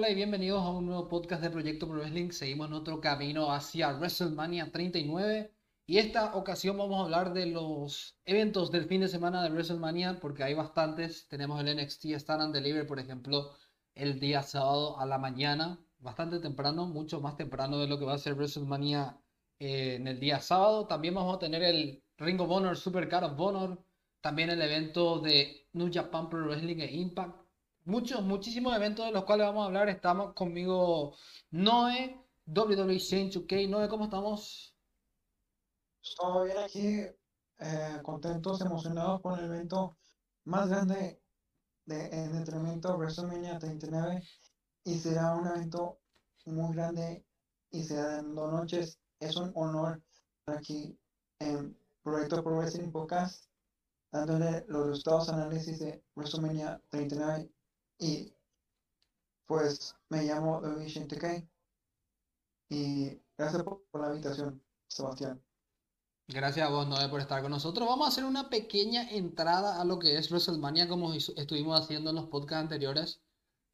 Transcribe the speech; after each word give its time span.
hola 0.00 0.08
y 0.08 0.14
bienvenidos 0.14 0.62
a 0.62 0.70
un 0.70 0.86
nuevo 0.86 1.08
podcast 1.08 1.42
de 1.42 1.50
Proyecto 1.50 1.86
Pro 1.86 1.98
Wrestling. 1.98 2.30
Seguimos 2.30 2.70
nuestro 2.70 3.02
camino 3.02 3.52
hacia 3.52 3.92
WrestleMania 3.92 4.72
39 4.72 5.52
y 5.86 5.98
esta 5.98 6.34
ocasión 6.36 6.78
vamos 6.78 7.00
a 7.00 7.04
hablar 7.04 7.34
de 7.34 7.44
los 7.44 8.16
eventos 8.24 8.70
del 8.70 8.86
fin 8.86 9.02
de 9.02 9.08
semana 9.08 9.42
de 9.42 9.50
WrestleMania 9.50 10.18
porque 10.18 10.42
hay 10.42 10.54
bastantes. 10.54 11.28
Tenemos 11.28 11.62
el 11.62 11.76
NXT 11.76 12.12
Stand 12.14 12.40
and 12.44 12.54
Deliver, 12.54 12.86
por 12.86 12.98
ejemplo, 12.98 13.50
el 13.94 14.18
día 14.18 14.42
sábado 14.42 14.98
a 14.98 15.04
la 15.04 15.18
mañana, 15.18 15.78
bastante 15.98 16.38
temprano, 16.38 16.86
mucho 16.86 17.20
más 17.20 17.36
temprano 17.36 17.76
de 17.76 17.86
lo 17.86 17.98
que 17.98 18.06
va 18.06 18.14
a 18.14 18.18
ser 18.18 18.36
WrestleMania 18.36 19.20
eh, 19.58 19.96
en 19.96 20.08
el 20.08 20.18
día 20.18 20.40
sábado. 20.40 20.86
También 20.86 21.12
vamos 21.12 21.36
a 21.36 21.38
tener 21.38 21.62
el 21.62 22.02
Ring 22.16 22.40
of 22.40 22.50
Honor 22.50 22.74
Super 22.74 23.06
Card 23.06 23.34
of 23.34 23.38
Honor, 23.38 23.84
también 24.22 24.48
el 24.48 24.62
evento 24.62 25.18
de 25.18 25.68
New 25.74 25.90
Japan 25.92 26.30
Pro 26.30 26.46
Wrestling 26.46 26.78
e 26.78 26.90
Impact 26.90 27.39
muchos, 27.90 28.22
muchísimos 28.22 28.74
eventos 28.76 29.04
de 29.04 29.10
los 29.10 29.24
cuales 29.24 29.48
vamos 29.48 29.64
a 29.64 29.66
hablar. 29.66 29.88
Estamos 29.88 30.32
conmigo 30.34 31.16
Noé, 31.50 32.24
WWE 32.46 32.98
Change 32.98 33.38
UK. 33.38 33.52
Noé, 33.68 33.88
¿cómo 33.88 34.04
estamos? 34.04 34.76
Estoy 36.00 36.46
bien 36.46 36.58
aquí, 36.58 36.98
eh, 37.58 37.98
contentos, 38.04 38.60
emocionados 38.60 39.20
con 39.20 39.38
el 39.38 39.46
evento 39.46 39.96
más 40.44 40.68
grande 40.68 41.20
de, 41.84 42.06
en 42.06 42.36
entrenamiento 42.36 42.96
WrestleMania 42.96 43.58
39 43.58 44.22
y 44.84 44.94
será 44.96 45.34
un 45.34 45.48
evento 45.48 45.98
muy 46.46 46.74
grande 46.74 47.24
y 47.72 47.82
será 47.82 48.20
en 48.20 48.36
dos 48.36 48.52
noches. 48.52 49.00
Es 49.18 49.36
un 49.36 49.50
honor 49.56 50.00
estar 50.38 50.58
aquí 50.58 50.96
en 51.40 51.76
Proyecto 52.04 52.42
Pro 52.44 52.56
Wrestling 52.56 52.92
Podcast 52.92 53.46
dándole 54.12 54.64
los 54.68 54.86
resultados 54.86 55.28
análisis 55.28 55.80
de 55.80 56.02
WrestleMania 56.14 56.80
39 56.88 57.50
y 58.00 58.32
pues 59.46 59.94
me 60.08 60.24
llamo 60.24 60.60
Luis 60.60 60.94
TK 60.94 61.46
y 62.70 63.20
gracias 63.36 63.62
por, 63.62 63.82
la 63.94 64.08
invitación, 64.08 64.62
Sebastián. 64.88 65.42
Gracias 66.28 66.66
a 66.66 66.70
vos, 66.70 66.86
Noé, 66.86 67.08
por 67.08 67.20
estar 67.20 67.42
con 67.42 67.50
nosotros. 67.50 67.88
Vamos 67.88 68.06
a 68.06 68.08
hacer 68.10 68.24
una 68.24 68.48
pequeña 68.48 69.10
entrada 69.10 69.80
a 69.80 69.84
lo 69.84 69.98
que 69.98 70.16
es 70.16 70.30
WrestleMania, 70.30 70.88
como 70.88 71.12
estuvimos 71.12 71.80
haciendo 71.80 72.10
en 72.10 72.16
los 72.16 72.26
podcasts 72.26 72.62
anteriores. 72.62 73.20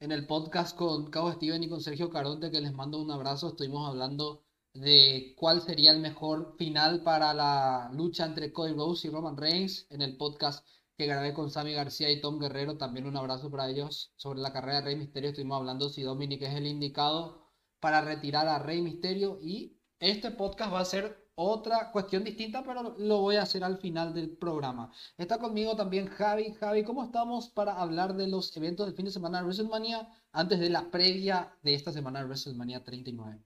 En 0.00 0.12
el 0.12 0.26
podcast 0.26 0.76
con 0.76 1.10
Cabo 1.10 1.32
Steven 1.32 1.62
y 1.62 1.68
con 1.68 1.80
Sergio 1.82 2.10
Caronte, 2.10 2.50
que 2.50 2.60
les 2.60 2.72
mando 2.72 3.00
un 3.00 3.10
abrazo, 3.10 3.48
estuvimos 3.48 3.88
hablando 3.88 4.42
de 4.72 5.34
cuál 5.38 5.60
sería 5.60 5.92
el 5.92 6.00
mejor 6.00 6.54
final 6.56 7.02
para 7.02 7.34
la 7.34 7.90
lucha 7.92 8.24
entre 8.24 8.52
Cody 8.52 8.72
Rhodes 8.72 9.04
y 9.04 9.10
Roman 9.10 9.36
Reigns. 9.36 9.86
En 9.90 10.00
el 10.00 10.16
podcast 10.16 10.66
que 10.96 11.06
grabé 11.06 11.34
con 11.34 11.50
Sammy 11.50 11.74
García 11.74 12.10
y 12.10 12.20
Tom 12.20 12.38
Guerrero. 12.38 12.78
También 12.78 13.06
un 13.06 13.16
abrazo 13.16 13.50
para 13.50 13.68
ellos. 13.68 14.12
Sobre 14.16 14.40
la 14.40 14.52
carrera 14.52 14.78
de 14.78 14.84
Rey 14.86 14.96
Misterio 14.96 15.30
estuvimos 15.30 15.58
hablando 15.58 15.88
si 15.88 16.02
Dominic 16.02 16.42
es 16.42 16.54
el 16.54 16.66
indicado 16.66 17.46
para 17.80 18.00
retirar 18.00 18.48
a 18.48 18.58
Rey 18.58 18.80
Misterio. 18.80 19.38
Y 19.42 19.78
este 20.00 20.30
podcast 20.30 20.72
va 20.72 20.80
a 20.80 20.84
ser 20.84 21.26
otra 21.34 21.92
cuestión 21.92 22.24
distinta, 22.24 22.64
pero 22.64 22.96
lo 22.98 23.20
voy 23.20 23.36
a 23.36 23.42
hacer 23.42 23.62
al 23.62 23.78
final 23.78 24.14
del 24.14 24.36
programa. 24.36 24.90
Está 25.18 25.38
conmigo 25.38 25.76
también 25.76 26.06
Javi. 26.08 26.54
Javi, 26.54 26.82
¿cómo 26.82 27.04
estamos 27.04 27.50
para 27.50 27.74
hablar 27.80 28.16
de 28.16 28.26
los 28.26 28.56
eventos 28.56 28.86
del 28.86 28.96
fin 28.96 29.04
de 29.04 29.10
semana 29.10 29.38
de 29.38 29.44
WrestleMania 29.44 30.08
antes 30.32 30.58
de 30.58 30.70
la 30.70 30.90
previa 30.90 31.54
de 31.62 31.74
esta 31.74 31.92
semana 31.92 32.20
de 32.20 32.26
WrestleMania 32.26 32.82
39? 32.84 33.44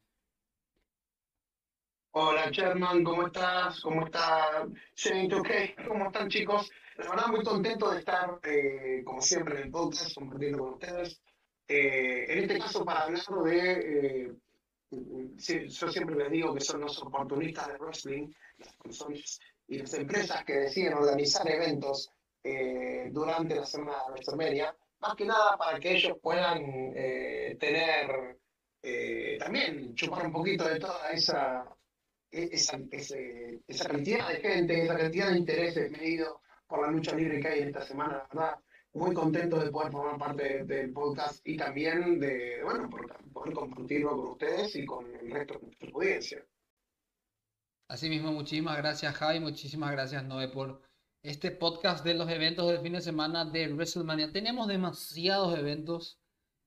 Hola 2.13 2.51
Sherman, 2.51 3.05
¿cómo 3.05 3.29
estás? 3.29 3.81
¿Cómo 3.83 4.05
está 4.05 4.67
¿Qué? 4.97 5.77
¿Cómo 5.87 6.07
están 6.07 6.29
chicos? 6.29 6.69
La 6.97 7.09
verdad 7.11 7.29
muy 7.29 7.45
contento 7.45 7.89
de 7.89 8.01
estar, 8.01 8.41
eh, 8.43 9.03
como 9.05 9.23
siempre, 9.23 9.59
en 9.59 9.63
el 9.67 9.71
podcast, 9.71 10.13
compartiendo 10.17 10.59
con 10.59 10.75
ustedes. 10.75 11.21
Eh, 11.69 12.25
en 12.29 12.39
este 12.41 12.59
caso, 12.59 12.85
para 12.85 13.03
hablar 13.05 13.23
de, 13.45 14.33
eh, 14.91 15.69
yo 15.69 15.89
siempre 15.89 16.17
les 16.17 16.33
digo 16.33 16.53
que 16.53 16.61
son 16.61 16.81
los 16.81 17.01
oportunistas 17.01 17.69
de 17.69 17.79
wrestling, 17.79 18.33
las 18.59 18.75
personas 18.75 19.39
y 19.69 19.79
las 19.79 19.95
empresas 19.95 20.45
que 20.45 20.55
deciden 20.55 20.95
organizar 20.95 21.49
eventos 21.49 22.11
durante 23.13 23.55
la 23.55 23.67
semana 23.67 23.99
de 24.07 24.13
WrestleMania, 24.15 24.75
más 24.99 25.15
que 25.15 25.27
nada 25.27 25.57
para 25.57 25.79
que 25.79 25.95
ellos 25.95 26.19
puedan 26.21 26.93
tener, 26.93 28.41
también 29.39 29.95
chupar 29.95 30.27
un 30.27 30.33
poquito 30.33 30.65
de 30.65 30.81
toda 30.81 31.13
esa 31.13 31.65
e-, 32.31 32.51
esa, 32.53 32.79
esa 32.93 33.89
cantidad 33.89 34.29
de 34.29 34.37
gente, 34.37 34.83
esa 34.83 34.97
cantidad 34.97 35.31
de 35.31 35.39
intereses 35.39 35.91
medido 35.91 36.41
por 36.67 36.83
la 36.83 36.91
lucha 36.91 37.15
libre 37.15 37.41
que 37.41 37.49
hay 37.49 37.61
esta 37.61 37.85
semana, 37.85 38.13
la 38.13 38.29
verdad, 38.33 38.59
muy 38.93 39.15
contento 39.15 39.59
de 39.59 39.71
poder 39.71 39.93
formar 39.93 40.19
parte 40.19 40.65
del 40.65 40.93
podcast 40.93 41.41
y 41.45 41.57
también 41.57 42.19
de, 42.19 42.61
bueno, 42.63 42.89
poder 43.33 43.55
compartirlo 43.55 44.11
con 44.11 44.31
ustedes 44.33 44.75
y 44.77 44.85
con 44.85 45.07
el 45.15 45.31
resto 45.31 45.55
de 45.55 45.67
nuestra 45.67 45.91
audiencia. 45.93 46.47
Asimismo, 47.89 48.33
muchísimas 48.33 48.77
gracias 48.77 49.15
Javi, 49.17 49.41
muchísimas 49.41 49.91
gracias 49.91 50.25
Noé 50.25 50.49
por 50.49 50.81
este 51.23 51.51
podcast 51.51 52.05
de 52.05 52.15
los 52.15 52.31
eventos 52.31 52.69
del 52.69 52.81
fin 52.81 52.95
de 52.95 53.01
semana 53.01 53.45
de 53.45 53.69
WrestleMania. 53.69 54.33
Tenemos 54.33 54.69
demasiados 54.69 55.59
eventos, 55.59 56.19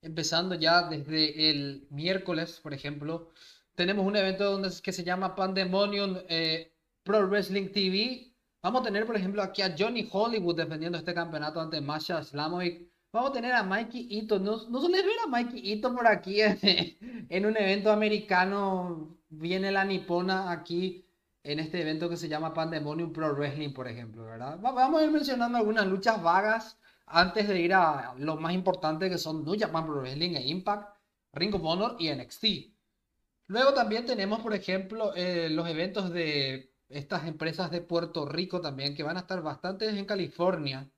empezando 0.02 0.56
ya 0.56 0.90
desde 0.90 1.50
el 1.50 1.88
miércoles, 1.90 2.60
por 2.62 2.74
ejemplo, 2.74 3.32
tenemos 3.76 4.06
un 4.06 4.16
evento 4.16 4.52
donde, 4.52 4.70
que 4.82 4.92
se 4.92 5.04
llama 5.04 5.36
Pandemonium 5.36 6.18
eh, 6.28 6.72
Pro 7.04 7.28
Wrestling 7.28 7.70
TV. 7.70 8.34
Vamos 8.62 8.82
a 8.82 8.86
tener, 8.86 9.06
por 9.06 9.16
ejemplo, 9.16 9.42
aquí 9.42 9.62
a 9.62 9.76
Johnny 9.78 10.08
Hollywood 10.12 10.56
defendiendo 10.56 10.98
este 10.98 11.14
campeonato 11.14 11.60
ante 11.60 11.82
Masha 11.82 12.24
Slamovic. 12.24 12.88
Vamos 13.12 13.32
a 13.32 13.34
tener 13.34 13.54
a 13.54 13.64
Mikey 13.64 14.08
Ito. 14.10 14.40
No, 14.40 14.68
no 14.70 14.80
suele 14.80 15.02
ver 15.02 15.18
a 15.24 15.28
Mikey 15.28 15.72
Ito 15.72 15.94
por 15.94 16.08
aquí 16.08 16.42
en, 17.30 17.46
un 17.46 17.58
evento 17.58 17.92
americano. 17.92 19.18
Viene 19.30 19.72
la 19.72 19.84
nipona 19.84 20.52
aquí 20.52 21.06
en 21.44 21.60
este 21.60 21.82
evento 21.82 22.10
que 22.10 22.18
se 22.18 22.30
llama 22.30 22.54
Pandemonium 22.54 23.12
Pro 23.12 23.34
Wrestling, 23.34 23.74
por 23.74 23.88
ejemplo, 23.88 24.24
¿verdad? 24.26 24.58
Vamos 24.62 25.02
a 25.02 25.04
ir 25.04 25.12
mencionando 25.12 25.58
algunas 25.58 25.86
luchas 25.88 26.22
vagas 26.22 26.80
antes 27.06 27.48
de 27.48 27.60
ir 27.60 27.74
a 27.74 28.14
lo 28.18 28.38
más 28.38 28.54
importante 28.54 29.10
que 29.10 29.18
son 29.18 29.44
New 29.44 29.60
Japan 29.60 29.86
Pro 29.86 30.02
Wrestling 30.02 30.36
e 30.36 30.48
Impact, 30.48 30.96
Ring 31.34 31.54
of 31.54 31.64
Honor 31.64 31.96
y 32.00 32.14
NXT. 32.14 32.46
Luego 33.54 33.72
también 33.72 34.04
tenemos, 34.08 34.42
por 34.42 34.56
ejemplo, 34.56 35.14
eh, 35.16 35.48
los 35.48 35.70
eventos 35.70 36.12
de 36.12 36.74
estas 36.90 37.28
empresas 37.28 37.70
de 37.70 37.82
Puerto 37.82 38.26
Rico 38.26 38.60
también, 38.60 38.96
que 38.96 39.04
van 39.04 39.16
a 39.16 39.20
estar 39.20 39.44
bastantes 39.44 39.94
en 39.94 40.06
California, 40.06 40.90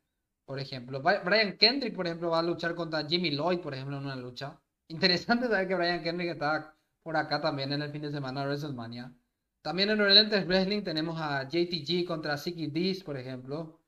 por 0.45 0.57
ejemplo. 0.61 1.01
Brian 1.01 1.57
Kendrick, 1.57 1.93
por 1.93 2.07
ejemplo, 2.07 2.29
va 2.29 2.39
a 2.39 2.43
luchar 2.43 2.73
contra 2.73 3.05
Jimmy 3.05 3.31
Lloyd, 3.31 3.59
por 3.59 3.73
ejemplo, 3.73 3.97
en 3.97 4.05
una 4.05 4.15
lucha. 4.15 4.57
Interesante 4.87 5.49
saber 5.49 5.67
que 5.67 5.75
Brian 5.75 6.01
Kendrick 6.01 6.29
está 6.29 6.73
por 7.03 7.17
acá 7.17 7.41
también 7.41 7.73
en 7.73 7.81
el 7.81 7.91
fin 7.91 8.03
de 8.03 8.11
semana 8.11 8.39
de 8.39 8.47
WrestleMania. 8.47 9.13
También 9.61 9.89
en 9.89 9.99
Orientes 9.99 10.47
Wrestling 10.47 10.83
tenemos 10.83 11.19
a 11.19 11.49
JTG 11.49 12.05
contra 12.07 12.37
Sicky 12.37 12.67
Dees, 12.67 13.03
por 13.03 13.17
ejemplo. 13.17 13.81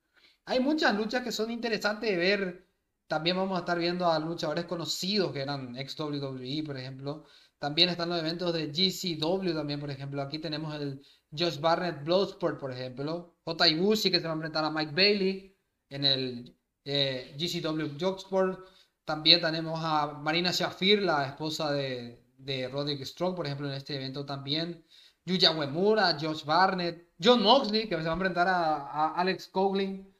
Hay 0.44 0.60
muchas 0.60 0.94
luchas 0.94 1.22
que 1.22 1.32
son 1.32 1.50
interesantes 1.50 2.10
de 2.10 2.16
ver. 2.18 2.66
También 3.06 3.36
vamos 3.38 3.56
a 3.56 3.60
estar 3.60 3.78
viendo 3.78 4.06
a 4.06 4.18
luchadores 4.18 4.66
conocidos 4.66 5.32
que 5.32 5.40
eran 5.40 5.74
ex 5.76 5.98
WWE, 5.98 6.62
por 6.66 6.76
ejemplo. 6.76 7.24
También 7.58 7.88
están 7.88 8.08
los 8.08 8.18
eventos 8.20 8.52
de 8.52 8.68
GCW 8.68 9.52
también, 9.52 9.80
por 9.80 9.90
ejemplo. 9.90 10.22
Aquí 10.22 10.38
tenemos 10.38 10.74
el 10.76 11.02
Josh 11.36 11.58
Barnett 11.58 12.04
Bloodsport, 12.04 12.58
por 12.58 12.72
ejemplo. 12.72 13.34
J. 13.44 13.68
Ibushi 13.68 14.10
que 14.10 14.20
se 14.20 14.26
va 14.26 14.32
a 14.32 14.36
enfrentar 14.36 14.64
a 14.64 14.70
Mike 14.70 14.92
Bailey 14.92 15.56
en 15.90 16.04
el 16.04 16.56
eh, 16.84 17.34
GCW 17.36 17.98
Jogsport. 17.98 18.60
También 19.04 19.40
tenemos 19.40 19.80
a 19.82 20.06
Marina 20.22 20.52
Shafir, 20.52 21.02
la 21.02 21.26
esposa 21.26 21.72
de, 21.72 22.22
de 22.38 22.68
Roderick 22.68 23.04
Strong, 23.04 23.34
por 23.34 23.46
ejemplo, 23.46 23.68
en 23.68 23.74
este 23.74 23.96
evento 23.96 24.24
también. 24.24 24.84
Yuya 25.24 25.50
Uemura, 25.50 26.16
Josh 26.20 26.44
Barnett, 26.44 27.10
John 27.22 27.42
Moxley, 27.42 27.88
que 27.88 27.96
se 27.96 28.02
va 28.02 28.10
a 28.10 28.14
enfrentar 28.14 28.48
a, 28.48 28.76
a 28.86 29.14
Alex 29.14 29.48
Coughlin. 29.48 30.14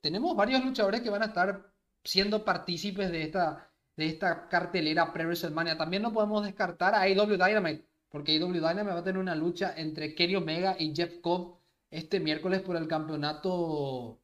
Tenemos 0.00 0.36
varios 0.36 0.64
luchadores 0.64 1.00
que 1.02 1.10
van 1.10 1.22
a 1.22 1.26
estar 1.26 1.72
siendo 2.04 2.44
partícipes 2.44 3.10
de 3.10 3.22
esta 3.22 3.70
de 3.96 4.06
esta 4.06 4.48
cartelera 4.48 5.12
pre-WrestleMania. 5.12 5.76
También 5.76 6.02
no 6.02 6.12
podemos 6.12 6.44
descartar 6.44 6.94
a 6.94 7.02
AEW 7.02 7.36
Dynamite, 7.36 7.86
porque 8.08 8.32
AEW 8.32 8.52
Dynamite 8.52 8.94
va 8.94 8.98
a 8.98 9.04
tener 9.04 9.20
una 9.20 9.34
lucha 9.34 9.74
entre 9.76 10.14
Kenny 10.14 10.36
Omega 10.36 10.76
y 10.78 10.94
Jeff 10.94 11.20
Cobb 11.20 11.58
este 11.90 12.20
miércoles 12.20 12.60
por 12.62 12.76
el 12.76 12.88
campeonato 12.88 14.20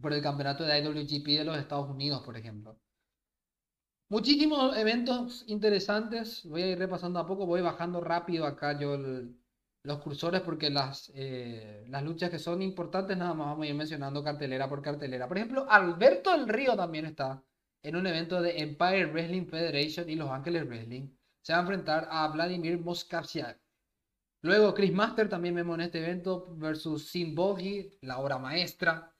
por 0.00 0.12
el 0.12 0.22
campeonato 0.22 0.64
de 0.64 0.78
IWGP 0.78 1.26
de 1.38 1.44
los 1.44 1.58
Estados 1.58 1.88
Unidos, 1.90 2.22
por 2.22 2.36
ejemplo. 2.36 2.78
Muchísimos 4.08 4.76
eventos 4.76 5.44
interesantes. 5.48 6.44
Voy 6.44 6.62
a 6.62 6.66
ir 6.68 6.78
repasando 6.78 7.18
a 7.18 7.26
poco. 7.26 7.46
Voy 7.46 7.60
bajando 7.62 8.00
rápido 8.00 8.46
acá 8.46 8.78
yo 8.78 8.96
los 9.84 9.98
cursores 9.98 10.42
porque 10.42 10.70
las, 10.70 11.10
eh, 11.14 11.84
las 11.88 12.02
luchas 12.04 12.30
que 12.30 12.38
son 12.38 12.62
importantes 12.62 13.16
nada 13.16 13.34
más 13.34 13.48
vamos 13.48 13.64
a 13.64 13.68
ir 13.68 13.74
mencionando 13.74 14.22
cartelera 14.22 14.68
por 14.68 14.82
cartelera. 14.82 15.28
Por 15.28 15.38
ejemplo, 15.38 15.66
Alberto 15.68 16.30
del 16.32 16.48
Río 16.48 16.76
también 16.76 17.06
está 17.06 17.42
en 17.82 17.96
un 17.96 18.06
evento 18.06 18.40
de 18.40 18.58
Empire 18.58 19.06
Wrestling 19.06 19.46
Federation 19.46 20.08
y 20.08 20.14
Los 20.14 20.30
Ángeles 20.30 20.66
Wrestling. 20.66 21.08
Se 21.42 21.52
va 21.52 21.58
a 21.58 21.62
enfrentar 21.62 22.08
a 22.10 22.28
Vladimir 22.28 22.78
Moskavsiak. 22.78 23.60
Luego 24.42 24.74
Chris 24.74 24.92
Master 24.92 25.28
también 25.28 25.54
vemos 25.54 25.74
en 25.74 25.82
este 25.82 25.98
evento 25.98 26.48
versus 26.56 27.08
Sim 27.08 27.34
Bogi, 27.34 27.98
la 28.02 28.18
obra 28.18 28.38
maestra. 28.38 29.12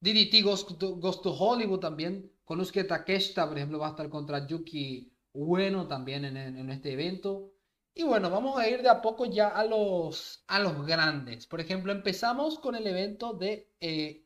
DDT 0.00 0.42
Ghost 0.42 0.78
to, 0.78 1.36
Hollywood 1.38 1.80
también. 1.80 2.30
Konusuke 2.44 2.84
Takeshita, 2.84 3.46
por 3.46 3.56
ejemplo, 3.56 3.78
va 3.78 3.88
a 3.88 3.90
estar 3.90 4.08
contra 4.08 4.46
Yuki 4.46 5.12
bueno 5.32 5.86
también 5.86 6.24
en, 6.24 6.36
en 6.36 6.70
este 6.70 6.92
evento. 6.92 7.52
Y 7.94 8.04
bueno, 8.04 8.30
vamos 8.30 8.58
a 8.58 8.68
ir 8.68 8.82
de 8.82 8.88
a 8.88 9.02
poco 9.02 9.26
ya 9.26 9.48
a 9.48 9.64
los, 9.64 10.44
a 10.46 10.58
los 10.60 10.86
grandes. 10.86 11.46
Por 11.46 11.60
ejemplo, 11.60 11.92
empezamos 11.92 12.58
con 12.58 12.74
el 12.74 12.86
evento 12.86 13.34
de 13.34 13.74
eh, 13.80 14.24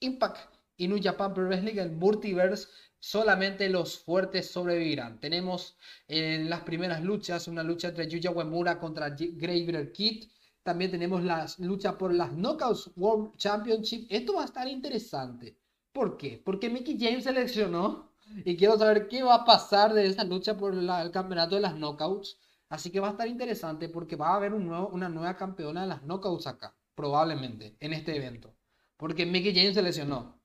Impact 0.00 0.54
New 0.78 1.00
Japan 1.02 1.32
Pro 1.32 1.46
Wrestling, 1.46 1.78
el 1.78 1.92
Multiverse. 1.92 2.68
Solamente 2.98 3.68
los 3.68 3.98
fuertes 3.98 4.50
sobrevivirán. 4.50 5.20
Tenemos 5.20 5.76
en 6.08 6.50
las 6.50 6.62
primeras 6.62 7.02
luchas 7.02 7.46
una 7.46 7.62
lucha 7.62 7.88
entre 7.88 8.08
Yuya 8.08 8.30
Uemura 8.30 8.78
contra 8.78 9.10
Graveyard 9.10 9.92
Kid. 9.92 10.24
También 10.62 10.90
tenemos 10.90 11.22
la 11.22 11.46
lucha 11.58 11.96
por 11.96 12.12
las 12.12 12.32
Knockouts 12.32 12.90
World 12.96 13.36
Championship. 13.36 14.06
Esto 14.10 14.34
va 14.34 14.42
a 14.42 14.46
estar 14.46 14.66
interesante. 14.66 15.56
¿Por 15.92 16.16
qué? 16.16 16.42
Porque 16.44 16.68
Mickey 16.68 16.98
James 16.98 17.24
seleccionó 17.24 18.10
y 18.44 18.56
quiero 18.56 18.76
saber 18.76 19.06
qué 19.06 19.22
va 19.22 19.36
a 19.36 19.44
pasar 19.44 19.94
de 19.94 20.06
esa 20.06 20.24
lucha 20.24 20.56
por 20.56 20.74
el 20.74 21.10
campeonato 21.12 21.54
de 21.54 21.60
las 21.60 21.74
Knockouts. 21.74 22.38
Así 22.68 22.90
que 22.90 22.98
va 22.98 23.08
a 23.08 23.10
estar 23.12 23.28
interesante 23.28 23.88
porque 23.88 24.16
va 24.16 24.30
a 24.30 24.36
haber 24.36 24.52
una 24.52 25.08
nueva 25.08 25.36
campeona 25.36 25.82
de 25.82 25.86
las 25.86 26.02
Knockouts 26.02 26.48
acá, 26.48 26.74
probablemente, 26.96 27.76
en 27.78 27.92
este 27.92 28.16
evento. 28.16 28.52
Porque 28.96 29.24
Mickey 29.24 29.54
James 29.54 29.74
se 29.74 29.82
lesionó. 29.82 30.35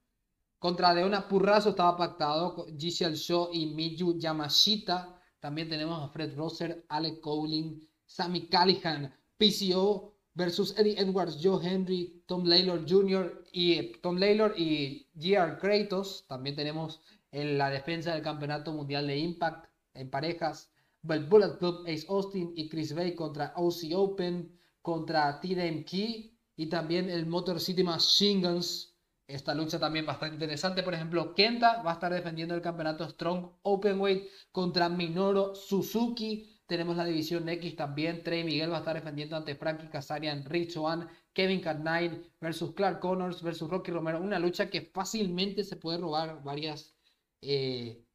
Contra 0.61 0.93
Deona 0.93 1.27
Purrazo 1.27 1.71
estaba 1.71 1.97
pactado 1.97 2.67
Giselle 2.77 3.15
Shaw 3.15 3.49
y 3.51 3.65
Miyu 3.65 4.19
Yamashita. 4.19 5.19
También 5.39 5.67
tenemos 5.67 5.99
a 6.03 6.07
Fred 6.09 6.35
Rosser, 6.35 6.85
Alec 6.89 7.19
Cowling, 7.19 7.79
Sammy 8.05 8.41
Callihan, 8.41 9.11
PCO 9.39 10.13
versus 10.35 10.77
Eddie 10.77 10.99
Edwards, 10.99 11.39
Joe 11.41 11.59
Henry, 11.67 12.21
Tom 12.27 12.45
Laylor 12.45 12.85
Jr. 12.87 13.43
y 13.51 13.93
Tom 14.03 14.17
Laylor 14.17 14.53
y 14.55 15.07
GR 15.15 15.57
Kratos. 15.57 16.25
También 16.27 16.55
tenemos 16.55 17.01
en 17.31 17.57
la 17.57 17.71
defensa 17.71 18.13
del 18.13 18.21
Campeonato 18.21 18.71
Mundial 18.71 19.07
de 19.07 19.17
Impact 19.17 19.65
en 19.95 20.11
parejas 20.11 20.71
el 21.09 21.25
Bullet 21.25 21.57
Club, 21.57 21.87
Ace 21.87 22.05
Austin 22.07 22.53
y 22.55 22.69
Chris 22.69 22.93
Bay 22.93 23.15
contra 23.15 23.51
OC 23.55 23.95
Open, 23.95 24.55
contra 24.83 25.39
TDM 25.39 25.85
Key 25.85 26.37
y 26.55 26.67
también 26.67 27.09
el 27.09 27.25
Motor 27.25 27.59
City 27.59 27.83
Machine 27.83 28.47
Guns. 28.47 28.90
Esta 29.27 29.53
lucha 29.53 29.79
también 29.79 30.05
bastante 30.05 30.35
interesante. 30.35 30.83
Por 30.83 30.93
ejemplo, 30.93 31.33
Kenta 31.33 31.81
va 31.83 31.91
a 31.91 31.93
estar 31.93 32.11
defendiendo 32.11 32.53
el 32.53 32.61
campeonato 32.61 33.07
Strong 33.07 33.59
Openweight 33.63 34.29
contra 34.51 34.89
Minoru 34.89 35.55
Suzuki. 35.55 36.61
Tenemos 36.65 36.97
la 36.97 37.05
división 37.05 37.47
X 37.47 37.75
también. 37.75 38.23
Trey 38.23 38.43
Miguel 38.43 38.71
va 38.71 38.77
a 38.77 38.79
estar 38.79 38.95
defendiendo 38.95 39.35
ante 39.35 39.55
Frankie 39.55 39.89
Kazarian, 39.89 40.45
Rich 40.45 40.77
One, 40.77 41.07
Kevin 41.33 41.61
Knight 41.61 42.13
versus 42.39 42.73
Clark 42.73 42.99
Connors 42.99 43.41
versus 43.41 43.69
Rocky 43.69 43.91
Romero. 43.91 44.21
Una 44.21 44.39
lucha 44.39 44.69
que 44.69 44.81
fácilmente 44.81 45.63
se 45.63 45.77
puede 45.77 45.97
robar 45.97 46.43
varias 46.43 46.93
eh, 47.41 48.05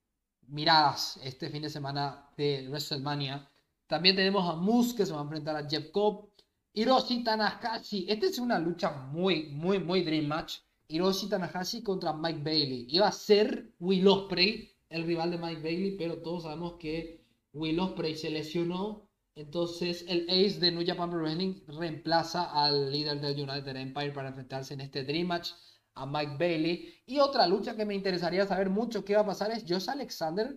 miradas 0.49 1.19
este 1.23 1.51
fin 1.51 1.63
de 1.63 1.71
semana 1.71 2.31
de 2.37 2.69
WrestleMania. 2.69 3.49
También 3.87 4.17
tenemos 4.17 4.49
a 4.49 4.57
Moose 4.57 4.97
que 4.97 5.07
se 5.07 5.13
va 5.13 5.21
a 5.21 5.23
enfrentar 5.23 5.57
a 5.57 5.69
Jeff 5.69 5.91
Cobb. 5.91 6.31
Hiroshi 6.75 7.25
Tanahashi. 7.25 8.07
Esta 8.09 8.27
es 8.27 8.39
una 8.39 8.59
lucha 8.59 8.91
muy, 8.91 9.49
muy, 9.51 9.79
muy 9.79 10.03
dream 10.03 10.27
match. 10.27 10.59
Hiroshi 10.89 11.29
Tanahashi 11.29 11.83
contra 11.83 12.13
Mike 12.13 12.41
Bailey. 12.43 12.87
Iba 12.91 13.09
a 13.09 13.13
ser 13.13 13.73
Will 13.81 14.07
Ospreay, 14.07 14.71
el 14.91 15.05
rival 15.05 15.31
de 15.31 15.39
Mike 15.39 15.63
Bailey, 15.63 15.97
pero 15.97 16.23
todos 16.23 16.45
sabemos 16.45 16.75
que 16.79 17.25
Will 17.53 17.81
Ospreay 17.81 18.15
se 18.15 18.31
lesionó. 18.31 19.09
Entonces 19.35 20.05
el 20.09 20.27
ace 20.31 20.59
de 20.61 20.73
New 20.73 20.87
Japan 20.87 21.11
Pro 21.11 21.21
Wrestling 21.21 21.61
reemplaza 21.67 22.45
al 22.53 22.91
líder 22.91 23.21
del 23.21 23.49
United 23.49 23.77
Empire 23.77 24.13
para 24.13 24.29
enfrentarse 24.29 24.75
en 24.75 24.81
este 24.81 25.05
dream 25.05 25.27
match 25.27 25.51
a 25.95 26.07
Mike 26.07 26.37
Bailey. 26.39 26.95
Y 27.07 27.19
otra 27.19 27.47
lucha 27.47 27.77
que 27.77 27.85
me 27.85 27.95
interesaría 27.95 28.47
saber 28.47 28.71
mucho 28.71 29.05
qué 29.05 29.15
va 29.15 29.23
a 29.23 29.27
pasar 29.27 29.51
es 29.51 29.65
Josh 29.69 29.91
Alexander, 29.91 30.57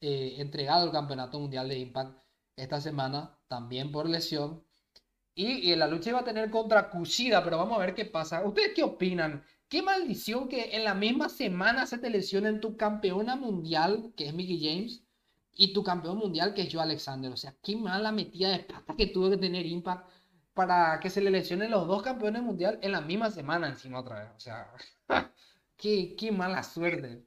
eh, 0.00 0.34
entregado 0.38 0.86
el 0.86 0.92
campeonato 0.92 1.38
mundial 1.38 1.68
de 1.68 1.78
Impact 1.78 2.18
esta 2.56 2.80
semana, 2.80 3.38
también 3.48 3.92
por 3.92 4.08
lesión. 4.08 4.64
Y, 5.34 5.74
la 5.76 5.86
lucha 5.88 6.10
iba 6.10 6.20
a 6.20 6.24
tener 6.24 6.50
contra 6.50 6.90
Kushida, 6.90 7.42
pero 7.42 7.56
vamos 7.56 7.78
a 7.78 7.80
ver 7.80 7.94
qué 7.94 8.04
pasa. 8.04 8.44
¿Ustedes 8.44 8.72
qué 8.74 8.82
opinan? 8.82 9.44
Qué 9.68 9.80
maldición 9.80 10.48
que 10.48 10.76
en 10.76 10.84
la 10.84 10.94
misma 10.94 11.30
semana 11.30 11.86
se 11.86 11.96
te 11.98 12.10
lesionen 12.10 12.60
tu 12.60 12.76
campeona 12.76 13.36
mundial, 13.36 14.12
que 14.16 14.28
es 14.28 14.34
Mickey 14.34 14.60
James, 14.62 15.02
y 15.54 15.72
tu 15.72 15.82
campeón 15.82 16.18
mundial, 16.18 16.52
que 16.52 16.62
es 16.62 16.72
Joe 16.72 16.82
Alexander. 16.82 17.32
O 17.32 17.36
sea, 17.36 17.54
qué 17.62 17.76
mala 17.76 18.12
metida 18.12 18.50
de 18.50 18.64
pata 18.64 18.94
que 18.96 19.06
tuvo 19.06 19.30
que 19.30 19.38
tener 19.38 19.64
Impact 19.64 20.06
para 20.52 21.00
que 21.00 21.08
se 21.08 21.22
le 21.22 21.30
lesionen 21.30 21.70
los 21.70 21.86
dos 21.86 22.02
campeones 22.02 22.42
mundial 22.42 22.78
en 22.82 22.92
la 22.92 23.00
misma 23.00 23.30
semana 23.30 23.68
encima 23.68 24.00
otra 24.00 24.20
vez. 24.20 24.30
O 24.36 24.40
sea, 24.40 24.70
qué, 25.78 26.14
qué, 26.18 26.30
mala 26.30 26.62
suerte. 26.62 27.22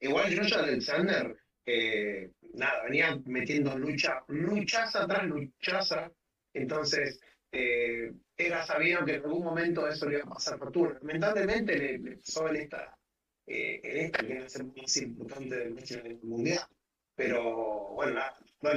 Igual 0.00 0.36
Josh 0.36 0.54
Alexander, 0.54 1.36
eh, 1.66 2.32
nada, 2.54 2.84
venía 2.84 3.20
metiendo 3.26 3.76
lucha, 3.78 4.24
luchaza 4.28 5.06
tras 5.06 5.24
luchaza. 5.24 6.10
Entonces, 6.54 7.20
eh, 7.50 8.12
era 8.36 8.64
sabido 8.64 9.04
que 9.04 9.16
en 9.16 9.24
algún 9.24 9.44
momento 9.44 9.86
eso 9.86 10.08
le 10.08 10.18
iba 10.18 10.24
a 10.24 10.34
pasar 10.34 10.58
factura. 10.58 10.98
Lamentablemente 11.00 11.76
le, 11.76 12.16
pasó 12.16 12.48
en 12.48 12.56
esta, 12.56 12.98
eh, 13.46 13.80
en 13.82 13.96
esta 14.06 14.26
que 14.26 14.38
es 14.38 14.56
el 14.56 14.72
más 14.74 14.96
importante 14.96 15.56
del 15.56 16.20
mundial. 16.22 16.66
Pero 17.14 17.90
bueno, 17.94 18.20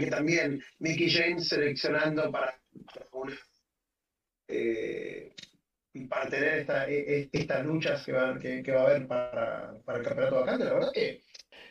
también 0.09 0.61
Mickey 0.79 1.09
James 1.09 1.47
seleccionando 1.47 2.31
para 2.31 2.59
eh, 4.47 5.33
para 6.09 6.29
tener 6.29 6.59
esta, 6.59 6.89
e, 6.89 7.21
e, 7.21 7.29
estas 7.31 7.65
luchas 7.65 8.03
que 8.05 8.11
va, 8.11 8.37
que 8.37 8.71
va 8.71 8.81
a 8.81 8.85
haber 8.85 9.07
para, 9.07 9.79
para 9.85 9.99
el 9.99 10.03
campeonato 10.03 10.35
vacante. 10.41 10.65
La 10.65 10.73
verdad 10.73 10.91
que 10.93 11.23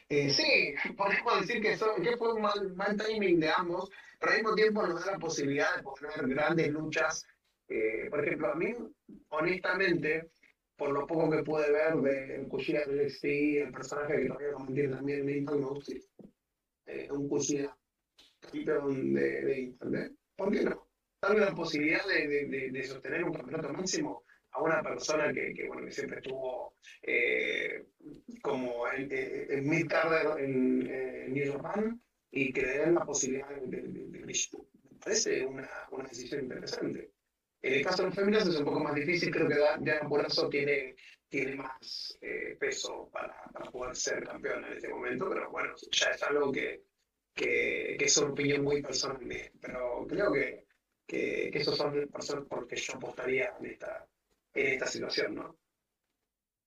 eh, 0.08 0.30
sí, 0.30 0.74
podemos 0.96 1.40
decir 1.40 1.62
que, 1.62 1.76
que 2.02 2.16
fue 2.16 2.34
un 2.34 2.42
mal, 2.42 2.74
mal, 2.74 2.96
timing 2.96 3.40
de 3.40 3.50
ambos, 3.50 3.90
pero 4.20 4.32
al 4.32 4.38
mismo 4.38 4.54
tiempo 4.54 4.86
nos 4.86 5.04
da 5.04 5.12
la 5.12 5.18
posibilidad 5.18 5.76
de 5.76 5.82
poder 5.82 6.28
grandes 6.28 6.68
luchas. 6.68 7.26
Eh, 7.68 8.08
por 8.10 8.24
ejemplo, 8.24 8.52
a 8.52 8.54
mí, 8.54 8.74
honestamente, 9.30 10.30
por 10.76 10.90
lo 10.90 11.06
poco 11.06 11.30
que 11.30 11.42
pude 11.42 11.70
ver 11.70 11.94
de 11.96 12.48
Kushida 12.48 12.84
del 12.84 13.06
NXT, 13.06 13.24
el 13.24 13.72
personaje 13.72 14.16
que 14.16 14.26
todavía 14.26 14.74
tiene 14.74 14.94
también 14.94 15.28
en 15.28 15.36
Impact, 15.38 15.58
me 15.58 15.66
gusta. 15.66 15.92
Eh, 16.86 17.08
un 17.10 17.28
Kushida 17.28 17.76
campeón 18.40 19.14
de, 19.14 19.42
de 19.42 19.60
Internet. 19.60 20.12
¿Por 20.36 20.52
qué 20.52 20.64
no? 20.64 20.86
darle 21.28 21.40
la 21.40 21.54
posibilidad 21.54 22.04
de, 22.06 22.70
de, 22.70 22.84
sostener 22.84 23.24
un 23.24 23.32
campeonato 23.32 23.72
máximo 23.72 24.23
a 24.54 24.62
una 24.62 24.82
persona 24.82 25.32
que, 25.32 25.52
que 25.52 25.66
bueno, 25.66 25.84
que 25.84 25.92
siempre 25.92 26.18
estuvo 26.18 26.74
eh, 27.02 27.86
como 28.40 28.88
en, 28.88 29.08
en 29.10 29.68
mid 29.68 29.90
en, 30.38 30.90
en, 30.90 31.34
New 31.34 31.52
Japan 31.52 32.00
y 32.30 32.52
que 32.52 32.62
le 32.62 32.78
den 32.78 32.94
la 32.94 33.04
posibilidad 33.04 33.48
de, 33.48 33.82
de, 33.82 34.18
Me 34.20 34.98
parece 35.00 35.44
una, 35.44 35.68
una, 35.90 36.08
decisión 36.08 36.42
interesante. 36.42 37.10
En 37.62 37.74
el 37.74 37.84
caso 37.84 38.02
de 38.02 38.08
los 38.08 38.14
féminas 38.14 38.46
es 38.46 38.56
un 38.56 38.64
poco 38.64 38.80
más 38.80 38.94
difícil, 38.94 39.30
creo 39.30 39.48
que 39.48 39.56
Diana 39.80 40.06
Burazo 40.06 40.48
tiene, 40.48 40.96
tiene 41.28 41.56
más 41.56 42.16
eh, 42.20 42.56
peso 42.58 43.10
para, 43.12 43.42
para, 43.52 43.70
poder 43.70 43.96
ser 43.96 44.22
campeona 44.24 44.68
en 44.68 44.74
este 44.74 44.88
momento, 44.88 45.28
pero 45.30 45.50
bueno, 45.50 45.74
ya 45.90 46.10
es 46.10 46.22
algo 46.22 46.52
que, 46.52 46.84
que, 47.34 47.96
que 47.98 48.04
es 48.04 48.16
una 48.18 48.32
opinión 48.32 48.62
muy 48.62 48.82
personal 48.82 49.18
pero 49.60 50.06
creo 50.06 50.32
que 50.32 50.64
que, 51.06 51.50
que 51.52 51.58
esos 51.58 51.76
son 51.76 52.08
personas 52.08 52.46
por 52.46 52.66
que 52.66 52.76
yo 52.76 52.94
apostaría 52.94 53.54
en 53.60 53.66
esta, 53.66 54.06
en 54.54 54.72
esta 54.74 54.86
situación, 54.86 55.34
¿no? 55.34 55.56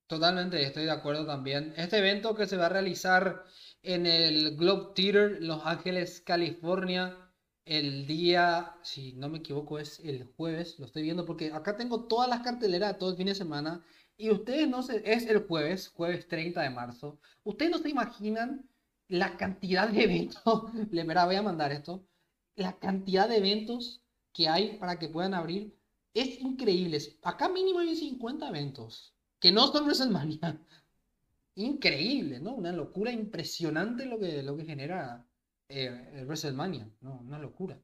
Totalmente, 0.08 0.62
estoy 0.64 0.86
de 0.86 0.92
acuerdo 0.92 1.26
también. 1.26 1.74
Este 1.76 1.98
evento 1.98 2.36
que 2.36 2.48
se 2.48 2.56
va 2.56 2.68
a 2.68 2.70
realizar 2.70 3.44
en 3.82 4.06
el 4.06 4.56
Globe 4.56 4.94
Theater, 4.96 5.38
Los 5.42 5.66
Ángeles, 5.66 6.22
California, 6.22 7.28
el 7.66 8.08
día, 8.08 8.78
si 8.82 9.14
no 9.14 9.28
me 9.28 9.40
equivoco, 9.40 9.78
es 9.80 10.00
el 10.00 10.24
jueves, 10.38 10.80
lo 10.80 10.86
estoy 10.86 11.04
viendo 11.04 11.26
porque 11.26 11.52
acá 11.52 11.76
tengo 11.76 12.06
todas 12.06 12.30
las 12.30 12.42
carteleras 12.42 12.98
todo 12.98 13.12
el 13.12 13.18
fin 13.18 13.28
de 13.28 13.36
semana 13.36 13.84
y 14.16 14.30
ustedes 14.30 14.70
no 14.70 14.82
se, 14.82 15.04
es 15.12 15.28
el 15.28 15.46
jueves, 15.46 15.90
jueves 15.90 16.28
30 16.30 16.62
de 16.62 16.70
marzo. 16.70 17.20
Ustedes 17.44 17.72
no 17.72 17.78
se 17.80 17.90
imaginan 17.90 18.70
la 19.10 19.36
cantidad 19.36 19.90
de 19.90 20.04
eventos, 20.04 20.74
le 20.92 21.04
voy 21.04 21.36
a 21.36 21.42
mandar 21.42 21.74
esto, 21.74 22.08
la 22.56 22.80
cantidad 22.80 23.28
de 23.28 23.38
eventos 23.38 24.02
que 24.34 24.48
hay 24.48 24.78
para 24.78 24.98
que 24.98 25.10
puedan 25.10 25.34
abrir 25.34 25.77
es 26.20 26.40
increíble. 26.42 27.00
Acá 27.24 27.50
mínimo 27.50 27.80
hay 27.80 27.96
50 27.96 28.50
eventos 28.50 29.14
que 29.40 29.52
no 29.52 29.68
son 29.68 29.86
WrestleMania. 29.86 30.40
Increíble, 31.56 32.40
¿no? 32.40 32.54
Una 32.54 32.72
locura 32.72 33.12
impresionante 33.12 34.06
lo 34.06 34.20
que, 34.20 34.44
lo 34.44 34.56
que 34.56 34.66
genera 34.66 35.26
eh, 35.70 36.24
WrestleMania, 36.26 36.90
¿no? 37.02 37.20
Una 37.20 37.40
locura. 37.40 37.80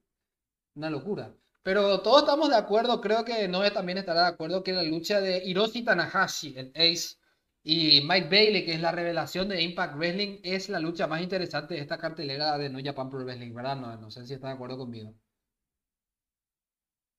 Una 0.75 0.89
locura. 0.89 1.35
Pero 1.63 2.01
todos 2.01 2.21
estamos 2.23 2.49
de 2.49 2.57
acuerdo, 2.57 3.01
creo 3.01 3.23
que 3.25 3.47
Noé 3.47 3.71
también 3.71 3.97
estará 3.97 4.23
de 4.23 4.27
acuerdo 4.27 4.63
que 4.63 4.73
la 4.73 4.83
lucha 4.83 5.21
de 5.21 5.43
Hiroshi 5.45 5.83
Tanahashi, 5.83 6.55
el 6.57 6.71
Ace, 6.75 7.17
y 7.63 8.01
Mike 8.01 8.27
Bailey, 8.29 8.65
que 8.65 8.73
es 8.73 8.81
la 8.81 8.91
revelación 8.91 9.47
de 9.47 9.61
Impact 9.61 9.95
Wrestling, 9.95 10.39
es 10.43 10.67
la 10.69 10.79
lucha 10.79 11.07
más 11.07 11.21
interesante 11.21 11.75
de 11.75 11.79
esta 11.81 11.97
cartelera 11.97 12.57
de 12.57 12.69
No 12.69 12.79
Japan 12.83 13.09
Pro 13.09 13.23
Wrestling, 13.23 13.53
¿verdad? 13.53 13.77
No, 13.77 13.95
no 13.97 14.11
sé 14.11 14.25
si 14.27 14.33
está 14.33 14.47
de 14.47 14.53
acuerdo 14.55 14.77
conmigo. 14.77 15.13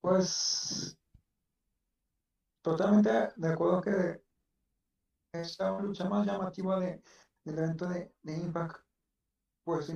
Pues 0.03 0.99
totalmente 2.65 3.11
de 3.37 3.49
acuerdo 3.49 3.83
que 3.83 4.23
es 5.35 5.59
la 5.59 5.79
lucha 5.81 6.09
más 6.09 6.27
llamativa 6.27 6.81
de, 6.81 7.03
del 7.45 7.59
evento 7.59 7.87
de, 7.87 8.11
Impact. 8.25 8.81
Pues 9.65 9.87
sí. 9.87 9.93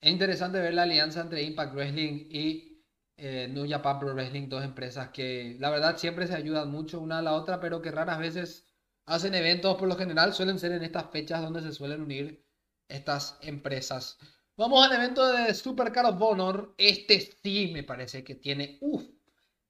Es 0.00 0.10
interesante 0.10 0.60
ver 0.60 0.74
la 0.74 0.82
alianza 0.82 1.20
entre 1.20 1.42
Impact 1.42 1.74
Wrestling 1.74 2.26
y 2.28 2.84
eh, 3.16 3.46
New 3.48 3.68
Japan 3.68 4.00
Pro 4.00 4.14
Wrestling, 4.14 4.48
dos 4.48 4.64
empresas 4.64 5.10
que 5.10 5.56
la 5.60 5.70
verdad 5.70 5.96
siempre 5.96 6.26
se 6.26 6.34
ayudan 6.34 6.70
mucho 6.72 7.00
una 7.00 7.18
a 7.18 7.22
la 7.22 7.34
otra, 7.34 7.60
pero 7.60 7.80
que 7.80 7.92
raras 7.92 8.18
veces 8.18 8.66
hacen 9.06 9.34
eventos, 9.36 9.76
por 9.76 9.88
lo 9.88 9.96
general 9.96 10.32
suelen 10.32 10.58
ser 10.58 10.72
en 10.72 10.82
estas 10.82 11.10
fechas 11.10 11.40
donde 11.40 11.62
se 11.62 11.72
suelen 11.72 12.02
unir 12.02 12.44
estas 12.88 13.38
empresas. 13.42 14.18
Vamos 14.56 14.84
al 14.84 14.92
evento 14.92 15.32
de 15.32 15.54
Super 15.54 15.92
Card 15.92 16.14
of 16.14 16.22
Honor. 16.22 16.74
Este 16.76 17.20
sí 17.20 17.70
me 17.72 17.84
parece 17.84 18.24
que 18.24 18.34
tiene, 18.34 18.78
uff, 18.80 19.04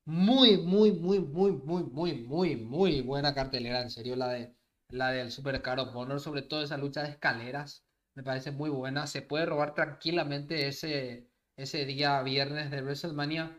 muy, 0.05 0.59
muy, 0.59 0.93
muy, 0.93 1.21
muy, 1.21 1.53
muy, 1.53 1.85
muy, 1.85 2.15
muy, 2.15 2.57
muy 2.57 3.01
buena 3.03 3.35
cartelera, 3.35 3.83
en 3.83 3.91
serio, 3.91 4.17
la 4.17 4.29
de 4.29 4.55
la 4.93 5.11
del 5.11 5.31
Super 5.33 5.63
Card 5.63 5.81
of 5.81 5.97
Honor, 5.97 6.21
sobre 6.21 6.43
todo 6.43 6.63
esa 6.63 6.77
lucha 6.77 7.03
de 7.03 7.11
escaleras, 7.11 7.85
me 8.15 8.23
parece 8.23 8.51
muy 8.53 8.71
buena. 8.71 9.07
Se 9.07 9.23
puede 9.23 9.47
robar 9.47 9.75
tranquilamente 9.75 10.69
ese, 10.69 11.29
ese 11.57 11.87
día 11.87 12.23
viernes 12.23 12.71
de 12.71 12.83
WrestleMania. 12.83 13.59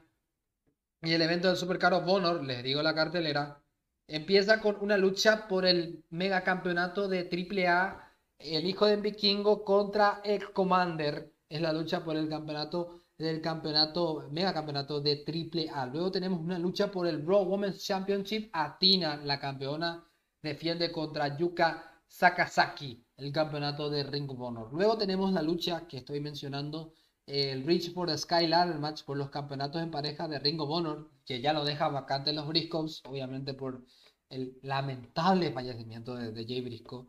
Y 1.01 1.13
el 1.13 1.21
evento 1.21 1.47
del 1.47 1.57
Super 1.57 1.79
Card 1.79 1.95
of 1.95 2.07
Honor, 2.07 2.43
les 2.43 2.63
digo 2.63 2.81
la 2.83 2.93
cartelera, 2.95 3.61
empieza 4.07 4.61
con 4.61 4.77
una 4.79 4.97
lucha 4.97 5.47
por 5.47 5.65
el 5.65 6.05
mega 6.11 6.43
campeonato 6.43 7.07
de 7.07 7.27
AAA, 7.29 8.11
el 8.37 8.65
hijo 8.65 8.85
de 8.85 8.97
Vikingo 8.97 9.65
contra 9.65 10.21
el 10.23 10.53
Commander. 10.53 11.33
Es 11.49 11.61
la 11.61 11.73
lucha 11.73 12.03
por 12.03 12.15
el 12.15 12.29
campeonato 12.29 13.02
del 13.17 13.41
campeonato, 13.41 14.27
mega 14.31 14.53
campeonato 14.53 14.99
de 15.01 15.23
AAA. 15.25 15.85
Luego 15.87 16.11
tenemos 16.11 16.39
una 16.39 16.59
lucha 16.59 16.91
por 16.91 17.07
el 17.07 17.25
Raw 17.25 17.43
Women's 17.43 17.85
Championship. 17.85 18.49
Atina, 18.53 19.17
la 19.17 19.39
campeona, 19.39 20.03
defiende 20.41 20.91
contra 20.91 21.37
Yuka 21.37 22.01
Sakazaki, 22.07 23.05
el 23.17 23.31
campeonato 23.31 23.89
de 23.89 24.03
Ring 24.03 24.29
of 24.29 24.39
Honor. 24.39 24.73
Luego 24.73 24.97
tenemos 24.97 25.31
la 25.31 25.41
lucha 25.41 25.87
que 25.87 25.97
estoy 25.97 26.19
mencionando, 26.19 26.93
el 27.25 27.65
Reach 27.65 27.93
for 27.93 28.07
the 28.07 28.17
Skylar, 28.17 28.67
el 28.69 28.79
match 28.79 29.03
por 29.03 29.17
los 29.17 29.29
campeonatos 29.29 29.81
en 29.81 29.89
pareja 29.89 30.27
de 30.27 30.39
Ring 30.39 30.59
of 30.61 30.69
Honor, 30.69 31.09
que 31.25 31.41
ya 31.41 31.53
lo 31.53 31.63
deja 31.63 31.87
vacante 31.89 32.33
los 32.33 32.47
Briscoes, 32.47 33.01
obviamente 33.05 33.53
por 33.53 33.83
el 34.29 34.59
lamentable 34.63 35.51
fallecimiento 35.51 36.15
de, 36.15 36.45
Jay 36.45 36.61
Briscoe. 36.61 37.07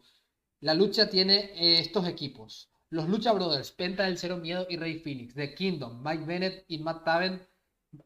La 0.60 0.74
lucha 0.74 1.08
tiene 1.10 1.50
eh, 1.54 1.80
estos 1.80 2.06
equipos. 2.06 2.70
Los 2.94 3.08
Lucha 3.08 3.32
Brothers, 3.32 3.72
Penta 3.72 4.04
del 4.04 4.18
Cero 4.18 4.36
Miedo 4.36 4.68
y 4.70 4.76
Rey 4.76 5.00
Phoenix, 5.00 5.34
The 5.34 5.52
Kingdom, 5.52 6.00
Mike 6.00 6.26
Bennett 6.26 6.64
y 6.68 6.78
Matt 6.78 7.04
Taven, 7.04 7.44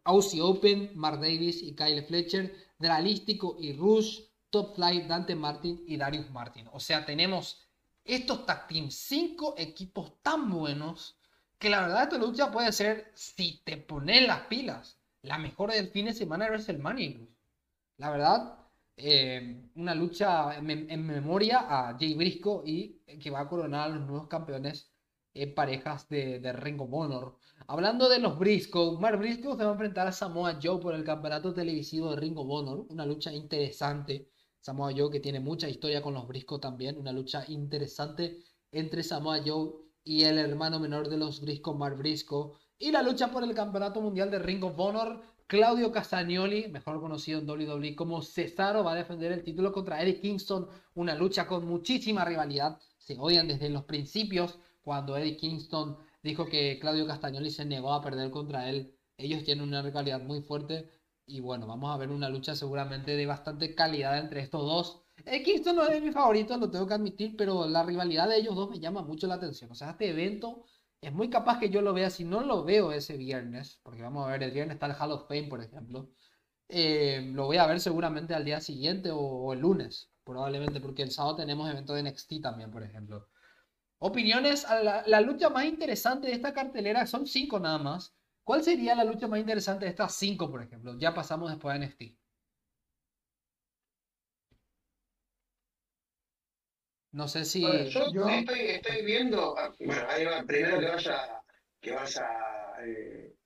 Aussie 0.05 0.41
Open, 0.41 0.93
Mark 0.95 1.21
Davis 1.21 1.63
y 1.63 1.77
Kyle 1.77 2.03
Fletcher, 2.03 2.55
Dralístico 2.79 3.59
y 3.61 3.75
Rush, 3.75 4.23
Top 4.49 4.77
Flight, 4.77 5.05
Dante 5.07 5.35
Martin 5.35 5.85
y 5.87 5.99
Darius 5.99 6.31
Martin. 6.31 6.71
O 6.73 6.81
sea, 6.81 7.05
tenemos 7.05 7.69
estos 8.03 8.47
tag 8.47 8.67
teams, 8.67 8.95
cinco 8.95 9.55
equipos 9.59 10.23
tan 10.23 10.49
buenos 10.51 11.19
que 11.59 11.69
la 11.69 11.83
verdad 11.83 12.05
esta 12.05 12.17
lucha 12.17 12.51
puede 12.51 12.73
ser, 12.73 13.13
si 13.15 13.61
te 13.65 13.77
pones 13.77 14.27
las 14.27 14.47
pilas, 14.47 14.99
la 15.21 15.37
mejor 15.37 15.71
del 15.71 15.89
fin 15.89 16.07
de 16.07 16.15
semana 16.15 16.47
de 16.47 16.53
WrestleMania 16.53 17.29
La 17.99 18.09
verdad, 18.11 18.58
eh, 18.99 19.71
una 19.77 19.95
lucha 19.95 20.57
en, 20.57 21.07
memoria 21.07 21.67
a 21.69 21.97
Jay 21.99 22.15
Briscoe 22.15 22.63
y 22.67 23.01
que 23.21 23.31
va 23.31 23.41
a 23.41 23.49
coronar 23.49 23.91
a 23.91 23.95
los 23.95 24.07
nuevos 24.07 24.29
campeones 24.29 24.93
en 25.35 25.55
parejas 25.55 26.09
de, 26.09 26.41
de 26.41 26.53
Ring 26.53 26.81
of 26.81 26.93
Honor. 26.93 27.39
Hablando 27.69 28.09
de 28.09 28.19
los 28.19 28.39
Briscoe, 28.39 28.99
Mark 28.99 29.19
Briscoe 29.19 29.57
se 29.57 29.65
va 29.65 29.71
a 29.71 29.73
enfrentar 29.73 30.07
a 30.07 30.13
Samoa 30.13 30.59
Joe 30.63 30.81
por 30.81 30.95
el 30.95 31.05
campeonato 31.05 31.55
televisivo 31.55 32.11
de 32.11 32.17
Ring 32.17 32.39
of 32.39 32.49
Honor, 32.49 32.87
una 32.89 33.07
lucha 33.07 33.33
interesante. 33.33 34.31
Samoa 34.61 34.93
Joe 34.97 35.11
que 35.11 35.21
tiene 35.21 35.41
mucha 35.41 35.69
historia 35.69 36.03
con 36.03 36.15
los 36.15 36.27
Briscoe 36.27 36.59
también, 36.59 36.99
una 36.99 37.13
lucha 37.13 37.45
interesante 37.49 38.43
entre 38.73 39.03
Samoa 39.03 39.41
Joe 39.45 39.73
y 40.03 40.25
el 40.25 40.39
hermano 40.39 40.81
menor 40.81 41.09
de 41.09 41.19
los 41.19 41.41
Briscoe, 41.41 41.77
Mark 41.77 41.97
Briscoe. 41.97 42.53
Y 42.79 42.93
la 42.93 43.03
lucha 43.03 43.31
por 43.31 43.43
el 43.43 43.55
campeonato 43.55 44.01
mundial 44.01 44.31
de 44.31 44.39
Ring 44.39 44.63
of 44.63 44.79
Honor 44.79 45.21
Claudio 45.49 45.91
Castagnoli, 45.91 46.69
mejor 46.69 47.01
conocido 47.01 47.41
en 47.41 47.49
WWE 47.49 47.97
como 47.97 48.21
Cesaro, 48.21 48.85
va 48.85 48.93
a 48.93 48.97
defender 48.97 49.33
el 49.33 49.43
título 49.43 49.73
contra 49.73 50.03
Eddie 50.03 50.21
Kingston. 50.21 50.69
Una 50.95 51.15
lucha 51.15 51.47
con 51.47 51.67
muchísima 51.67 52.23
rivalidad. 52.23 52.79
Se 52.99 53.17
odian 53.19 53.49
desde 53.49 53.71
los 53.71 53.85
principios, 53.85 54.59
cuando 54.83 55.17
Eddie 55.17 55.39
Kingston 55.39 55.97
dijo 56.23 56.45
que 56.45 56.79
Claudio 56.79 57.07
Castagnoli 57.07 57.51
se 57.51 57.65
negó 57.65 57.95
a 57.95 58.03
perder 58.03 58.31
contra 58.31 58.69
él. 58.69 58.95
Ellos 59.17 59.43
tienen 59.43 59.67
una 59.67 59.81
rivalidad 59.81 60.21
muy 60.21 60.43
fuerte. 60.43 60.91
Y 61.25 61.41
bueno, 61.41 61.67
vamos 61.67 61.95
a 61.95 61.97
ver 61.97 62.11
una 62.11 62.29
lucha 62.29 62.55
seguramente 62.55 63.17
de 63.17 63.25
bastante 63.25 63.75
calidad 63.75 64.19
entre 64.19 64.43
estos 64.43 64.61
dos. 64.61 65.01
Eddie 65.25 65.45
Kingston 65.45 65.77
no 65.77 65.85
es 65.85 65.95
de 65.95 66.03
mis 66.03 66.13
favoritos, 66.13 66.61
lo 66.61 66.71
tengo 66.71 66.87
que 66.87 66.95
admitir, 66.95 67.37
pero 67.39 67.67
la 67.67 67.83
rivalidad 67.83 68.29
de 68.29 68.37
ellos 68.37 68.55
dos 68.55 68.69
me 68.69 68.81
llama 68.81 69.01
mucho 69.01 69.27
la 69.27 69.37
atención. 69.37 69.71
O 69.73 69.75
sea, 69.75 69.93
este 69.93 70.11
evento 70.11 70.67
es 71.01 71.13
muy 71.13 71.31
capaz 71.31 71.59
que 71.59 71.71
yo 71.71 71.81
lo 71.83 71.93
vea, 71.93 72.11
si 72.11 72.25
no 72.25 72.41
lo 72.43 72.65
veo 72.65 72.93
ese 72.93 73.17
viernes, 73.17 73.81
porque 73.83 74.03
vamos 74.03 74.27
a 74.27 74.33
ver, 74.33 74.43
el 74.43 74.51
viernes 74.51 74.75
está 74.75 74.87
el 74.87 74.97
Hall 74.99 75.13
of 75.13 75.29
Fame, 75.29 75.49
por 75.49 75.63
ejemplo, 75.63 76.11
eh, 76.69 77.23
lo 77.33 77.47
voy 77.47 77.57
a 77.59 77.67
ver 77.67 77.81
seguramente 77.81 78.35
al 78.35 78.45
día 78.45 78.61
siguiente 78.61 79.11
o, 79.13 79.53
el 79.53 79.61
lunes, 79.61 80.11
probablemente, 80.25 80.81
porque 80.81 81.03
el 81.03 81.11
sábado 81.11 81.37
tenemos 81.37 81.71
evento 81.71 81.95
de 81.95 82.03
NXT 82.03 82.43
también, 82.43 82.71
por 82.71 82.83
ejemplo. 82.83 83.29
Opiniones, 83.99 84.65
la, 84.65 85.03
la 85.07 85.21
lucha 85.21 85.51
más 85.51 85.65
interesante 85.65 86.29
de 86.29 86.35
esta 86.35 86.53
cartelera 86.53 87.07
son 87.07 87.27
cinco 87.27 87.59
nada 87.59 87.79
más. 87.79 88.15
¿Cuál 88.45 88.63
sería 88.63 88.95
la 88.95 89.05
lucha 89.05 89.29
más 89.29 89.41
interesante 89.41 89.85
de 89.87 89.91
estas 89.91 90.15
cinco, 90.15 90.51
por 90.51 90.63
ejemplo? 90.63 90.97
Ya 90.99 91.15
pasamos 91.15 91.51
después 91.51 91.79
de 91.79 91.87
NXT. 91.87 92.19
No 97.19 97.27
sé 97.27 97.45
si. 97.45 97.63
yo, 97.91 98.29
Estoy, 98.29 99.05
viendo. 99.05 99.59
Ah, 99.59 99.75
bueno, 99.81 100.03
ahí 100.09 100.25
va, 100.25 100.45
primero 100.45 100.79
que 100.79 100.87
vaya. 100.87 101.43
Que 101.81 101.91
vaya. 101.91 102.29
Eh, 102.87 103.37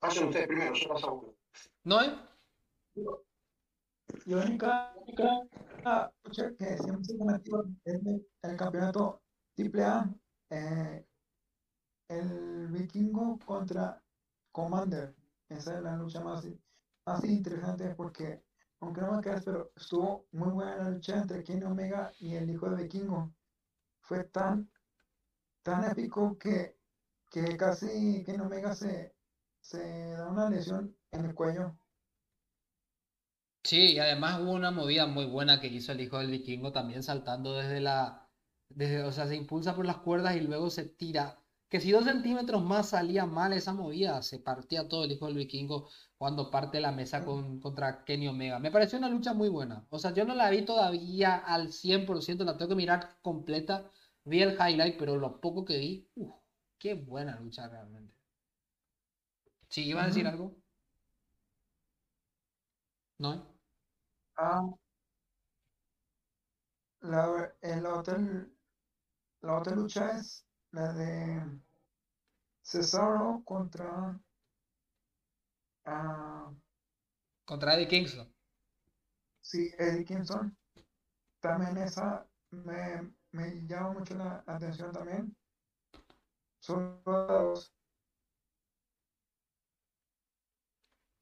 vayan 0.00 0.28
ustedes 0.28 0.46
primero, 0.46 0.72
yo 0.72 0.88
paso 0.88 1.08
a 1.08 1.12
uno. 1.12 1.34
¿No 1.82 2.00
es? 2.00 2.12
Yo, 2.94 3.24
la 4.26 4.44
única, 4.44 4.94
única 4.96 6.12
que 6.56 6.76
siempre 6.78 7.04
se 7.04 7.18
cometió 7.18 7.64
es 7.84 8.00
el 8.42 8.56
campeonato 8.56 9.20
AAA. 9.58 10.14
Eh, 10.50 11.04
el 12.10 12.68
vikingo 12.68 13.40
contra 13.44 14.00
Commander. 14.52 15.16
Esa 15.48 15.78
es 15.78 15.82
la 15.82 15.96
lucha 15.96 16.20
más, 16.20 16.46
más 17.08 17.24
interesante 17.24 17.92
porque 17.96 18.40
aunque 18.82 19.00
no 19.00 19.12
me 19.12 19.22
creas, 19.22 19.44
pero 19.44 19.72
estuvo 19.76 20.26
muy 20.32 20.50
buena 20.50 20.76
la 20.76 20.90
lucha 20.90 21.16
entre 21.18 21.44
Kenny 21.44 21.64
Omega 21.64 22.12
y 22.20 22.34
el 22.34 22.50
hijo 22.50 22.68
de 22.70 22.82
Vikingo. 22.82 23.32
Fue 24.00 24.24
tan, 24.24 24.70
tan 25.62 25.84
épico 25.90 26.38
que, 26.38 26.76
que 27.30 27.56
casi 27.56 28.24
Kenny 28.24 28.40
Omega 28.40 28.74
se, 28.74 29.14
se 29.60 30.12
da 30.12 30.28
una 30.30 30.50
lesión 30.50 30.96
en 31.12 31.26
el 31.26 31.34
cuello. 31.34 31.76
Sí, 33.64 33.92
y 33.94 33.98
además 33.98 34.40
hubo 34.40 34.52
una 34.52 34.70
movida 34.70 35.06
muy 35.06 35.24
buena 35.26 35.60
que 35.60 35.68
hizo 35.68 35.92
el 35.92 36.00
hijo 36.00 36.18
del 36.18 36.30
vikingo 36.30 36.72
también 36.72 37.02
saltando 37.02 37.54
desde 37.54 37.80
la, 37.80 38.28
desde, 38.68 39.02
o 39.04 39.12
sea, 39.12 39.26
se 39.28 39.36
impulsa 39.36 39.74
por 39.76 39.86
las 39.86 39.98
cuerdas 39.98 40.36
y 40.36 40.40
luego 40.40 40.68
se 40.70 40.84
tira 40.84 41.41
que 41.72 41.80
si 41.80 41.90
dos 41.90 42.04
centímetros 42.04 42.62
más 42.62 42.90
salía 42.90 43.24
mal 43.24 43.54
esa 43.54 43.72
movida, 43.72 44.20
se 44.22 44.38
partía 44.38 44.88
todo 44.88 45.04
el 45.04 45.12
hijo 45.12 45.24
del 45.24 45.36
vikingo 45.36 45.88
cuando 46.18 46.50
parte 46.50 46.80
la 46.80 46.92
mesa 46.92 47.24
con, 47.24 47.60
contra 47.60 48.04
Kenny 48.04 48.28
Omega. 48.28 48.58
Me 48.58 48.70
pareció 48.70 48.98
una 48.98 49.08
lucha 49.08 49.32
muy 49.32 49.48
buena. 49.48 49.86
O 49.88 49.98
sea, 49.98 50.12
yo 50.12 50.26
no 50.26 50.34
la 50.34 50.50
vi 50.50 50.66
todavía 50.66 51.34
al 51.38 51.72
100%, 51.72 52.44
la 52.44 52.58
tengo 52.58 52.68
que 52.68 52.74
mirar 52.74 53.16
completa. 53.22 53.90
Vi 54.24 54.42
el 54.42 54.52
highlight, 54.52 54.98
pero 54.98 55.16
lo 55.16 55.40
poco 55.40 55.64
que 55.64 55.78
vi, 55.78 56.10
uff, 56.16 56.34
qué 56.78 56.92
buena 56.92 57.40
lucha 57.40 57.66
realmente. 57.68 58.14
¿Sí 59.70 59.84
iba 59.84 60.02
a 60.02 60.08
decir 60.08 60.26
algo? 60.26 60.54
¿No? 63.18 63.46
Ah, 64.36 64.68
la, 67.00 67.54
el 67.62 67.86
hotel, 67.86 68.52
la 69.40 69.56
otra 69.58 69.74
lucha 69.74 70.18
es 70.18 70.44
la 70.72 70.92
de 70.92 71.60
Cesaro 72.62 73.42
contra 73.44 74.20
uh, 75.86 76.56
contra 77.44 77.74
Eddie 77.74 77.88
Kingston. 77.88 78.32
Sí, 79.40 79.70
Eddie 79.78 80.04
Kingston. 80.04 80.56
También 81.40 81.76
esa 81.78 82.26
me, 82.50 83.12
me 83.32 83.66
llama 83.66 83.92
mucho 83.92 84.14
la 84.14 84.42
atención 84.46 84.92
también. 84.92 85.36
Son 86.60 87.02
dos. 87.04 87.72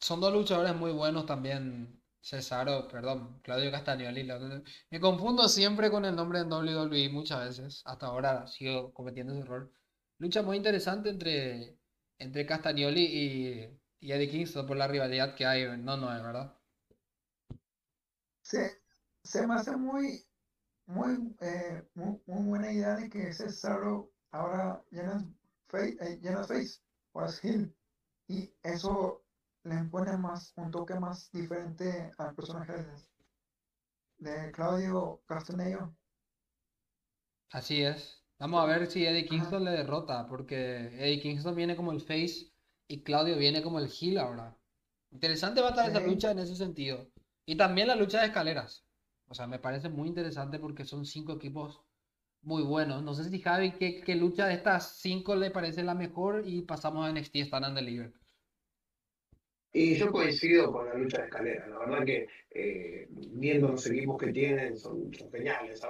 Son 0.01 0.21
dos 0.21 0.33
luchadores 0.33 0.75
muy 0.75 0.93
buenos 0.93 1.27
también. 1.27 2.00
Cesaro, 2.23 2.87
perdón, 2.89 3.41
Claudio 3.43 3.71
Castagnoli. 3.71 4.25
Me 4.91 5.01
confundo 5.01 5.49
siempre 5.49 5.91
con 5.91 6.05
el 6.05 6.15
nombre 6.15 6.41
de 6.41 6.45
WWE 6.47 7.09
muchas 7.11 7.41
veces. 7.41 7.83
Hasta 7.85 8.07
ahora 8.07 8.47
sigo 8.47 8.93
cometiendo 8.93 9.33
ese 9.33 9.43
error. 9.43 9.73
Lucha 10.19 10.43
muy 10.43 10.57
interesante 10.57 11.11
entre, 11.11 11.79
entre 12.19 12.47
Castagnoli 12.47 13.03
y, 13.03 13.81
y 14.01 14.13
Eddie 14.13 14.29
Kingston 14.31 14.67
por 14.67 14.77
la 14.77 14.89
rivalidad 14.89 15.35
que 15.35 15.47
hay. 15.47 15.67
No, 15.79 15.97
no 15.97 16.15
es 16.15 16.23
verdad. 16.23 16.55
Se, 18.43 18.83
se 19.23 19.47
me 19.47 19.55
hace 19.55 19.77
muy, 19.77 20.25
muy, 20.87 21.35
eh, 21.41 21.85
muy, 21.95 22.21
buena 22.27 22.73
idea 22.73 22.97
de 22.97 23.09
que 23.09 23.33
Cesaro 23.33 24.13
ahora 24.31 24.85
ya 24.91 25.05
no 25.05 25.17
es 25.19 25.25
face, 25.69 25.97
eh, 26.01 26.21
es 26.23 26.47
face, 26.49 26.81
ahora 27.15 27.29
es 27.29 27.45
heel. 27.45 27.75
Y 28.29 28.53
eso 28.63 29.25
le 29.71 29.85
pone 29.85 30.17
más, 30.19 30.53
un 30.57 30.71
toque 30.71 31.01
más 31.01 31.31
diferente 31.33 32.11
al 32.19 32.35
personaje 32.35 32.73
de, 32.75 33.07
de 34.19 34.53
Claudio 34.53 35.21
Castanedo. 35.27 35.97
Así 37.51 37.83
es. 37.83 38.25
Vamos 38.39 38.63
a 38.63 38.67
ver 38.67 38.87
si 38.87 39.05
Eddie 39.05 39.27
Ajá. 39.29 39.29
Kingston 39.29 39.65
le 39.65 39.71
derrota, 39.73 40.27
porque 40.29 40.87
Eddie 40.87 41.21
Kingston 41.21 41.55
viene 41.55 41.77
como 41.77 41.93
el 41.93 42.01
face 42.01 42.53
y 42.89 43.03
Claudio 43.03 43.37
viene 43.37 43.63
como 43.63 43.79
el 43.79 43.91
heel 43.91 44.19
ahora. 44.19 44.59
Interesante 45.11 45.61
va 45.61 45.69
a 45.69 45.71
estar 45.71 45.89
esa 45.91 46.01
lucha 46.01 46.31
en 46.31 46.39
ese 46.41 46.57
sentido. 46.57 47.11
Y 47.45 47.57
también 47.57 47.89
la 47.89 47.97
lucha 47.97 48.21
de 48.21 48.27
escaleras. 48.29 48.87
O 49.27 49.35
sea, 49.35 49.47
me 49.47 49.59
parece 49.59 49.89
muy 49.89 50.09
interesante 50.09 50.59
porque 50.59 50.85
son 50.85 51.05
cinco 51.05 51.33
equipos 51.35 51.83
muy 52.43 52.63
buenos. 52.63 53.03
No 53.03 53.15
sé 53.15 53.29
si 53.31 53.41
Javi, 53.41 53.73
¿qué, 53.79 54.03
qué 54.03 54.17
lucha 54.17 54.47
de 54.47 54.55
estas 54.55 54.99
cinco 55.01 55.37
le 55.37 55.51
parece 55.51 55.83
la 55.85 55.95
mejor? 55.95 56.45
Y 56.47 56.63
pasamos 56.63 57.07
a 57.07 57.13
NXT 57.13 57.37
Stand 57.39 57.67
and 57.67 57.77
Deliver. 57.77 58.15
Y 59.73 59.95
yo 59.95 60.11
coincido 60.11 60.73
con 60.73 60.87
la 60.87 60.95
lucha 60.95 61.19
de 61.19 61.25
escalera. 61.25 61.69
La 61.69 61.79
verdad 61.79 62.05
que 62.05 62.27
eh, 62.51 63.07
viendo 63.11 63.69
los 63.69 63.87
equipos 63.87 64.19
que 64.19 64.33
tienen 64.33 64.77
son, 64.77 65.13
son 65.15 65.31
geniales. 65.31 65.81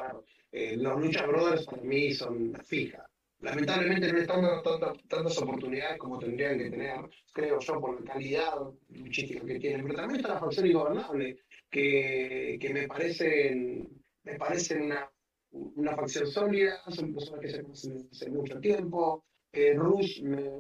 Eh, 0.53 0.77
los 0.77 1.01
Lucha 1.01 1.27
Brothers 1.27 1.65
para 1.65 1.83
mí 1.83 2.13
son 2.13 2.55
fijas. 2.65 3.07
Lamentablemente 3.41 4.13
no 4.13 4.19
están 4.19 4.43
dando 4.43 4.63
tantas, 4.63 5.09
tantas 5.09 5.39
oportunidades 5.39 5.99
como 5.99 6.19
tendrían 6.19 6.59
que 6.59 6.71
tener, 6.71 7.01
creo 7.33 7.59
yo, 7.59 7.81
por 7.81 7.99
la 7.99 8.13
calidad 8.13 8.55
luchística 8.91 9.47
que 9.47 9.59
tienen. 9.59 9.83
Pero 9.83 9.95
también 9.95 10.21
está 10.21 10.35
la 10.35 10.41
facción 10.41 10.67
ingobernable, 10.67 11.39
que, 11.71 12.59
que 12.61 12.75
me 12.75 12.87
parecen, 12.87 13.89
me 14.25 14.35
parecen 14.35 14.83
una, 14.83 15.11
una 15.53 15.97
facción 15.97 16.27
sólida, 16.27 16.83
son 16.89 17.15
personas 17.15 17.41
que 17.41 17.49
se 17.49 17.63
conocen 17.63 18.09
hace 18.13 18.31
mucho 18.31 18.61
tiempo. 18.61 19.25
Eh, 19.53 19.73
Rush 19.75 20.23
me, 20.23 20.51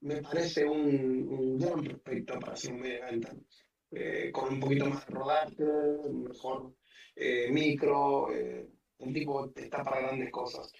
me 0.00 0.22
parece 0.22 0.64
un, 0.64 1.26
un 1.28 1.58
gran 1.58 1.82
prospecto 1.82 2.38
para 2.38 2.56
ser 2.56 2.72
un 2.72 2.80
medio 2.80 2.98
evento, 3.06 3.28
eh, 3.90 4.30
con 4.32 4.52
un 4.54 4.60
poquito 4.60 4.86
más 4.86 5.06
de 5.06 5.14
rodaje, 5.14 5.64
mejor 6.12 6.72
eh, 7.16 7.50
micro, 7.50 8.32
eh, 8.32 8.68
el 9.00 9.12
tipo 9.12 9.50
está 9.56 9.82
para 9.82 10.00
grandes 10.02 10.30
cosas. 10.30 10.72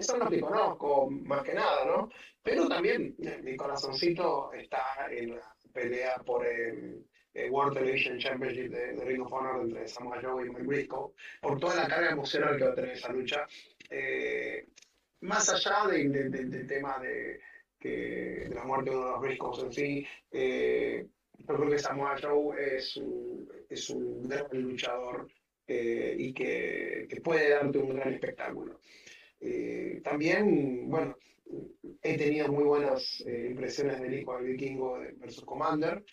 Son 0.00 0.18
los 0.20 0.30
que 0.30 0.40
conozco 0.40 1.10
más 1.10 1.42
que 1.42 1.52
nada, 1.52 1.84
¿no? 1.84 2.08
Pero 2.42 2.66
también 2.68 3.14
eh, 3.18 3.38
mi 3.42 3.54
corazoncito 3.54 4.50
está 4.54 4.82
en 5.10 5.34
la 5.36 5.54
pelea 5.72 6.16
por 6.24 6.46
el, 6.46 7.04
World 7.50 7.74
Television 7.74 8.18
Championship 8.18 8.70
de, 8.70 8.94
de 8.94 9.04
Ring 9.04 9.20
of 9.20 9.30
Honor 9.30 9.60
entre 9.62 9.86
Samoa 9.86 10.18
Joe 10.22 10.46
y 10.46 10.48
Mike 10.48 10.62
Briscoe, 10.62 11.12
por 11.42 11.60
toda 11.60 11.76
la 11.76 11.86
carga 11.86 12.12
emocional 12.12 12.56
que 12.56 12.64
va 12.64 12.70
a 12.70 12.74
tener 12.74 12.92
esa 12.92 13.12
lucha. 13.12 13.46
Eh, 13.90 14.66
más 15.20 15.46
allá 15.50 15.86
de- 15.90 16.08
de- 16.08 16.30
de- 16.30 16.44
del 16.46 16.66
tema 16.66 16.98
de, 16.98 17.38
que, 17.86 18.48
de 18.48 18.54
la 18.54 18.64
muerte 18.64 18.90
de 18.90 18.96
uno 18.96 19.06
de 19.06 19.12
los 19.12 19.20
Briscoes 19.20 19.62
en 19.64 19.72
sí, 19.72 20.06
eh, 20.32 21.06
yo 21.38 21.54
creo 21.54 21.70
que 21.70 21.78
Samoa 21.78 22.16
Joe 22.20 22.76
es 22.76 22.96
un, 22.96 23.48
gran 24.28 24.46
luchador 24.52 25.28
eh, 25.66 26.16
y 26.18 26.32
que, 26.32 27.06
puede 27.22 27.50
darte 27.50 27.78
un 27.78 27.94
gran 27.94 28.12
espectáculo. 28.14 28.80
Eh, 29.40 30.00
también, 30.02 30.88
bueno, 30.88 31.16
he 32.02 32.16
tenido 32.16 32.48
muy 32.48 32.64
buenas 32.64 33.22
eh, 33.26 33.48
impresiones 33.50 34.00
del 34.00 34.14
hijo 34.14 34.36
del 34.36 34.46
vikingo 34.46 34.98
de- 34.98 35.12
versus 35.12 35.44
Commander. 35.44 36.04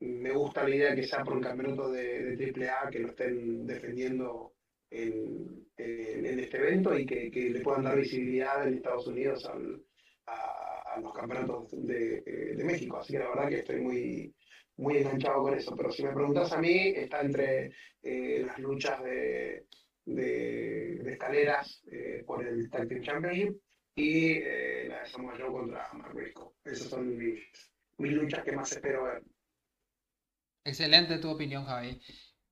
Me 0.00 0.32
gusta 0.32 0.64
la 0.68 0.74
idea 0.74 0.90
de 0.90 0.96
que 0.96 1.06
sea 1.06 1.24
por 1.24 1.34
un 1.34 1.42
campeonato 1.42 1.90
de, 1.90 2.36
de 2.36 2.68
AAA, 2.68 2.90
que 2.90 2.98
lo 2.98 3.08
estén 3.08 3.66
defendiendo 3.66 4.52
en, 4.90 5.66
en- 5.76 6.26
en 6.26 6.40
este 6.40 6.58
evento 6.58 6.98
y 6.98 7.06
que, 7.06 7.30
que 7.30 7.48
le 7.50 7.60
puedan 7.60 7.84
dar 7.84 7.96
visibilidad 7.96 8.66
en 8.66 8.74
Estados 8.74 9.06
Unidos 9.06 9.44
al- 9.46 9.82
a, 10.26 10.94
a 10.94 11.00
los 11.00 11.12
campeonatos 11.12 11.70
de, 11.72 12.22
eh, 12.26 12.54
de 12.56 12.64
México. 12.64 12.98
Así 12.98 13.12
que 13.12 13.18
la 13.18 13.28
verdad 13.28 13.48
que 13.48 13.58
estoy 13.58 13.80
muy, 13.80 14.34
muy 14.76 14.98
enganchado 14.98 15.42
con 15.42 15.54
eso. 15.54 15.74
Pero 15.76 15.90
si 15.90 16.02
me 16.04 16.12
preguntas 16.12 16.52
a 16.52 16.58
mí, 16.58 16.92
está 16.94 17.20
entre 17.20 17.72
eh, 18.02 18.44
las 18.46 18.58
luchas 18.58 19.02
de, 19.02 19.66
de, 20.04 21.00
de 21.02 21.12
escaleras 21.12 21.82
eh, 21.90 22.22
por 22.26 22.44
el 22.44 22.68
Tag 22.70 22.88
Team 22.88 23.02
Championship 23.02 23.56
y 23.96 24.32
eh, 24.32 24.86
la 24.88 25.00
de 25.00 25.06
Samoa 25.06 25.34
Joe 25.38 25.52
contra 25.52 25.90
Briscoe. 26.12 26.52
Esas 26.64 26.88
son 26.88 27.16
mis, 27.16 27.40
mis 27.98 28.12
luchas 28.12 28.42
que 28.44 28.52
más 28.52 28.72
espero 28.72 29.04
ver. 29.04 29.22
Excelente 30.64 31.18
tu 31.18 31.30
opinión, 31.30 31.64
Javi. 31.64 32.00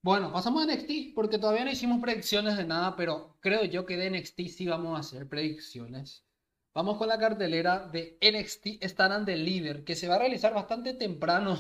Bueno, 0.02 0.32
pasamos 0.32 0.66
a 0.66 0.66
NXT 0.66 1.14
porque 1.14 1.38
todavía 1.38 1.64
no 1.64 1.70
hicimos 1.70 2.00
predicciones 2.00 2.56
de 2.56 2.64
nada, 2.64 2.96
pero 2.96 3.38
creo 3.40 3.64
yo 3.64 3.87
que 3.87 3.96
de 3.96 4.11
NXT 4.11 4.40
sí 4.48 4.66
vamos 4.66 4.96
a 4.96 5.00
hacer 5.00 5.28
predicciones. 5.28 6.26
Vamos 6.74 6.96
con 6.96 7.08
la 7.08 7.18
cartelera 7.18 7.87
de 7.92 8.18
NXT 8.22 8.82
Stand 8.82 9.12
and 9.12 9.26
Deliver, 9.26 9.85
que 9.85 9.94
se 9.94 10.08
va 10.08 10.14
a 10.14 10.18
realizar 10.18 10.54
bastante 10.54 10.94
temprano, 10.94 11.58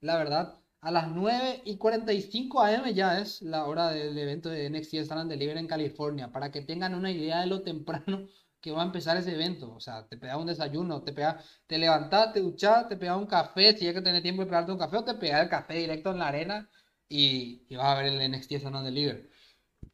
la 0.00 0.18
verdad. 0.18 0.58
A 0.82 0.90
las 0.90 1.08
9 1.08 1.62
y 1.64 1.78
45 1.78 2.60
am 2.60 2.86
ya 2.92 3.18
es 3.20 3.40
la 3.40 3.64
hora 3.64 3.90
del 3.90 4.16
evento 4.18 4.50
de 4.50 4.68
NXT 4.68 4.94
Stand 4.94 5.22
and 5.22 5.30
Deliver 5.30 5.56
en 5.56 5.66
California, 5.66 6.30
para 6.32 6.50
que 6.50 6.60
tengan 6.60 6.94
una 6.94 7.10
idea 7.10 7.40
de 7.40 7.46
lo 7.46 7.62
temprano 7.62 8.26
que 8.60 8.72
va 8.72 8.82
a 8.82 8.86
empezar 8.86 9.16
ese 9.16 9.32
evento. 9.32 9.72
O 9.74 9.80
sea, 9.80 10.06
te 10.06 10.18
pega 10.18 10.36
un 10.36 10.46
desayuno, 10.46 11.02
te 11.02 11.14
pega, 11.14 11.40
te 11.66 11.78
levantás, 11.78 12.34
te 12.34 12.96
pega 12.96 13.16
un 13.16 13.26
café, 13.26 13.74
si 13.76 13.86
hay 13.86 13.94
que 13.94 14.02
tener 14.02 14.22
tiempo 14.22 14.42
de 14.42 14.46
pegarte 14.48 14.72
un 14.72 14.78
café, 14.78 14.98
o 14.98 15.04
te 15.04 15.14
pega 15.14 15.40
el 15.40 15.48
café 15.48 15.74
directo 15.74 16.10
en 16.10 16.18
la 16.18 16.28
arena 16.28 16.70
y, 17.08 17.64
y 17.70 17.76
vas 17.76 17.86
a 17.86 18.02
ver 18.02 18.12
el 18.12 18.30
NXT 18.30 18.52
Stand 18.52 18.76
and 18.76 18.84
Deliver. 18.86 19.31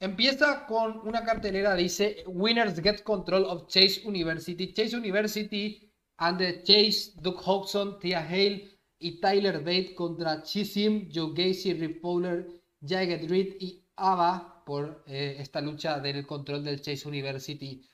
Empieza 0.00 0.64
con 0.66 1.00
una 1.08 1.24
cartelera, 1.24 1.74
dice 1.74 2.22
Winners 2.28 2.80
get 2.80 3.02
control 3.02 3.44
of 3.44 3.66
Chase 3.66 4.02
University. 4.06 4.72
Chase 4.72 4.96
University 4.96 5.90
and 6.18 6.62
Chase, 6.62 7.14
Doug 7.20 7.40
Hodgson, 7.44 7.98
Tia 7.98 8.20
Hale 8.20 8.78
y 9.00 9.20
Tyler 9.20 9.58
Bate 9.58 9.96
contra 9.96 10.40
Chisim, 10.44 11.08
Joe 11.12 11.32
Gacy, 11.34 11.74
Rip 11.74 12.00
Fowler, 12.00 12.46
Jagged 12.80 13.28
Reed 13.28 13.56
y 13.58 13.82
Ava 13.96 14.62
por 14.64 15.02
eh, 15.08 15.36
esta 15.40 15.60
lucha 15.60 15.98
del 15.98 16.24
control 16.24 16.62
del 16.62 16.80
Chase 16.80 17.08
University. 17.08 17.84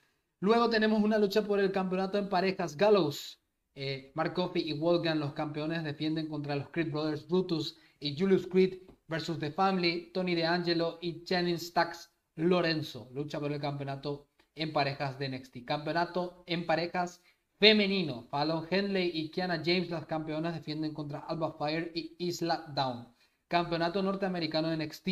Luego 0.40 0.68
tenemos 0.68 1.02
una 1.02 1.16
lucha 1.16 1.42
por 1.42 1.58
el 1.58 1.72
campeonato 1.72 2.18
en 2.18 2.28
parejas. 2.28 2.76
Gallows, 2.76 3.40
eh, 3.74 4.12
Mark 4.14 4.34
Coffey 4.34 4.68
y 4.68 4.74
Wolfgang, 4.74 5.20
los 5.20 5.32
campeones, 5.32 5.82
defienden 5.82 6.28
contra 6.28 6.54
los 6.54 6.68
Creed 6.68 6.90
Brothers 6.92 7.26
Brutus 7.26 7.78
y 7.98 8.14
Julius 8.14 8.46
Creed 8.46 8.74
versus 9.08 9.38
The 9.38 9.50
Family, 9.50 10.10
Tony 10.12 10.34
DeAngelo 10.34 10.98
y 11.00 11.24
Channing 11.24 11.58
Stacks 11.58 12.10
Lorenzo. 12.36 13.08
Lucha 13.12 13.38
por 13.40 13.52
el 13.52 13.60
campeonato 13.60 14.28
en 14.54 14.72
parejas 14.72 15.18
de 15.18 15.28
NXT. 15.28 15.64
Campeonato 15.64 16.44
en 16.46 16.66
parejas 16.66 17.22
femenino. 17.58 18.26
Fallon 18.30 18.66
Henley 18.68 19.10
y 19.14 19.30
Kiana 19.30 19.62
James, 19.64 19.90
las 19.90 20.06
campeonas, 20.06 20.54
defienden 20.54 20.92
contra 20.94 21.20
Alba 21.20 21.52
Fire 21.58 21.92
y 21.94 22.14
Isla 22.18 22.66
Down. 22.74 23.08
Campeonato 23.48 24.02
norteamericano 24.02 24.68
de 24.68 24.84
NXT. 24.84 25.08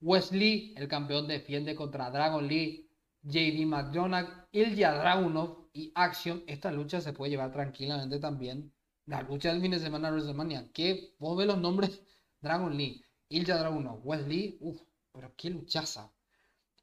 Wesley, 0.00 0.74
el 0.76 0.88
campeón, 0.88 1.26
defiende 1.26 1.74
contra 1.74 2.10
Dragon 2.10 2.46
Lee, 2.46 2.88
JD 3.22 3.66
McDonagh, 3.66 4.46
Ilya 4.52 4.92
Dragunov 4.92 5.68
y 5.72 5.90
Action. 5.94 6.44
Esta 6.46 6.70
lucha 6.70 7.00
se 7.00 7.12
puede 7.12 7.30
llevar 7.30 7.52
tranquilamente 7.52 8.18
también. 8.20 8.72
La 9.06 9.22
lucha 9.22 9.52
del 9.52 9.62
fin 9.62 9.72
de 9.72 9.80
semana 9.80 10.08
de 10.08 10.12
WrestleMania. 10.12 10.70
Que 10.72 11.14
vos 11.18 11.36
ves 11.36 11.46
los 11.46 11.58
nombres: 11.58 12.00
Dragon 12.40 12.76
Lee, 12.76 13.02
Ilya 13.28 13.58
Dragunov, 13.58 14.00
Wesley. 14.04 14.56
Uf, 14.60 14.80
pero 15.12 15.32
qué 15.36 15.50
luchaza. 15.50 16.10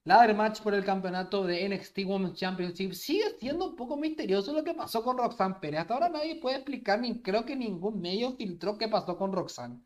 Ladder 0.03 0.36
match 0.36 0.62
por 0.62 0.75
el 0.75 0.86
campeonato 0.86 1.45
de 1.45 1.67
NXT 1.67 1.99
Women's 2.05 2.38
Championship. 2.38 2.93
Sigue 2.93 3.31
siendo 3.39 3.69
un 3.69 3.75
poco 3.75 3.97
misterioso 3.97 4.53
lo 4.53 4.63
que 4.63 4.75
pasó 4.75 5.03
con 5.03 5.17
Roxanne 5.17 5.55
Pérez. 5.60 5.81
Hasta 5.81 5.95
ahora 5.95 6.10
nadie 6.10 6.36
puede 6.36 6.58
explicar, 6.58 6.99
ni 6.99 7.23
creo 7.23 7.43
que 7.43 7.55
ningún 7.55 7.99
medio 7.99 8.36
filtró 8.36 8.77
qué 8.77 8.88
pasó 8.88 9.17
con 9.17 9.34
Roxanne. 9.34 9.81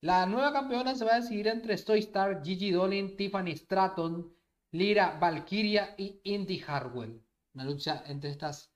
La 0.00 0.26
nueva 0.26 0.52
campeona 0.52 0.96
se 0.96 1.04
va 1.04 1.12
a 1.12 1.20
decidir 1.20 1.46
entre 1.46 1.78
Soy 1.78 2.00
Star, 2.00 2.42
Gigi 2.42 2.72
Dolin, 2.72 3.16
Tiffany 3.16 3.54
Stratton, 3.54 4.34
Lyra 4.72 5.18
Valkyria 5.20 5.94
y 5.96 6.20
Indy 6.24 6.60
Hartwell. 6.66 7.22
Una 7.54 7.64
lucha 7.64 8.02
entre 8.06 8.30
estas 8.30 8.72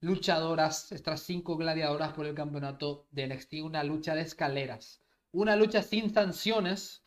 luchadoras, 0.00 0.90
estas 0.92 1.20
cinco 1.20 1.58
gladiadoras 1.58 2.14
por 2.14 2.24
el 2.24 2.34
campeonato 2.34 3.06
de 3.10 3.26
NXT. 3.26 3.54
Una 3.62 3.84
lucha 3.84 4.14
de 4.14 4.22
escaleras. 4.22 5.02
Una 5.32 5.56
lucha 5.56 5.82
sin 5.82 6.12
sanciones 6.12 7.04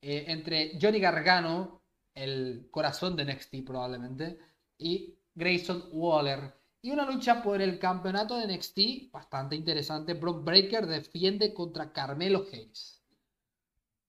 eh, 0.00 0.24
entre 0.28 0.78
Johnny 0.80 1.00
Gargano, 1.00 1.82
el 2.14 2.68
corazón 2.70 3.16
de 3.16 3.24
NXT 3.24 3.64
probablemente, 3.66 4.38
y 4.78 5.18
Grayson 5.34 5.88
Waller. 5.92 6.54
Y 6.82 6.90
una 6.90 7.10
lucha 7.10 7.42
por 7.42 7.60
el 7.60 7.78
campeonato 7.78 8.36
de 8.36 8.46
NXT 8.46 9.10
bastante 9.12 9.56
interesante. 9.56 10.14
Brock 10.14 10.44
Breaker 10.44 10.86
defiende 10.86 11.52
contra 11.52 11.92
Carmelo 11.92 12.46
Hayes. 12.52 13.02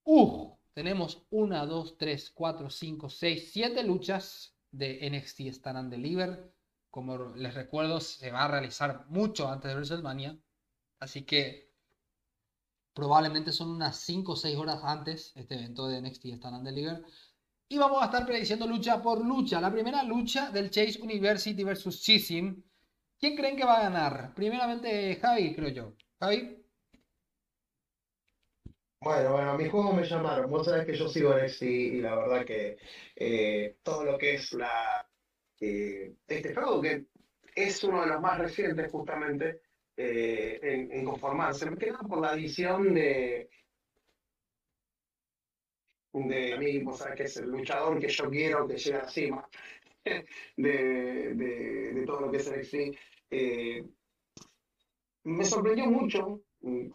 Uh, 0.03 0.55
tenemos 0.73 1.25
1, 1.31 1.65
2, 1.65 1.97
3, 1.97 2.31
4, 2.31 2.69
5, 2.69 3.09
6, 3.09 3.51
7 3.51 3.83
luchas 3.83 4.55
de 4.71 5.09
NXT 5.09 5.39
Stand 5.47 5.77
and 5.77 5.91
Deliver. 5.91 6.53
Como 6.89 7.35
les 7.35 7.53
recuerdo, 7.55 7.99
se 7.99 8.31
va 8.31 8.45
a 8.45 8.47
realizar 8.47 9.05
mucho 9.09 9.49
antes 9.49 9.69
de 9.69 9.75
WrestleMania. 9.75 10.37
Así 10.99 11.23
que 11.23 11.66
probablemente 12.97 13.51
son 13.51 13.69
unas 13.69 13.95
5 13.99 14.31
o 14.31 14.35
6 14.35 14.57
horas 14.57 14.79
antes 14.83 15.31
este 15.35 15.53
evento 15.53 15.87
de 15.87 16.01
NXT 16.01 16.25
Stand 16.37 16.55
and 16.55 16.65
Deliver. 16.65 17.03
Y 17.69 17.77
vamos 17.77 18.01
a 18.01 18.05
estar 18.05 18.25
prediciendo 18.25 18.65
lucha 18.65 19.03
por 19.03 19.23
lucha. 19.23 19.61
La 19.61 19.71
primera 19.71 20.01
lucha 20.03 20.49
del 20.49 20.71
Chase 20.71 20.99
University 20.99 21.63
versus 21.63 22.01
Chisim. 22.01 22.63
¿Quién 23.19 23.35
creen 23.35 23.55
que 23.55 23.65
va 23.65 23.77
a 23.77 23.83
ganar? 23.83 24.33
Primeramente 24.33 25.15
Javi, 25.21 25.53
creo 25.53 25.69
yo. 25.69 25.93
Javi. 26.19 26.65
Bueno, 28.99 29.33
bueno, 29.33 29.51
a 29.51 29.57
mi 29.57 29.69
juego 29.69 29.93
me 29.93 30.03
llamaron. 30.03 30.49
Vos 30.49 30.65
sabés 30.65 30.87
que 30.87 30.95
yo 30.95 31.07
sigo 31.07 31.35
NXT 31.35 31.61
y 31.61 32.01
la 32.01 32.15
verdad 32.15 32.45
que 32.45 32.77
eh, 33.15 33.77
todo 33.83 34.05
lo 34.05 34.17
que 34.17 34.35
es 34.35 34.53
la 34.53 35.07
eh, 35.59 36.15
este 36.27 36.55
juego, 36.55 36.81
que 36.81 37.05
es 37.55 37.83
uno 37.83 38.01
de 38.01 38.07
los 38.07 38.21
más 38.21 38.39
recientes 38.39 38.91
justamente 38.91 39.61
eh, 39.97 40.59
en, 40.61 40.91
en 40.91 41.05
conformarse, 41.05 41.69
me 41.69 41.77
queda 41.77 41.99
por 41.99 42.21
la 42.21 42.33
edición 42.33 42.93
de, 42.93 43.49
de 46.13 46.57
mí, 46.57 46.79
vos 46.83 46.97
sabés 46.97 47.15
que 47.15 47.23
es 47.23 47.37
el 47.37 47.49
luchador 47.51 47.99
que 47.99 48.07
yo 48.07 48.29
quiero 48.29 48.67
que 48.67 48.77
llegue 48.77 48.97
a 48.97 49.03
la 49.03 49.09
cima 49.09 49.47
de, 50.57 51.33
de, 51.35 51.93
de 51.93 52.05
todo 52.05 52.21
lo 52.21 52.31
que 52.31 52.37
es 52.37 52.49
NXT. 52.49 52.75
Eh, 53.29 53.83
me 55.23 55.43
sorprendió 55.43 55.85
mucho 55.87 56.41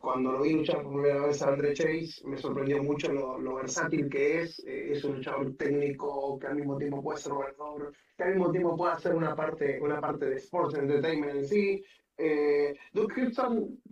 cuando 0.01 0.33
lo 0.33 0.43
vi 0.43 0.53
luchar 0.55 0.83
por 0.83 0.93
primera 0.93 1.27
vez 1.27 1.41
a 1.43 1.49
André 1.49 1.73
Chase, 1.73 2.27
me 2.27 2.37
sorprendió 2.37 2.83
mucho 2.83 3.13
lo, 3.13 3.39
lo 3.39 3.55
versátil 3.57 4.09
que 4.09 4.43
es. 4.43 4.59
Eh, 4.67 4.93
es 4.93 5.05
un 5.05 5.17
luchador 5.17 5.55
técnico 5.57 6.39
que 6.39 6.47
al 6.49 6.57
mismo 6.57 6.77
tiempo 6.77 7.03
puede 7.03 7.19
ser 7.19 7.33
gobernador, 7.33 7.95
que 8.17 8.25
al 8.25 8.31
mismo 8.31 8.51
tiempo 8.51 8.77
puede 8.77 8.93
hacer 8.95 9.15
una 9.15 9.37
parte, 9.37 9.81
una 9.81 10.01
parte 10.01 10.27
de 10.27 10.37
sports 10.37 10.75
entertainment 10.79 11.37
en 11.37 11.47
sí. 11.47 11.85
Eh, 12.25 12.79
Duke 12.93 13.33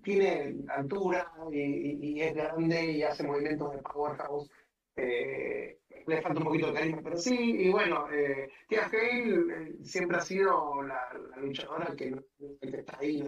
tiene 0.04 0.54
altura 0.68 1.32
y, 1.50 1.58
y, 1.58 1.98
y, 2.00 2.22
es 2.22 2.32
grande 2.32 2.92
y 2.92 3.02
hace 3.02 3.24
movimientos 3.24 3.72
de 3.72 3.82
powerhouse. 3.82 4.48
Eh, 4.94 5.78
le 6.06 6.22
falta 6.22 6.38
un 6.38 6.44
poquito 6.44 6.68
de 6.68 6.74
carisma, 6.74 7.00
pero 7.02 7.16
sí, 7.16 7.36
y 7.36 7.70
bueno, 7.70 8.06
eh, 8.12 8.48
Tia 8.68 8.86
Hale 8.86 9.34
eh, 9.34 9.76
siempre 9.82 10.16
ha 10.16 10.20
sido 10.20 10.82
la, 10.82 11.00
la 11.30 11.36
luchadora 11.38 11.92
que, 11.96 12.14
que, 12.60 12.76
está 12.78 12.98
ahí, 13.00 13.22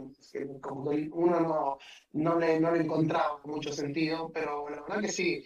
como 0.61 0.91
que 0.91 1.09
uno 1.13 1.41
no, 1.41 1.79
no, 2.13 2.39
le, 2.39 2.61
no 2.61 2.73
le 2.73 2.83
encontraba 2.83 3.41
mucho 3.45 3.73
sentido, 3.73 4.31
pero 4.33 4.69
la 4.71 4.83
verdad 4.83 5.01
que 5.01 5.09
sí, 5.09 5.45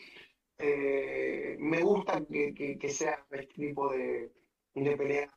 eh, 0.59 1.57
me 1.59 1.81
gusta 1.83 2.23
que, 2.31 2.53
que, 2.55 2.79
que, 2.79 2.89
sea 2.91 3.25
este 3.31 3.55
tipo 3.55 3.91
de, 3.91 4.33
de 4.75 4.97
pelea 4.97 5.35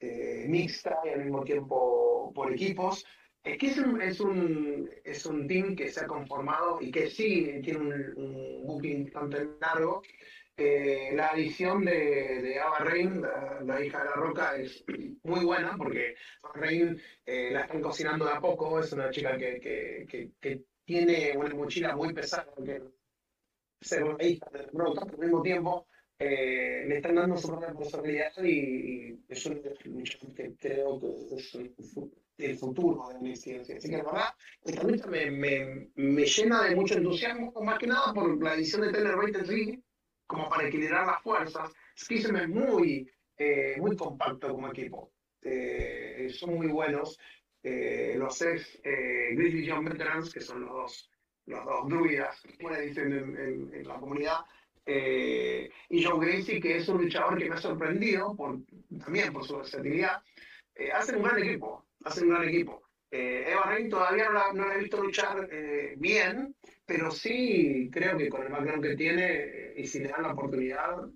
eh, 0.00 0.46
mixta 0.48 1.00
y 1.04 1.08
al 1.10 1.24
mismo 1.24 1.44
tiempo 1.44 2.32
por 2.34 2.52
equipos. 2.52 3.04
Es 3.42 3.56
que 3.56 3.66
es 3.68 3.78
un, 3.78 4.02
es, 4.02 4.20
un, 4.20 4.90
es 5.04 5.26
un 5.26 5.46
team 5.46 5.74
que 5.74 5.88
se 5.88 6.00
ha 6.00 6.06
conformado 6.06 6.78
y 6.80 6.90
que 6.90 7.08
sí 7.08 7.60
tiene 7.62 7.78
un, 7.78 7.92
un 8.16 8.66
booking 8.66 9.04
bastante 9.04 9.48
largo, 9.60 10.02
la 10.58 11.28
adición 11.28 11.84
de, 11.84 12.42
de 12.42 12.58
Ava 12.58 12.78
Rain, 12.78 13.22
la, 13.64 13.84
hija 13.84 13.98
de 13.98 14.04
la 14.04 14.16
Roca, 14.16 14.56
es 14.56 14.84
muy 15.22 15.44
buena 15.44 15.76
porque 15.76 16.16
Rain 16.54 17.00
eh, 17.24 17.50
la 17.52 17.60
están 17.60 17.80
cocinando 17.80 18.24
de 18.24 18.32
a 18.32 18.40
poco. 18.40 18.80
Es 18.80 18.92
una 18.92 19.10
chica 19.10 19.36
que, 19.36 19.60
que, 19.60 20.32
que, 20.40 20.64
tiene 20.84 21.36
una 21.36 21.54
mochila 21.54 21.94
muy 21.94 22.14
pesada, 22.14 22.48
que 22.64 22.82
ser 23.80 24.04
una 24.04 24.24
hija 24.24 24.48
de 24.50 24.58
la 24.58 24.70
Roca, 24.72 25.02
al 25.02 25.18
mismo 25.18 25.42
tiempo 25.42 25.86
eh, 26.18 26.84
le 26.88 26.96
están 26.96 27.14
dando 27.14 27.36
su 27.36 27.54
responsabilidad 27.54 28.32
y, 28.42 29.10
y 29.10 29.24
es 29.28 29.46
un 29.46 29.62
que 30.34 30.56
creo 30.56 30.98
que 30.98 31.36
es 31.36 31.56
futuro 31.92 32.27
de 32.38 33.28
la 33.28 33.36
ciencia. 33.36 33.76
Así 33.76 33.90
que 33.90 33.96
la 33.96 34.04
verdad, 34.04 34.34
esta 34.64 34.82
lucha 34.84 35.06
me, 35.06 35.30
me, 35.30 35.90
me, 35.96 36.24
llena 36.24 36.64
de 36.64 36.76
mucho 36.76 36.94
entusiasmo, 36.94 37.52
más 37.62 37.78
que 37.78 37.86
nada 37.86 38.14
por 38.14 38.42
la 38.42 38.54
edición 38.54 38.82
de 38.82 38.92
Taylor 38.92 39.18
Rate 39.18 39.42
League 39.46 39.82
como 40.26 40.48
para 40.48 40.68
equilibrar 40.68 41.06
las 41.06 41.22
fuerzas. 41.22 41.72
Schism 41.96 42.36
es 42.36 42.48
muy, 42.48 43.10
eh, 43.36 43.76
muy 43.78 43.96
compacto 43.96 44.48
como 44.50 44.68
equipo. 44.68 45.12
Eh, 45.42 46.30
son 46.32 46.54
muy 46.54 46.68
buenos. 46.68 47.18
Eh, 47.62 48.14
los 48.16 48.40
ex 48.40 48.78
eh, 48.84 49.34
Grizzly 49.34 49.66
Young 49.66 49.88
Veterans, 49.88 50.32
que 50.32 50.40
son 50.40 50.60
los 50.60 50.70
dos, 50.70 51.10
los 51.46 51.64
dos 51.64 51.88
druidas, 51.88 52.40
como 52.56 52.70
le 52.70 52.82
dicen 52.82 53.12
en, 53.12 53.36
en, 53.36 53.74
en, 53.74 53.88
la 53.88 53.98
comunidad, 53.98 54.38
eh, 54.90 55.70
y 55.90 56.02
Joe 56.02 56.24
Gracie, 56.24 56.60
que 56.60 56.76
es 56.78 56.88
un 56.88 57.02
luchador 57.02 57.36
que 57.36 57.48
me 57.48 57.56
ha 57.56 57.60
sorprendido 57.60 58.34
por, 58.34 58.58
también 58.98 59.32
por 59.34 59.44
su 59.44 59.58
versatilidad, 59.58 60.22
eh, 60.74 60.90
hacen 60.90 61.16
un 61.16 61.24
gran 61.24 61.42
equipo. 61.42 61.84
Hacen 62.04 62.24
un 62.24 62.30
gran 62.30 62.48
equipo. 62.48 62.82
Eva 63.10 63.62
Rain 63.64 63.88
todavía 63.88 64.28
no 64.52 64.66
la, 64.66 64.74
he 64.74 64.80
visto 64.80 65.02
luchar 65.02 65.48
bien, 65.96 66.54
pero 66.84 67.10
sí 67.10 67.88
creo 67.90 68.18
que 68.18 68.28
con 68.28 68.42
el 68.42 68.52
background 68.52 68.82
que 68.84 68.96
tiene 68.96 69.72
y 69.76 69.86
si 69.86 70.00
le 70.00 70.08
dan 70.08 70.22
la 70.22 70.32
oportunidad 70.32 71.08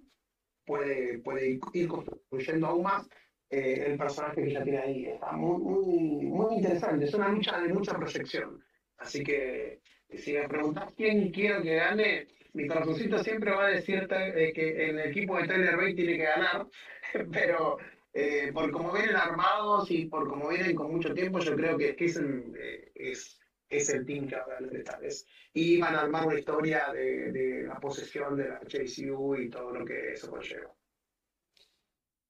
puede, 0.64 1.18
puede 1.18 1.60
ir 1.74 1.88
construyendo 1.88 2.66
aún 2.66 2.84
más 2.84 3.06
eh, 3.50 3.84
el 3.86 3.98
personaje 3.98 4.42
que 4.42 4.52
ya 4.52 4.62
tiene 4.62 4.78
ahí. 4.78 5.06
Está 5.06 5.32
muy, 5.32 5.60
muy, 5.60 6.26
muy 6.26 6.56
interesante, 6.56 7.04
es 7.04 7.14
una 7.14 7.28
lucha 7.28 7.60
de 7.60 7.68
mucha 7.68 7.94
proyección. 7.94 8.64
Así 8.96 9.22
que 9.22 9.80
si 10.08 10.32
me 10.32 10.48
preguntas 10.48 10.90
quién 10.96 11.30
quiero 11.30 11.62
que 11.62 11.74
gane, 11.74 12.28
mi 12.54 12.66
corazoncito 12.66 13.22
siempre 13.22 13.50
va 13.50 13.66
a 13.66 13.70
decir 13.70 14.08
eh, 14.10 14.52
que 14.54 14.88
el 14.88 15.00
equipo 15.00 15.36
de 15.36 15.48
Tyler 15.48 15.76
Bay 15.76 15.94
tiene 15.94 16.16
que 16.16 16.24
ganar, 16.24 16.66
pero 17.32 17.76
eh, 18.12 18.51
por 18.53 18.70
cómo 18.70 18.92
vienen 18.92 19.16
armados 19.16 19.90
y 19.90 20.07
por 20.07 20.29
cómo 20.29 20.48
vienen 20.48 20.75
con 20.75 20.90
mucho 20.92 21.12
tiempo, 21.14 21.38
yo 21.40 21.55
creo 21.57 21.79
que 21.79 21.96
Kissen 21.96 22.55
eh, 22.59 22.92
es 22.94 23.38
es 23.72 23.88
el 23.88 24.05
team 24.05 24.29
que 24.29 24.37
va 24.37 24.42
a 24.42 24.61
ganar 24.61 24.77
esta 24.77 24.98
vez. 24.98 25.27
Y 25.53 25.81
van 25.81 25.94
a 25.94 26.01
armar 26.01 26.27
una 26.27 26.38
historia 26.38 26.92
de, 26.92 27.33
de 27.33 27.62
la 27.66 27.81
posesión 27.81 28.37
de 28.37 28.48
la 28.48 28.61
HCU 28.61 29.37
y 29.37 29.51
todo 29.51 29.72
lo 29.72 29.85
que 29.85 30.12
eso 30.12 30.31
conlleva. 30.31 30.75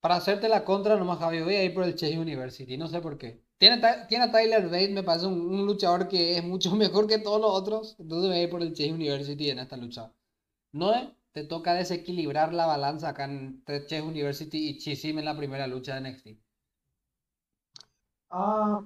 Para 0.01 0.17
hacerte 0.17 0.49
la 0.49 0.65
contra, 0.65 0.97
nomás 0.97 1.19
Javi, 1.19 1.43
voy 1.43 1.55
a 1.55 1.65
ir 1.65 1.75
por 1.75 1.85
el 1.85 1.95
Chase 1.95 2.19
University, 2.19 2.77
no 2.77 2.89
sé 2.89 3.01
por 3.01 3.19
qué. 3.19 3.41
Tiene, 3.59 3.81
tiene 4.09 4.25
a 4.25 4.33
Tyler 4.33 4.65
Bate, 4.65 4.89
me 4.89 5.05
parece 5.05 5.27
un, 5.27 5.41
un, 5.41 5.65
luchador 5.65 6.09
que 6.09 6.37
es 6.37 6.43
mucho 6.43 6.75
mejor 6.77 7.07
que 7.07 7.19
todos 7.19 7.41
los 7.41 7.51
otros, 7.53 7.97
entonces 8.01 8.29
voy 8.29 8.39
a 8.39 8.43
ir 8.43 8.51
por 8.51 8.63
el 8.63 8.73
Chase 8.73 8.93
University 8.93 9.51
en 9.51 9.61
esta 9.61 9.77
lucha. 9.77 10.13
No 10.73 10.93
te 11.33 11.45
toca 11.45 11.75
desequilibrar 11.75 12.53
la 12.53 12.67
balanza 12.67 13.09
acá 13.11 13.25
entre 13.25 13.87
Chase 13.87 14.03
University 14.03 14.69
y 14.69 14.79
Chisim 14.79 15.19
en 15.19 15.25
la 15.25 15.37
primera 15.37 15.67
lucha 15.67 15.99
de 15.99 16.11
NXT. 16.11 16.29
Ah, 18.31 18.83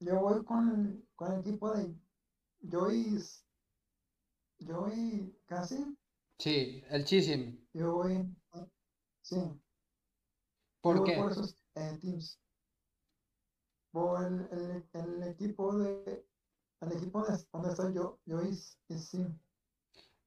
yo 0.00 0.20
voy 0.20 0.44
con 0.44 1.06
con 1.16 1.32
el 1.32 1.40
equipo 1.40 1.72
de 1.72 1.94
Joyce. 2.70 3.42
Joy 4.60 5.34
casi. 5.46 5.96
Sí, 6.38 6.82
el 6.88 7.04
Chisim. 7.04 7.58
Yo 7.72 7.94
voy. 7.94 8.34
Sí. 9.22 9.36
¿Por 10.80 11.04
qué? 11.04 11.16
Por 11.16 11.32
esos 11.32 11.56
eh, 11.74 11.98
teams. 12.00 12.38
Por 13.90 14.24
el, 14.24 14.48
el, 14.52 14.84
el, 14.92 15.22
equipo 15.24 15.76
de. 15.76 16.26
El 16.80 16.92
equipo 16.92 17.24
de 17.24 17.38
donde 17.52 17.70
estoy 17.70 17.94
yo, 17.94 18.18
Joyce 18.26 18.76
y 18.88 18.98
sí. 18.98 19.26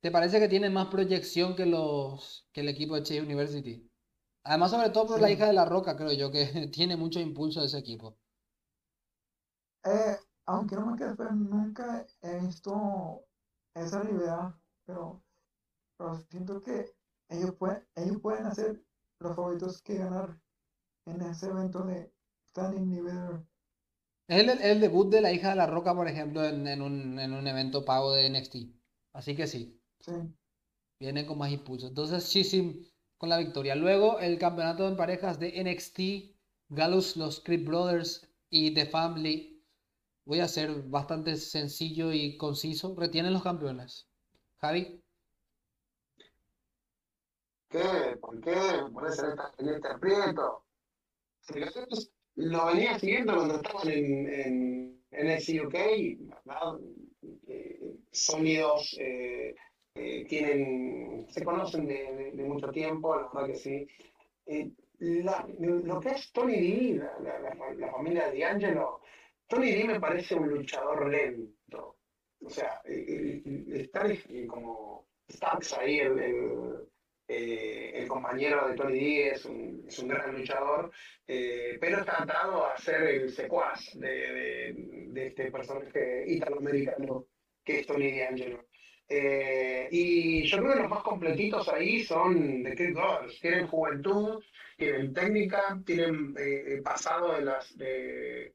¿Te 0.02 0.12
parece 0.12 0.40
que 0.40 0.48
tiene 0.48 0.70
más 0.70 0.88
proyección 0.88 1.56
que 1.56 1.66
los 1.66 2.48
que 2.54 2.62
el 2.62 2.70
equipo 2.70 2.96
de 2.96 3.04
Chase 3.04 3.22
University? 3.22 3.90
Además, 4.44 4.72
sobre 4.72 4.90
todo 4.92 5.08
por 5.08 5.16
sí. 5.18 5.22
la 5.22 5.32
hija 5.32 5.48
de 5.48 5.54
la 5.54 5.66
Roca, 5.66 5.98
creo 5.98 6.14
yo, 6.14 6.32
que 6.32 6.46
tiene 6.74 6.96
mucho 6.96 7.20
impulso 7.20 7.60
de 7.60 7.66
ese 7.66 7.80
equipo. 7.80 8.18
Eh, 9.84 10.18
aunque 10.46 10.76
no 10.76 10.86
me 10.86 10.98
quede, 10.98 11.16
pero 11.16 11.32
nunca 11.32 12.06
he 12.22 12.40
visto 12.40 13.26
esa 13.76 14.02
rivalidad, 14.02 14.56
pero, 14.86 15.22
pero 15.98 16.20
siento 16.30 16.62
que 16.62 16.94
ellos, 17.30 17.56
pueden, 17.56 17.86
ellos 17.96 18.20
pueden 18.22 18.46
hacer 18.46 18.82
los 19.20 19.36
favoritos 19.36 19.82
que 19.82 19.98
ganar 19.98 20.40
en 21.06 21.22
ese 21.22 21.48
evento 21.48 21.84
de 21.84 22.12
Standing 22.50 22.90
Nivel. 22.90 23.46
Es 24.28 24.42
el, 24.42 24.50
el, 24.62 24.80
debut 24.80 25.12
de 25.12 25.22
la 25.22 25.32
hija 25.32 25.50
de 25.50 25.56
la 25.56 25.68
Roca, 25.68 25.94
por 25.94 26.08
ejemplo, 26.08 26.44
en, 26.46 26.68
en, 26.68 26.82
un, 26.82 27.20
en 27.20 27.34
un 27.34 27.48
evento 27.48 27.84
pago 27.84 28.14
de 28.14 28.30
NXT. 28.30 28.56
Así 29.14 29.36
que 29.36 29.48
sí. 29.48 29.79
Sí. 30.00 30.12
Viene 31.00 31.26
con 31.26 31.38
más 31.38 31.52
impulso. 31.52 31.88
Entonces, 31.88 32.26
Shisim 32.30 32.86
con 33.18 33.30
la 33.30 33.38
victoria. 33.38 33.76
Luego, 33.76 34.20
el 34.20 34.38
campeonato 34.38 34.88
en 34.88 34.98
parejas 34.98 35.40
de 35.40 35.62
NXT, 35.64 36.36
Galus, 36.70 37.18
los 37.18 37.42
Creed 37.42 37.66
Brothers 37.66 38.28
y 38.50 38.74
The 38.74 38.86
Family 38.86 39.60
Voy 40.30 40.42
a 40.42 40.48
ser 40.48 40.84
bastante 40.84 41.36
sencillo 41.38 42.14
y 42.14 42.38
conciso. 42.38 42.94
Retienen 42.96 43.34
los 43.34 43.42
campeones. 43.42 44.08
Javi. 44.58 45.02
¿Qué? 47.68 48.16
¿Por 48.22 48.40
qué? 48.40 48.56
¿Puede 48.94 49.12
ser 49.12 49.36
este 49.58 49.88
aprieto? 49.88 50.66
Lo 52.36 52.68
venía 52.68 53.00
siguiendo 53.00 53.38
cuando 53.38 53.56
estaban 53.56 53.90
en, 53.90 54.30
en, 54.30 55.04
en 55.10 55.30
el 55.30 55.66
UK, 55.66 55.74
¿verdad? 56.20 56.80
Eh, 57.48 57.96
sonidos 58.12 58.96
eh, 59.00 59.56
eh, 59.96 60.26
tienen, 60.28 61.28
se 61.30 61.44
conocen 61.44 61.88
de, 61.88 62.14
de, 62.14 62.32
de, 62.32 62.44
mucho 62.44 62.70
tiempo, 62.70 63.16
la 63.16 63.30
verdad 63.34 63.48
que 63.48 63.56
sí. 63.56 63.88
Eh, 64.46 64.72
la, 65.00 65.48
lo 65.60 66.00
que 66.00 66.10
es 66.10 66.32
Tony 66.32 66.60
D, 66.60 66.96
la, 66.98 67.40
la, 67.40 67.74
la 67.74 67.92
familia 67.92 68.30
de 68.30 68.40
D'Angelo, 68.40 69.02
Tony 69.48 69.72
D 69.72 69.84
me 69.86 70.00
parece 70.00 70.36
un 70.36 70.50
luchador 70.50 71.10
lento. 71.10 71.98
O 72.42 72.50
sea, 72.50 72.82
estar 72.86 74.08
como 74.48 75.08
Starks 75.30 75.74
ahí, 75.78 76.00
el, 76.00 76.20
el, 76.20 76.90
eh, 77.28 77.92
el 77.96 78.08
compañero 78.08 78.68
de 78.68 78.76
Tony 78.76 79.00
D 79.00 79.30
es 79.30 79.46
un, 79.46 79.86
es 79.88 80.00
un 80.00 80.08
gran 80.08 80.36
luchador, 80.38 80.92
eh, 81.28 81.78
pero 81.80 82.00
está 82.00 82.18
tratado 82.18 82.66
a 82.66 82.78
ser 82.78 83.02
el 83.04 83.30
secuaz 83.32 83.92
de, 83.96 84.08
de, 84.08 84.74
de 85.10 85.28
este 85.28 85.52
personaje 85.52 86.24
italoamericano 86.28 87.26
que 87.64 87.80
es 87.80 87.88
Tony 87.88 88.20
D'Angelo. 88.20 88.69
Eh, 89.12 89.88
y 89.92 90.44
yo 90.44 90.60
creo 90.60 90.74
que 90.74 90.80
los 90.82 90.90
más 90.90 91.02
completitos 91.02 91.68
ahí 91.70 92.04
son 92.04 92.64
The 92.64 92.76
Kid 92.76 92.94
Brothers. 92.94 93.40
Tienen 93.42 93.68
juventud, 93.68 94.44
tienen 94.78 95.14
técnica, 95.14 95.82
tienen 95.84 96.36
eh, 96.38 96.80
pasado 96.84 97.34
de, 97.34 97.42
las, 97.42 97.76
de, 97.76 98.54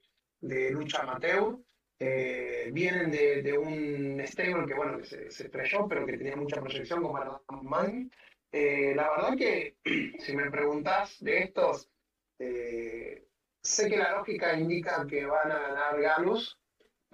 lucha 0.70 1.02
amateur. 1.02 1.58
Eh, 1.98 2.70
vienen 2.72 3.10
de, 3.10 3.58
un 3.58 4.20
stable 4.26 4.66
que, 4.66 4.74
bueno, 4.74 5.02
se, 5.04 5.26
estrelló, 5.26 5.88
pero 5.88 6.06
que 6.06 6.18
tenía 6.18 6.36
mucha 6.36 6.60
proyección 6.60 7.02
como 7.02 7.20
era 7.20 7.40
Man. 7.62 8.10
Eh, 8.52 8.92
la 8.94 9.10
verdad 9.10 9.36
que, 9.36 9.76
si 10.20 10.36
me 10.36 10.50
preguntas 10.50 11.16
de 11.20 11.38
estos, 11.38 11.90
sé 12.38 13.88
que 13.88 13.96
la 13.96 14.12
lógica 14.18 14.56
indica 14.56 15.04
que 15.08 15.24
van 15.26 15.50
a 15.50 15.58
ganar 15.58 16.00
Galus, 16.00 16.58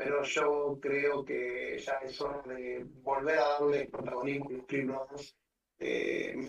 pero 0.02 0.22
yo 0.22 0.78
creo 0.80 1.22
que 1.22 1.78
ya 1.78 1.92
es 2.02 2.18
hora 2.22 2.40
de 2.46 2.86
volver 3.02 3.38
a 3.38 3.48
darle 3.50 3.86
protagonismo 3.86 4.48
a 4.48 4.52
los 4.52 4.64
Cleveland 4.64 5.20
eh, 5.78 6.48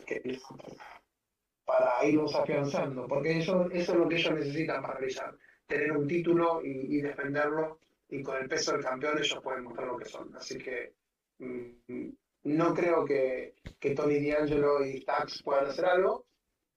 para 1.66 2.06
irlos 2.06 2.34
afianzando, 2.34 3.06
porque 3.10 3.40
eso, 3.40 3.70
eso 3.72 3.92
es 3.92 3.98
lo 3.98 4.08
que 4.08 4.16
ellos 4.16 4.34
necesitan 4.36 4.82
para 4.82 4.94
realizar, 4.94 5.38
tener 5.68 5.92
un 5.92 6.08
título 6.08 6.62
y, 6.64 6.98
y, 6.98 7.02
defenderlo, 7.02 7.80
y 8.08 8.24
con 8.24 8.38
el 8.38 8.48
peso 8.48 8.72
del 8.72 8.86
campeón 8.86 9.18
ellos 9.18 9.42
pueden 9.44 9.66
mostrar 9.66 9.88
lo 9.88 9.98
que 9.98 10.06
son. 10.06 10.34
Así 10.38 10.58
que 10.58 10.94
mmm, 11.40 12.10
no 12.44 12.74
creo 12.74 13.04
que, 13.04 13.56
que 13.78 13.94
Tony 13.94 14.30
D'Angelo 14.30 14.86
y 14.86 15.02
Stax 15.02 15.44
puedan 15.44 15.66
hacer 15.66 15.86
algo, 15.88 16.26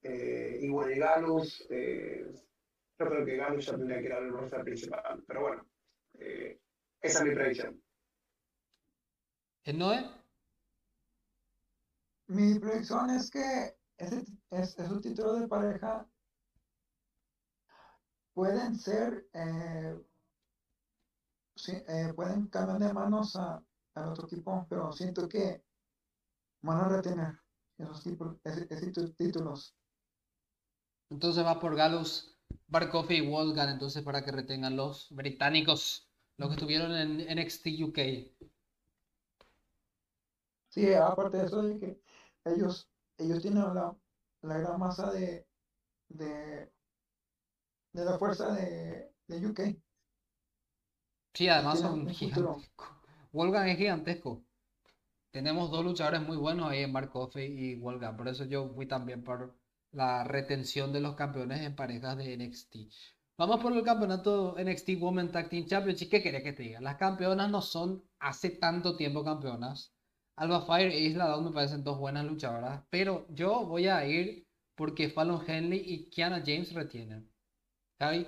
eh, 0.03 0.59
y 0.61 0.67
y 0.67 0.99
Galus, 0.99 1.69
eh, 1.71 2.27
yo 2.99 3.07
creo 3.07 3.25
que 3.25 3.37
Galus 3.37 3.65
ya 3.65 3.77
tendría 3.77 4.01
que 4.01 4.07
ir 4.07 4.13
al 4.13 4.29
roster 4.29 4.65
principal, 4.65 5.23
pero 5.25 5.41
bueno. 5.41 5.65
Eh, 6.19 6.59
esa 7.05 7.19
es 7.19 7.25
mi 7.25 7.35
predicción. 7.35 7.83
¿Es 9.63 9.75
Noé? 9.75 10.11
Mi 12.29 12.59
predicción 12.59 13.11
es 13.11 13.31
que 13.31 13.77
ese, 13.99 14.25
es, 14.51 14.79
esos 14.79 15.03
títulos 15.03 15.41
de 15.41 15.47
pareja 15.47 16.09
pueden 18.33 18.79
ser, 18.79 19.29
eh, 19.35 20.01
sí, 21.55 21.73
eh, 21.87 22.13
pueden 22.17 22.47
cambiar 22.47 22.79
de 22.79 22.95
manos 22.95 23.37
a, 23.37 23.63
al 23.95 24.09
otro 24.09 24.27
equipo, 24.27 24.67
pero 24.71 24.91
siento 24.91 25.29
que 25.29 25.63
van 26.63 26.81
a 26.81 26.89
retener 26.89 27.39
esos, 27.77 28.03
tipos, 28.03 28.37
ese, 28.45 28.67
esos 28.71 29.15
títulos. 29.15 29.77
Entonces 31.11 31.45
va 31.45 31.61
por 31.61 31.77
Galus, 31.77 32.35
Barkov 32.67 33.11
y 33.11 33.29
Wolfgang, 33.29 33.69
entonces 33.69 34.03
para 34.03 34.25
que 34.25 34.33
retengan 34.33 34.75
los 34.75 35.09
británicos 35.11 36.04
los 36.37 36.49
que 36.49 36.55
estuvieron 36.55 36.93
en 36.97 37.21
NXT 37.29 37.67
UK. 37.83 38.33
Sí, 40.69 40.93
aparte 40.95 41.39
de 41.39 41.47
eso 41.47 41.63
de 41.63 41.79
que 41.79 42.01
ellos, 42.45 42.89
ellos 43.19 43.41
tienen 43.43 43.63
la, 43.75 43.97
la 44.43 44.59
gran 44.59 44.79
masa 44.79 45.11
de, 45.13 45.47
de, 46.09 46.73
de 47.95 48.05
la 48.05 48.19
fuerza 48.19 48.53
de, 48.55 49.11
de 49.27 49.47
UK. 49.47 49.61
Sí, 51.35 51.49
además 51.49 51.81
son 51.81 52.09
gigantescos. 52.09 52.89
Wolfgang 53.33 53.69
es 53.69 53.79
gigantesco. 53.79 54.45
Tenemos 55.33 55.71
dos 55.71 55.85
luchadores 55.85 56.23
muy 56.23 56.37
buenos 56.39 56.71
ahí 56.71 56.81
en 56.83 56.93
Mark 56.93 57.11
Coffey 57.11 57.47
y 57.47 57.77
Wolfgang. 57.77 58.17
Por 58.17 58.29
eso 58.29 58.45
yo 58.47 58.71
fui 58.75 58.87
también 58.87 59.25
por 59.25 59.57
la 59.93 60.25
retención 60.25 60.93
de 60.93 61.01
los 61.01 61.17
campeones 61.17 61.63
en 61.63 61.77
parejas 61.77 62.17
de 62.19 62.35
NXT. 62.35 62.77
Vamos 63.37 63.61
por 63.61 63.73
el 63.73 63.83
campeonato 63.83 64.55
NXT 64.57 64.91
Women 65.01 65.33
Tag 65.33 65.49
Team 65.49 65.67
Championship. 65.67 66.09
¿Qué 66.09 66.23
querés 66.23 66.43
que 66.45 66.53
te 66.53 66.63
diga? 66.63 66.81
Las 66.81 66.97
campeonas 66.97 67.51
no 67.51 67.61
son 67.61 68.05
hace 68.21 68.51
tanto 68.51 68.97
tiempo 68.97 69.25
campeonas. 69.25 69.93
Alba 70.37 70.65
Fire 70.65 70.93
e 70.93 71.01
Isla 71.01 71.27
Dawn 71.27 71.47
me 71.47 71.53
parecen 71.53 71.83
dos 71.83 71.99
buenas 71.99 72.25
luchadoras. 72.25 72.85
Pero 72.91 73.27
yo 73.31 73.67
voy 73.67 73.89
a 73.89 74.07
ir 74.07 74.47
porque 74.77 75.11
Fallon 75.11 75.43
Henley 75.47 75.83
y 75.85 76.11
Kiana 76.11 76.45
James 76.47 76.73
retienen. 76.75 77.29
Javi. 77.99 78.25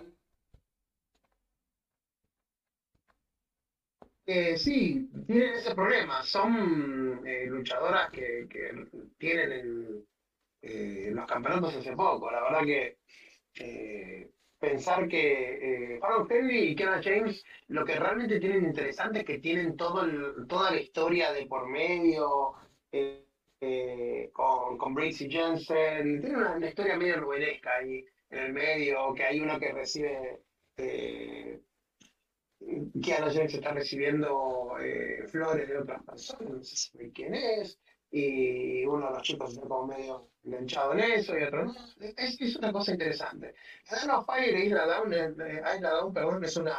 Eh, 4.26 4.58
sí, 4.58 5.08
tienen 5.24 5.54
ese 5.54 5.72
problema. 5.72 6.24
Son 6.24 7.24
eh, 7.24 7.46
luchadoras 7.46 8.10
que, 8.10 8.48
tienen 9.18 10.04
eh, 10.62 11.10
los 11.12 11.26
campeonatos 11.26 11.76
hace 11.76 11.92
poco. 11.94 12.28
La 12.28 12.42
verdad 12.42 12.64
que 12.64 12.98
pensar 14.66 15.06
que 15.06 15.94
eh, 15.94 15.98
Fallon 16.00 16.26
Henley 16.28 16.70
y 16.70 16.76
Kenna 16.76 17.00
James 17.02 17.44
lo 17.68 17.84
que 17.84 17.94
realmente 17.94 18.40
tienen 18.40 18.64
interesante 18.64 19.20
es 19.20 19.24
que 19.24 19.38
tienen 19.38 19.76
toda 19.76 20.04
la 20.70 20.80
historia 20.80 21.32
de 21.32 21.46
por 21.46 21.68
medio 21.68 22.54
eh, 22.90 23.26
eh, 23.60 24.30
con, 24.32 24.76
con 24.76 24.94
Jensen, 24.96 26.20
tiene 26.20 26.36
una, 26.36 26.56
una, 26.56 26.68
historia 26.68 26.96
medio 26.96 27.20
novelesca 27.20 27.76
ahí 27.76 28.04
en 28.28 28.38
el 28.38 28.52
medio, 28.52 29.14
que 29.14 29.22
hay 29.24 29.40
uno 29.40 29.58
que 29.58 29.72
recibe, 29.72 30.42
eh, 30.76 31.62
Kiana 33.00 33.32
James 33.32 33.54
está 33.54 33.72
recibiendo 33.72 34.76
eh, 34.78 35.24
flores 35.28 35.68
de 35.68 35.78
otras 35.78 36.02
personas, 36.04 36.50
no 36.50 36.62
sé 36.62 36.76
si 36.76 37.12
quién 37.12 37.34
es, 37.34 37.78
y 38.10 38.84
uno 38.84 39.06
de 39.06 39.14
los 39.14 39.22
chicos 39.22 39.52
está 39.52 39.66
como 39.66 39.86
medio 39.86 40.28
enganchado 40.46 40.92
en 40.92 41.00
eso 41.00 41.38
y 41.38 41.42
otro 41.42 41.66
no. 41.66 41.74
Es, 41.98 42.40
es 42.40 42.56
una 42.56 42.72
cosa 42.72 42.92
interesante. 42.92 43.54
Dawn 43.90 44.10
of 44.10 44.26
Fire 44.26 44.54
e 44.54 44.66
Isla 44.66 44.86
Dawn, 44.86 45.12
eh, 45.12 45.62
Isla 45.76 45.90
Dawn, 45.90 46.12
perdón, 46.14 46.44
es 46.44 46.56
una, 46.56 46.78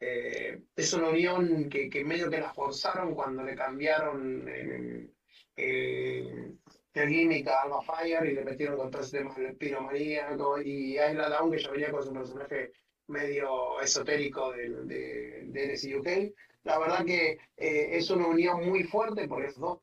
eh, 0.00 0.62
es 0.76 0.92
una 0.92 1.08
unión 1.08 1.68
que, 1.68 1.88
que, 1.88 2.04
medio 2.04 2.30
que 2.30 2.40
la 2.40 2.52
forzaron 2.52 3.14
cuando 3.14 3.42
le 3.42 3.54
cambiaron 3.54 4.46
eh, 4.48 5.10
eh, 5.56 6.52
el 6.94 7.08
gimmick 7.08 7.48
a 7.48 7.62
Alma 7.62 7.80
Fire 7.82 8.24
y 8.26 8.34
le 8.34 8.44
metieron 8.44 8.76
con 8.76 8.90
todo 8.90 9.02
ese 9.02 9.18
tema 9.18 9.34
del 9.34 9.56
piromaníaco 9.56 10.60
y 10.60 10.94
Isla 10.94 11.28
Dawn 11.28 11.50
que 11.50 11.58
ya 11.58 11.70
venía 11.70 11.90
con 11.90 12.02
su 12.02 12.12
personaje 12.12 12.72
medio 13.08 13.80
esotérico 13.80 14.52
de, 14.52 14.68
de, 14.84 15.42
de 15.46 15.72
NXT 15.72 15.86
UK. 15.98 16.34
La 16.64 16.78
verdad 16.78 17.04
que 17.04 17.38
eh, 17.56 17.96
es 17.96 18.10
una 18.10 18.26
unión 18.26 18.68
muy 18.68 18.84
fuerte 18.84 19.26
por 19.26 19.44
esos 19.44 19.60
dos 19.60 19.80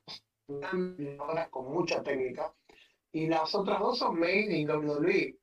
con 1.51 1.71
mucha 1.71 2.01
técnica. 2.01 2.53
Y 3.11 3.27
las 3.27 3.53
otras 3.55 3.79
dos 3.79 3.97
son 3.97 4.19
made 4.19 4.55
in 4.55 4.69
WWE. 4.69 5.37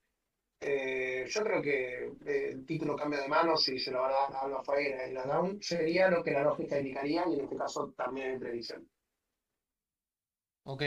Eh, 0.61 1.27
yo 1.29 1.43
creo 1.43 1.61
que 1.61 2.05
eh, 2.25 2.51
el 2.53 2.65
título 2.65 2.97
cambia 2.97 3.21
de 3.21 3.29
manos 3.29 3.69
y 3.69 3.79
se 3.79 3.91
lo 3.91 4.01
van 4.01 4.13
a 4.13 4.15
dar 4.15 4.33
a 4.35 4.41
Alba 4.43 4.65
Fire 4.65 5.09
y 5.11 5.13
la 5.13 5.25
Down. 5.25 5.63
Sería 5.63 6.09
lo 6.09 6.23
que 6.23 6.31
la 6.33 6.45
lógica 6.45 6.79
indicaría 6.79 7.29
y 7.29 7.35
en 7.35 7.45
este 7.45 7.57
caso 7.57 7.93
también 7.97 8.33
en 8.33 8.41
predicción. 8.41 8.89
Ok. 10.65 10.83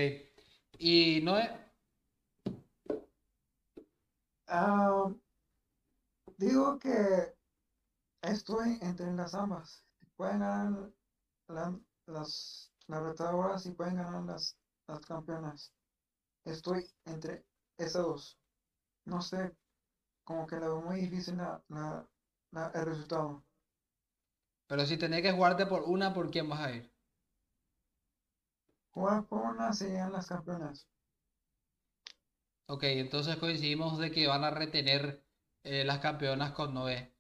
¿Y 0.80 1.22
Noé? 1.22 1.50
Uh, 4.48 5.14
digo 6.38 6.80
que 6.80 7.36
estoy 8.24 8.80
entre 8.82 9.14
las 9.14 9.36
ambas. 9.36 9.86
Pueden 10.16 10.40
ganar 10.40 10.90
la, 11.48 11.80
las 12.08 12.70
las 12.90 13.04
retadoras 13.04 13.66
y 13.68 13.72
pueden 13.72 13.96
ganar 13.98 14.24
las, 14.24 14.58
las 14.88 15.00
campeonas. 15.02 15.72
Estoy 16.52 16.86
entre 17.06 17.46
esas 17.78 18.04
dos. 18.04 18.40
No 19.06 19.22
sé, 19.22 19.56
como 20.24 20.48
que 20.48 20.56
la 20.58 20.68
veo 20.70 20.82
muy 20.82 21.02
difícil 21.02 21.38
la, 21.38 21.64
la, 21.70 22.08
la, 22.52 22.72
el 22.76 22.86
resultado. 22.86 23.44
Pero 24.68 24.86
si 24.86 24.96
tenés 24.96 25.22
que 25.22 25.34
jugarte 25.34 25.66
por 25.66 25.84
una, 25.84 26.14
¿por 26.14 26.32
quién 26.32 26.48
vas 26.48 26.62
a 26.62 26.72
ir? 26.72 26.90
Jugar 28.92 29.26
por 29.26 29.42
una 29.42 29.74
serían 29.74 30.12
las 30.12 30.28
campeonas. 30.28 30.88
Ok, 32.68 32.84
entonces 32.86 33.36
coincidimos 33.36 34.00
de 34.00 34.12
que 34.12 34.28
van 34.28 34.46
a 34.46 34.50
retener 34.52 35.26
eh, 35.64 35.84
las 35.84 36.00
campeonas 36.00 36.54
con 36.54 36.74
Noé. 36.74 37.14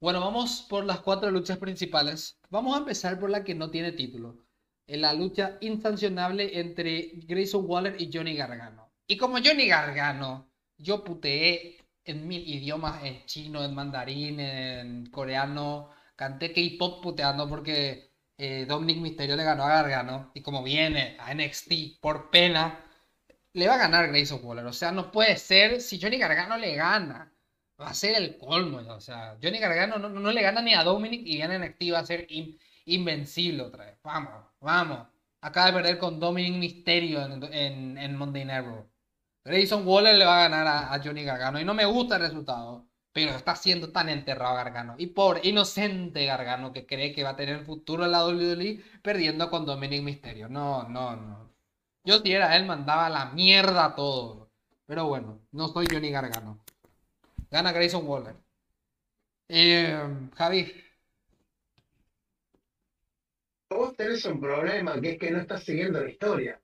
Bueno, 0.00 0.20
vamos 0.20 0.66
por 0.68 0.84
las 0.84 1.00
cuatro 1.00 1.30
luchas 1.30 1.58
principales. 1.58 2.38
Vamos 2.50 2.74
a 2.74 2.78
empezar 2.78 3.18
por 3.20 3.30
la 3.30 3.44
que 3.44 3.54
no 3.54 3.70
tiene 3.70 3.92
título 3.92 4.41
en 4.86 5.00
la 5.00 5.12
lucha 5.12 5.58
insancionable 5.60 6.58
entre 6.58 7.12
Grayson 7.26 7.64
Waller 7.66 8.00
y 8.00 8.10
Johnny 8.12 8.34
Gargano. 8.34 8.92
Y 9.06 9.16
como 9.16 9.38
Johnny 9.44 9.66
Gargano, 9.66 10.50
yo 10.78 11.04
puteé 11.04 11.78
en 12.04 12.26
mil 12.26 12.46
idiomas, 12.46 13.04
en 13.04 13.24
chino, 13.26 13.64
en 13.64 13.74
mandarín, 13.74 14.40
en 14.40 15.06
coreano, 15.06 15.90
canté 16.16 16.52
K-pop 16.52 17.02
puteando 17.02 17.48
porque 17.48 18.12
eh, 18.38 18.66
Dominic 18.66 18.98
Mysterio 18.98 19.36
le 19.36 19.44
ganó 19.44 19.64
a 19.64 19.68
Gargano. 19.68 20.30
Y 20.34 20.42
como 20.42 20.62
viene 20.62 21.16
a 21.20 21.34
NXT 21.34 22.00
por 22.00 22.30
pena, 22.30 22.84
le 23.52 23.68
va 23.68 23.74
a 23.74 23.78
ganar 23.78 24.08
Grayson 24.08 24.40
Waller. 24.42 24.66
O 24.66 24.72
sea, 24.72 24.92
no 24.92 25.10
puede 25.12 25.36
ser 25.36 25.80
si 25.80 26.00
Johnny 26.00 26.18
Gargano 26.18 26.56
le 26.58 26.74
gana. 26.74 27.32
Va 27.80 27.88
a 27.90 27.94
ser 27.94 28.16
el 28.16 28.38
colmo. 28.38 28.78
O 28.78 29.00
sea, 29.00 29.38
Johnny 29.42 29.58
Gargano 29.58 29.98
no, 29.98 30.08
no 30.08 30.32
le 30.32 30.42
gana 30.42 30.62
ni 30.62 30.74
a 30.74 30.84
Dominic 30.84 31.22
y 31.22 31.36
viene 31.36 31.54
a 31.56 31.58
NXT 31.58 31.82
va 31.92 31.98
a 32.00 32.06
ser 32.06 32.26
invencible 32.86 33.62
otra 33.62 33.86
vez. 33.86 33.98
Vamos, 34.02 34.32
vamos. 34.62 35.06
acaba 35.40 35.66
de 35.66 35.72
perder 35.74 35.98
con 35.98 36.20
Dominic 36.20 36.56
Mysterio 36.58 37.24
en, 37.24 37.42
en, 37.52 37.98
en 37.98 38.16
Monday 38.16 38.44
Night. 38.44 38.66
Grayson 39.44 39.86
Waller 39.86 40.14
le 40.16 40.24
va 40.24 40.38
a 40.38 40.48
ganar 40.48 40.66
a, 40.66 40.94
a 40.94 41.02
Johnny 41.02 41.24
Gargano 41.24 41.60
y 41.60 41.64
no 41.64 41.74
me 41.74 41.84
gusta 41.84 42.16
el 42.16 42.22
resultado. 42.22 42.86
Pero 43.12 43.32
está 43.32 43.54
siendo 43.56 43.92
tan 43.92 44.08
enterrado 44.08 44.54
Gargano. 44.54 44.94
Y 44.98 45.08
pobre, 45.08 45.40
inocente 45.44 46.24
Gargano 46.24 46.72
que 46.72 46.86
cree 46.86 47.12
que 47.12 47.22
va 47.22 47.30
a 47.30 47.36
tener 47.36 47.64
futuro 47.64 48.04
en 48.06 48.12
la 48.12 48.24
WWE 48.24 48.82
perdiendo 49.02 49.50
con 49.50 49.66
Dominic 49.66 50.02
Mysterio. 50.02 50.48
No, 50.48 50.84
no, 50.88 51.16
no. 51.16 51.50
Yo 52.04 52.18
si 52.20 52.32
era 52.32 52.56
él 52.56 52.64
mandaba 52.66 53.10
la 53.10 53.26
mierda 53.26 53.94
todo. 53.94 54.50
Pero 54.86 55.06
bueno, 55.06 55.40
no 55.52 55.68
soy 55.68 55.86
Johnny 55.90 56.10
Gargano. 56.10 56.58
Gana 57.50 57.72
Grayson 57.72 58.06
Waller. 58.06 58.36
Eh, 59.48 59.94
Javi. 60.34 60.72
Vos 63.74 63.96
tenés 63.96 64.24
un 64.24 64.40
problema 64.40 65.00
que 65.00 65.10
es 65.12 65.18
que 65.18 65.30
no 65.30 65.40
estás 65.40 65.64
siguiendo 65.64 66.00
la 66.02 66.10
historia. 66.10 66.60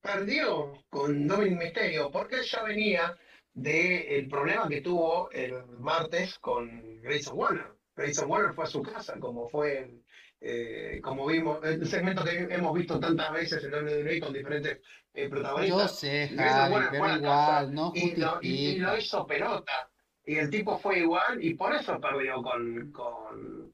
Perdió 0.00 0.72
con 0.90 1.26
Dominic 1.26 1.58
Mysterio 1.58 2.10
porque 2.10 2.42
ya 2.42 2.62
venía 2.62 3.16
del 3.54 4.28
problema 4.28 4.68
que 4.68 4.80
tuvo 4.82 5.30
el 5.30 5.64
martes 5.78 6.38
con 6.40 7.00
Grayson 7.00 7.38
Waller. 7.38 7.72
Grayson 7.96 8.30
Waller 8.30 8.52
fue 8.52 8.64
a 8.64 8.66
su 8.66 8.82
casa, 8.82 9.18
como 9.18 9.48
fue, 9.48 10.02
eh, 10.40 11.00
como 11.02 11.26
vimos, 11.26 11.60
el 11.64 11.86
segmento 11.86 12.22
que 12.24 12.48
hemos 12.50 12.74
visto 12.74 12.98
tantas 13.00 13.32
veces 13.32 13.64
en 13.64 13.72
WWE 13.72 14.20
con 14.20 14.32
diferentes 14.32 14.80
eh, 15.14 15.28
protagonistas. 15.28 15.82
Yo 15.82 15.88
sé, 15.88 16.28
Grayson 16.32 16.58
Javi, 16.58 16.74
pero 16.90 16.94
igual, 17.16 17.20
casa 17.22 17.62
no 17.70 17.92
y 17.94 18.16
lo, 18.16 18.38
y- 18.42 18.66
y 18.72 18.78
lo 18.78 18.98
hizo 18.98 19.26
pelota. 19.26 19.90
Y 20.26 20.36
el 20.36 20.50
tipo 20.50 20.78
fue 20.78 20.98
igual 20.98 21.42
y 21.42 21.54
por 21.54 21.74
eso 21.74 21.98
perdió 22.00 22.42
con, 22.42 22.90
con, 22.92 23.72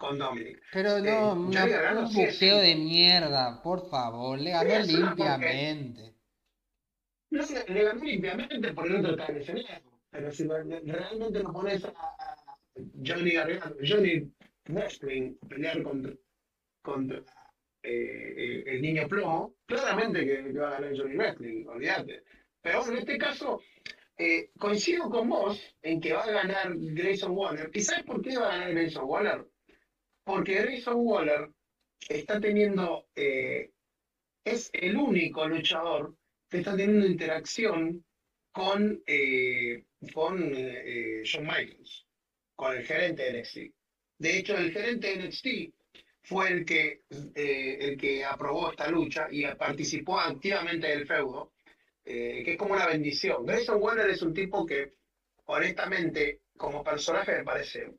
con 0.00 0.18
Dominic. 0.18 0.62
Pero 0.72 0.96
Eh, 0.96 1.02
no, 1.02 1.50
Gargano 1.50 2.08
un 2.08 2.14
buqueo 2.14 2.58
de 2.58 2.74
mierda, 2.74 3.62
por 3.62 3.88
favor. 3.90 4.38
Le 4.38 4.50
ganó 4.50 4.86
limpiamente. 4.86 6.14
No 7.30 7.42
sé, 7.42 7.64
le 7.68 7.84
ganó 7.84 8.02
limpiamente 8.02 8.72
por 8.72 8.86
el 8.86 9.04
otro 9.04 9.32
lesionado. 9.32 9.90
Pero 10.10 10.32
si 10.32 10.48
realmente 10.48 11.38
lo 11.40 11.52
pones 11.52 11.84
a, 11.84 11.92
Johnny 13.06 13.32
Gargano, 13.32 13.76
Johnny 13.86 14.32
Wrestling 14.68 15.34
pelear 15.48 15.82
contra, 15.82 16.12
contra 16.82 17.22
eh, 17.82 18.64
el, 18.66 18.80
niño 18.80 19.06
plomo, 19.06 19.54
claramente 19.66 20.24
que, 20.24 20.50
que 20.50 20.58
va 20.58 20.68
a 20.68 20.80
ganar 20.80 20.96
Johnny 20.96 21.16
Wrestling, 21.16 21.66
olvídate. 21.66 22.24
Pero 22.62 22.78
bueno, 22.78 22.92
en 22.94 22.98
este 23.00 23.18
caso, 23.18 23.60
eh, 24.16 24.50
coincido 24.58 25.10
con 25.10 25.28
vos 25.28 25.60
en 25.82 26.00
que 26.00 26.14
va 26.14 26.24
a 26.24 26.30
ganar 26.30 26.72
Grayson 26.74 27.32
Waller. 27.32 27.70
¿Y 27.74 27.80
sabes 27.82 28.04
por 28.04 28.22
qué 28.22 28.38
va 28.38 28.46
a 28.46 28.56
ganar 28.56 28.72
Grayson 28.72 29.04
Waller? 29.04 29.46
Porque 30.24 30.54
Grayson 30.54 30.96
Waller 30.96 31.50
está 32.08 32.40
teniendo, 32.40 33.08
eh, 33.14 33.70
es 34.44 34.70
el 34.72 34.96
único 34.96 35.46
luchador 35.48 36.16
que 36.48 36.58
está 36.58 36.76
teniendo 36.76 37.06
interacción 37.06 38.04
con, 38.52 39.02
eh, 39.06 39.84
con 40.12 40.52
eh, 40.54 41.22
Shawn 41.24 41.46
Michaels, 41.46 42.06
con 42.56 42.76
el 42.76 42.84
gerente 42.84 43.22
de 43.22 43.40
NXT. 43.40 43.58
De 44.18 44.38
hecho, 44.38 44.56
el 44.56 44.72
gerente 44.72 45.16
de 45.16 45.28
NXT 45.28 45.46
fue 46.22 46.48
el 46.50 46.64
que, 46.64 47.02
eh, 47.34 47.78
el 47.80 47.96
que 47.96 48.24
aprobó 48.24 48.70
esta 48.70 48.90
lucha 48.90 49.28
y 49.30 49.46
participó 49.54 50.18
activamente 50.18 50.88
del 50.88 51.06
feudo, 51.06 51.52
que 52.04 52.42
es 52.44 52.58
como 52.58 52.74
una 52.74 52.88
bendición. 52.88 53.46
Grayson 53.46 53.80
Waller 53.80 54.10
es 54.10 54.20
un 54.22 54.34
tipo 54.34 54.66
que, 54.66 54.94
honestamente, 55.46 56.40
como 56.56 56.82
personaje 56.82 57.38
me 57.38 57.44
parece 57.44 57.92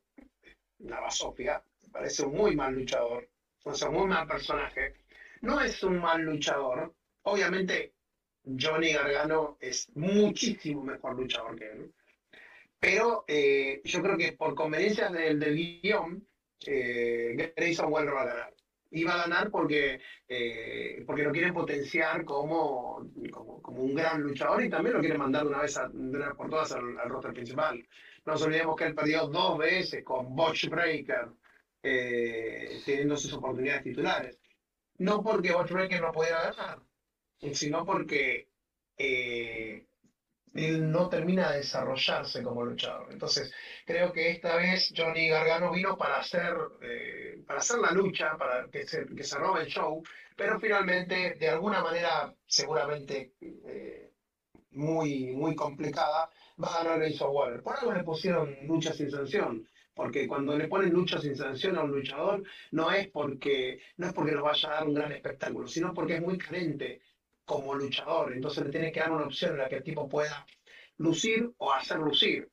una 0.80 1.00
basofia, 1.00 1.64
parece 1.92 2.26
un 2.26 2.36
muy 2.36 2.56
mal 2.56 2.74
luchador, 2.74 3.30
o 3.64 3.74
sea, 3.74 3.90
muy 3.90 4.08
mal 4.08 4.28
personaje. 4.28 4.96
No 5.42 5.62
es 5.62 5.84
un 5.84 6.00
mal 6.00 6.22
luchador, 6.22 6.94
obviamente 7.24 7.94
Johnny 8.44 8.94
Gargano 8.94 9.58
es 9.60 9.90
muchísimo 9.96 10.84
mejor 10.84 11.16
luchador 11.16 11.58
que 11.58 11.66
él. 11.66 11.94
Pero 12.80 13.26
eh, 13.28 13.82
yo 13.84 14.02
creo 14.02 14.18
que 14.18 14.34
por 14.34 14.56
conveniencias 14.56 15.12
del, 15.14 15.40
guion, 15.40 16.28
eh, 16.66 17.54
Grayson 17.56 17.92
Waller 17.92 18.14
va 18.14 18.22
a 18.22 18.26
ganar. 18.26 18.54
Y 18.94 19.04
va 19.04 19.14
a 19.14 19.28
ganar 19.28 19.52
porque, 19.52 20.02
eh, 20.28 21.04
porque 21.06 21.24
lo 21.24 21.32
quieren 21.32 21.54
potenciar 21.54 22.26
como, 22.26 23.08
como, 23.32 23.84
un 23.84 23.96
gran 23.96 24.22
luchador 24.22 24.64
y 24.64 24.70
también 24.70 24.96
lo 24.96 25.00
quieren 25.00 25.20
mandar 25.20 25.48
una 25.48 25.62
vez 25.62 25.80
por 26.36 26.50
todas 26.50 26.74
al, 26.74 27.00
al 27.00 27.10
roster 27.10 27.34
principal. 27.34 27.78
No 28.26 28.34
nos 28.34 28.42
olvidemos 28.42 28.76
que 28.76 28.86
él 28.86 28.96
perdió 28.96 29.28
dos 29.28 29.58
veces 29.60 30.04
con 30.04 30.36
Botch 30.36 30.68
Breaker, 30.68 31.30
eh, 31.84 32.82
teniendo 32.86 33.18
sus 33.18 33.34
oportunidades 33.34 33.84
titulares. 33.84 34.40
No 34.98 35.24
porque 35.24 35.54
Breaker 35.54 36.02
no 36.02 36.12
pudiera 36.12 36.52
ganar, 36.52 36.80
sino 37.54 37.86
porque 37.86 38.50
eh, 38.98 39.88
él 40.54 40.92
no 40.92 41.10
termina 41.10 41.52
de 41.52 41.58
desarrollarse 41.58 42.44
como 42.44 42.66
luchador. 42.66 43.08
Entonces, 43.12 43.52
creo 43.86 44.12
que 44.12 44.30
esta 44.30 44.56
vez 44.58 44.94
Johnny 44.96 45.30
Gargano 45.30 45.72
vino 45.72 45.98
para 45.98 46.20
hacer, 46.20 46.56
eh, 46.82 47.44
para 47.48 47.60
hacer 47.60 47.80
la 47.80 47.92
lucha, 47.92 48.38
para 48.38 48.70
que 48.70 48.88
se, 48.88 49.06
que 49.08 49.24
se 49.24 49.38
robe 49.38 49.62
el 49.62 49.68
show, 49.68 50.04
pero 50.36 50.60
finalmente, 50.60 51.36
de 51.40 51.50
alguna 51.50 51.82
manera, 51.82 52.34
seguramente 52.46 53.34
muy, 54.72 55.32
muy 55.36 55.56
complicada, 55.56 56.30
va 56.62 56.68
a 56.68 56.84
ganar 56.84 57.00
Grayson 57.00 57.30
Waller. 57.32 57.62
Por 57.62 57.76
algo 57.78 57.94
le 57.94 58.04
pusieron 58.04 58.56
lucha 58.64 58.94
sin 58.94 59.12
sanción. 59.12 59.68
Porque 59.94 60.28
cuando 60.28 60.58
le 60.58 60.68
ponen 60.68 60.92
lucha 60.92 61.20
sin 61.20 61.36
sanción 61.36 61.78
a 61.78 61.84
un 61.84 61.92
luchador, 61.92 62.44
no 62.72 62.92
es 62.92 63.08
porque, 63.10 63.82
no 63.98 64.08
es 64.08 64.14
porque 64.14 64.32
nos 64.32 64.44
vaya 64.44 64.70
a 64.70 64.74
dar 64.76 64.88
un 64.88 64.94
gran 64.94 65.12
espectáculo, 65.12 65.68
sino 65.68 65.94
porque 65.94 66.16
es 66.16 66.22
muy 66.22 66.38
carente 66.38 67.02
como 67.46 67.76
luchador. 67.76 68.34
Entonces 68.34 68.66
le 68.66 68.72
tiene 68.72 68.92
que 68.92 69.02
dar 69.02 69.12
una 69.12 69.26
opción 69.26 69.52
en 69.52 69.58
la 69.58 69.70
que 69.70 69.78
el 69.78 69.84
tipo 69.84 70.08
pueda 70.08 70.46
lucir 70.98 71.52
o 71.58 71.74
hacer 71.74 71.98
lucir. 72.00 72.50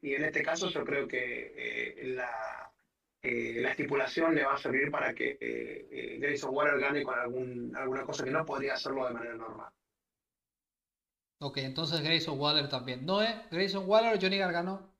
Y 0.00 0.14
en 0.14 0.24
este 0.24 0.42
caso 0.42 0.68
yo 0.68 0.84
creo 0.84 1.06
que 1.06 1.54
eh, 1.56 2.06
la, 2.08 2.72
eh, 3.22 3.60
la 3.60 3.70
estipulación 3.70 4.34
le 4.34 4.44
va 4.44 4.54
a 4.54 4.58
servir 4.58 4.90
para 4.90 5.14
que 5.14 5.38
eh, 5.40 5.88
eh, 5.92 6.18
Grayson 6.18 6.52
Waller 6.52 6.80
gane 6.80 7.04
con 7.04 7.16
algún, 7.16 7.72
alguna 7.76 8.04
cosa 8.04 8.24
que 8.24 8.32
no 8.32 8.44
podría 8.44 8.74
hacerlo 8.74 9.06
de 9.06 9.14
manera 9.14 9.34
normal. 9.36 9.72
Ok, 11.38 11.58
entonces 11.58 12.02
Grayson 12.02 12.38
Waller 12.38 12.68
también. 12.68 13.06
¿No 13.06 13.22
es 13.22 13.30
Grayson 13.50 13.88
Waller 13.88 14.16
o 14.16 14.20
Johnny 14.20 14.38
Gargano? 14.38 14.91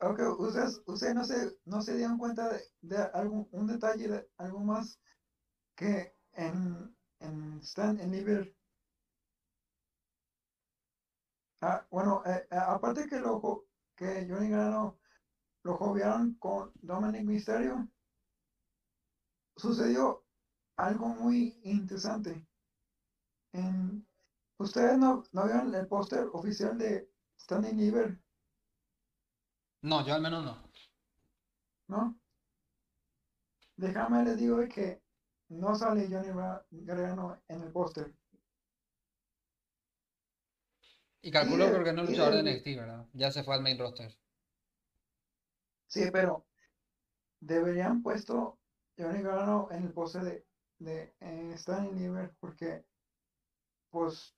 Ok, 0.00 0.20
ustedes, 0.38 0.82
ustedes 0.86 1.14
no 1.14 1.24
se, 1.24 1.58
no 1.64 1.80
se 1.82 1.96
dieron 1.96 2.18
cuenta 2.18 2.48
de, 2.52 2.60
de 2.82 2.98
algún, 3.14 3.48
un 3.52 3.66
detalle, 3.66 4.08
de 4.08 4.28
algo 4.36 4.60
más 4.60 5.00
que 5.76 6.14
en, 6.32 6.96
en 7.20 7.60
Stan 7.62 8.00
en 8.00 8.12
Liber. 8.12 8.54
Ah, 11.60 11.86
bueno, 11.90 12.22
eh, 12.26 12.46
eh, 12.50 12.56
aparte 12.56 13.06
que 13.06 13.20
lo 13.20 13.40
que 13.96 14.26
Johnny 14.28 14.48
Gargano 14.48 14.98
lo 15.64 15.76
jovearon 15.76 16.34
con 16.38 16.72
Dominic 16.82 17.24
Mysterio, 17.24 17.88
sucedió 19.56 20.24
algo 20.76 21.08
muy 21.08 21.60
interesante. 21.64 22.46
En, 23.52 24.07
¿Ustedes 24.58 24.98
no, 24.98 25.22
no 25.32 25.44
vieron 25.44 25.74
el 25.74 25.86
póster 25.86 26.28
oficial 26.32 26.76
de 26.78 27.08
Standing 27.40 27.76
Liver, 27.78 28.18
No, 29.82 30.06
yo 30.06 30.14
al 30.14 30.22
menos 30.22 30.44
no. 30.44 30.68
no? 31.88 32.18
Déjame 33.76 34.24
les 34.24 34.36
digo 34.36 34.58
que 34.68 35.00
no 35.48 35.74
sale 35.74 36.08
Johnny 36.10 36.28
Gargano 36.84 37.40
en 37.48 37.62
el 37.62 37.72
póster. 37.72 38.14
Y 41.22 41.30
calculo 41.30 41.66
Y 41.66 41.72
porque 41.72 41.92
no 41.92 42.02
es 42.02 42.10
luchador 42.10 42.34
de 42.34 42.42
NXT, 42.42 42.66
¿verdad? 42.76 43.06
Ya 43.12 43.30
se 43.30 43.44
fue 43.44 43.54
al 43.54 43.62
main 43.62 43.78
roster. 43.78 44.12
Sí, 45.86 46.08
pero 46.12 46.46
deberían 47.40 48.02
puesto 48.02 48.58
Johnny 48.96 49.22
Gargano 49.22 49.68
en 49.70 49.84
el 49.84 49.92
póster 49.92 50.22
de, 50.24 50.46
de 50.78 51.14
eh, 51.20 51.54
Standing 51.58 51.96
Liver 51.98 52.34
porque 52.40 52.84
pues 53.90 54.37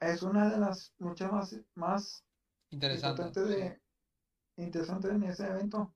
es 0.00 0.22
una 0.22 0.50
de 0.50 0.58
las 0.58 0.94
luchas 0.98 1.30
más, 1.30 1.56
más 1.74 2.24
Interesante. 2.70 3.22
importantes 3.22 3.54
sí. 3.54 3.62
de 3.62 4.64
interesantes 4.64 5.10
en 5.10 5.22
ese 5.24 5.46
evento. 5.46 5.94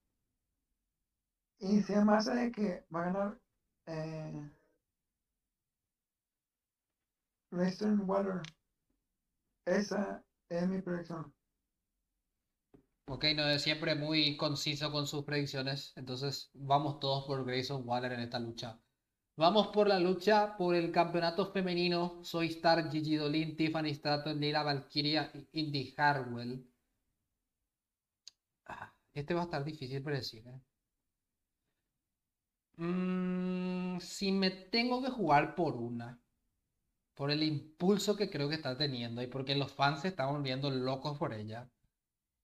Y 1.59 1.83
se 1.83 2.05
me 2.05 2.13
hace 2.15 2.35
de 2.35 2.53
que 2.53 2.87
va 2.95 3.03
a 3.03 3.05
ganar 3.07 3.41
eh, 3.87 4.51
Grayson 7.51 8.03
Waller. 8.09 8.43
Esa 9.67 10.23
es 10.51 10.69
mi 10.69 10.83
predicción. 10.83 11.33
Ok, 13.07 13.25
no 13.37 13.47
es 13.49 13.63
siempre 13.63 13.95
muy 13.95 14.37
conciso 14.37 14.91
con 14.91 15.07
sus 15.07 15.25
predicciones. 15.25 15.93
Entonces 15.97 16.51
vamos 16.55 17.01
todos 17.01 17.25
por 17.27 17.45
Grayson 17.45 17.83
Waller 17.87 18.13
en 18.13 18.21
esta 18.21 18.39
lucha. 18.39 18.79
Vamos 19.37 19.69
por 19.69 19.87
la 19.87 20.01
lucha 20.01 20.57
por 20.57 20.75
el 20.75 20.91
campeonato 20.91 21.47
femenino. 21.53 22.19
Soy 22.25 22.49
Star, 22.49 22.91
Gigi 22.91 23.15
Dolin, 23.17 23.57
Tiffany 23.57 23.95
Stratton, 23.95 24.41
Lila 24.41 24.63
Valkyria 24.65 25.31
Indy 25.53 25.95
Hartwell. 25.97 26.65
Ah, 28.67 28.93
Este 29.15 29.33
va 29.35 29.41
a 29.43 29.45
estar 29.45 29.65
difícil 29.65 30.03
predecir. 30.03 30.47
¿eh? 30.47 30.61
Mm, 32.77 33.99
si 34.01 34.31
me 34.33 34.51
tengo 34.51 35.03
que 35.03 35.11
jugar 35.11 35.55
por 35.55 35.77
una, 35.77 36.21
por 37.15 37.31
el 37.31 37.43
impulso 37.43 38.17
que 38.17 38.31
creo 38.31 38.49
que 38.49 38.57
está 38.57 38.77
teniendo 38.79 39.23
y 39.23 39.27
porque 39.29 39.55
los 39.57 39.73
fans 39.73 40.03
se 40.03 40.09
están 40.09 40.33
volviendo 40.33 40.71
locos 40.71 41.19
por 41.19 41.35
ella, 41.35 41.69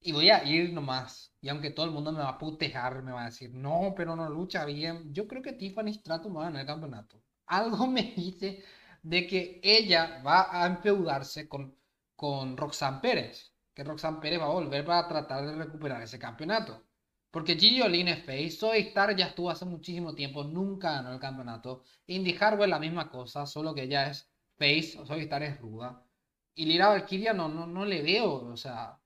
y 0.00 0.12
voy 0.12 0.30
a 0.30 0.44
ir 0.44 0.72
nomás. 0.72 1.34
Y 1.40 1.48
aunque 1.48 1.70
todo 1.70 1.86
el 1.86 1.92
mundo 1.92 2.12
me 2.12 2.20
va 2.20 2.30
a 2.30 2.38
putejar, 2.38 3.02
me 3.02 3.12
va 3.12 3.22
a 3.22 3.26
decir, 3.26 3.52
no, 3.54 3.94
pero 3.96 4.16
no 4.16 4.28
lucha 4.28 4.64
bien. 4.64 5.12
Yo 5.12 5.26
creo 5.28 5.42
que 5.42 5.52
Tiffany 5.52 5.94
Stratton 5.94 6.36
va 6.36 6.42
a 6.42 6.44
ganar 6.44 6.62
el 6.62 6.66
campeonato. 6.66 7.22
Algo 7.46 7.86
me 7.86 8.02
dice 8.16 8.62
de 9.02 9.26
que 9.26 9.60
ella 9.62 10.22
va 10.22 10.48
a 10.50 10.66
enfeudarse 10.66 11.48
con, 11.48 11.76
con 12.16 12.56
Roxanne 12.56 13.00
Pérez. 13.00 13.52
Que 13.74 13.84
Roxanne 13.84 14.20
Pérez 14.20 14.40
va 14.40 14.46
a 14.46 14.48
volver 14.48 14.84
para 14.84 15.08
tratar 15.08 15.46
de 15.46 15.54
recuperar 15.56 16.02
ese 16.02 16.18
campeonato. 16.18 16.84
Porque 17.30 17.56
Gigi 17.56 17.80
Olin 17.82 18.08
es 18.08 18.24
face, 18.24 18.50
Soy 18.50 18.78
Star 18.80 19.14
ya 19.16 19.26
estuvo 19.26 19.50
hace 19.50 19.64
muchísimo 19.64 20.14
tiempo, 20.14 20.42
nunca 20.44 20.92
ganó 20.94 21.12
el 21.12 21.20
campeonato. 21.20 21.84
Indy 22.06 22.36
Harwell 22.40 22.70
la 22.70 22.80
misma 22.80 23.08
cosa, 23.08 23.46
solo 23.46 23.72
que 23.74 23.84
ella 23.84 24.10
es 24.10 24.28
face, 24.58 24.98
Soy 25.06 25.20
Star 25.22 25.42
es 25.44 25.58
ruda. 25.60 26.04
Y 26.54 26.66
Lira 26.66 26.88
Valkyria 26.88 27.32
no, 27.32 27.48
no, 27.48 27.66
no 27.66 27.84
le 27.84 28.02
veo, 28.02 28.32
o 28.52 28.56
sea, 28.56 28.98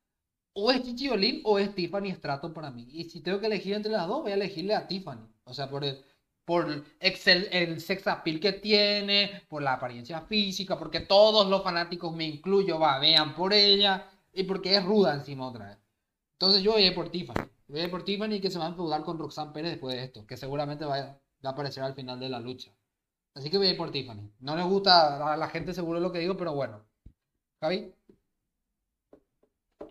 o 0.55 0.70
es 0.70 0.82
Gigi 0.82 1.09
Olin 1.09 1.40
o 1.44 1.59
es 1.59 1.74
Tiffany 1.74 2.12
Stratton 2.12 2.55
para 2.55 2.70
mí. 2.70 2.86
Y 2.90 3.05
si 3.05 3.20
tengo 3.20 3.40
que 3.40 3.46
elegir 3.46 3.74
entre 3.74 3.92
las 3.92 4.07
dos, 4.07 4.22
voy 4.22 4.32
a 4.32 4.34
elegirle 4.34 4.74
a 4.74 4.86
Tiffany. 4.86 5.26
O 5.44 5.52
sea, 5.52 5.68
por 5.68 5.84
el, 5.84 6.02
por 6.44 6.84
el 7.00 7.80
sex 7.80 8.07
appeal 8.07 8.40
que 8.40 8.52
tiene, 8.52 9.42
por 9.48 9.62
la 9.62 9.74
apariencia 9.74 10.20
física, 10.22 10.78
porque 10.78 11.00
todos 11.00 11.48
los 11.48 11.62
fanáticos, 11.62 12.14
me 12.14 12.24
incluyo, 12.24 12.78
va, 12.78 12.98
vean 12.98 13.34
por 13.34 13.52
ella 13.52 14.09
y 14.32 14.44
porque 14.44 14.76
es 14.76 14.84
ruda 14.84 15.14
encima 15.14 15.48
otra 15.48 15.68
vez. 15.68 15.78
Entonces 16.32 16.62
yo 16.62 16.72
voy 16.72 16.84
a 16.84 16.86
ir 16.88 16.94
por 16.94 17.11
Tiffany. 17.11 17.48
Voy 17.68 17.80
a 17.80 17.84
ir 17.84 17.90
por 17.90 18.05
Tiffany 18.05 18.40
que 18.40 18.50
se 18.50 18.59
va 18.59 18.66
a 18.66 18.68
enfudar 18.68 19.02
con 19.02 19.18
Roxanne 19.18 19.52
Pérez 19.52 19.72
después 19.72 19.96
de 19.96 20.05
esto, 20.05 20.26
que 20.26 20.36
seguramente 20.36 20.84
va 20.84 21.18
a, 21.42 21.48
aparecer 21.48 21.82
al 21.82 21.94
final 21.94 22.20
de 22.20 22.28
la 22.28 22.40
lucha. 22.40 22.72
Así 23.34 23.50
que 23.50 23.59
voy 23.59 23.66
a 23.66 23.70
ir 23.70 23.76
por 23.76 23.90
Tiffany. 23.90 24.30
No 24.40 24.57
le 24.57 24.62
gusta 24.62 25.32
a 25.32 25.36
la 25.36 25.48
gente 25.48 25.74
seguro 25.74 25.98
lo 25.98 26.12
que 26.12 26.20
digo, 26.20 26.36
pero 26.36 26.55
bueno. 26.55 26.84
Javi. 27.61 27.92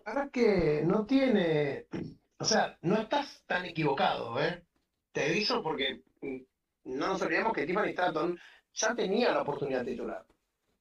Ahora 0.06 0.28
que 0.30 0.82
no 0.84 1.06
tiene, 1.06 1.86
o 2.38 2.44
sea, 2.44 2.76
no 2.82 2.96
estás 2.96 3.42
tan 3.46 3.64
equivocado, 3.64 4.38
¿eh? 4.42 4.62
Te 5.12 5.24
aviso 5.24 5.62
porque 5.62 6.02
no 6.84 7.08
nos 7.08 7.22
olvidemos 7.22 7.54
que 7.54 7.64
Tiffany 7.64 7.92
Stratton 7.92 8.38
ya 8.74 8.94
tenía 8.94 9.32
la 9.32 9.42
oportunidad 9.42 9.84
de 9.84 9.92
titular. 9.92 10.26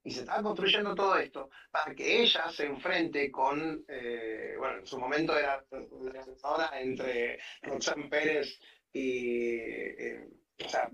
Y 0.04 0.12
se 0.12 0.22
estaba 0.22 0.44
construyendo 0.44 0.94
todo 0.94 1.16
esto 1.18 1.50
para 1.72 1.96
que 1.96 2.22
ella 2.22 2.50
se 2.50 2.66
enfrente 2.66 3.32
con, 3.32 3.86
eh, 3.88 4.56
bueno, 4.58 4.80
en 4.80 4.88
su 4.88 5.00
momento 5.00 5.38
era 5.38 5.64
la 5.72 6.26
lanzadora 6.26 6.82
entre 6.82 7.40
Roxanne 7.62 8.10
Pérez 8.10 8.60
y, 8.92 9.56
eh, 9.58 10.28
o 10.66 10.68
sea, 10.68 10.90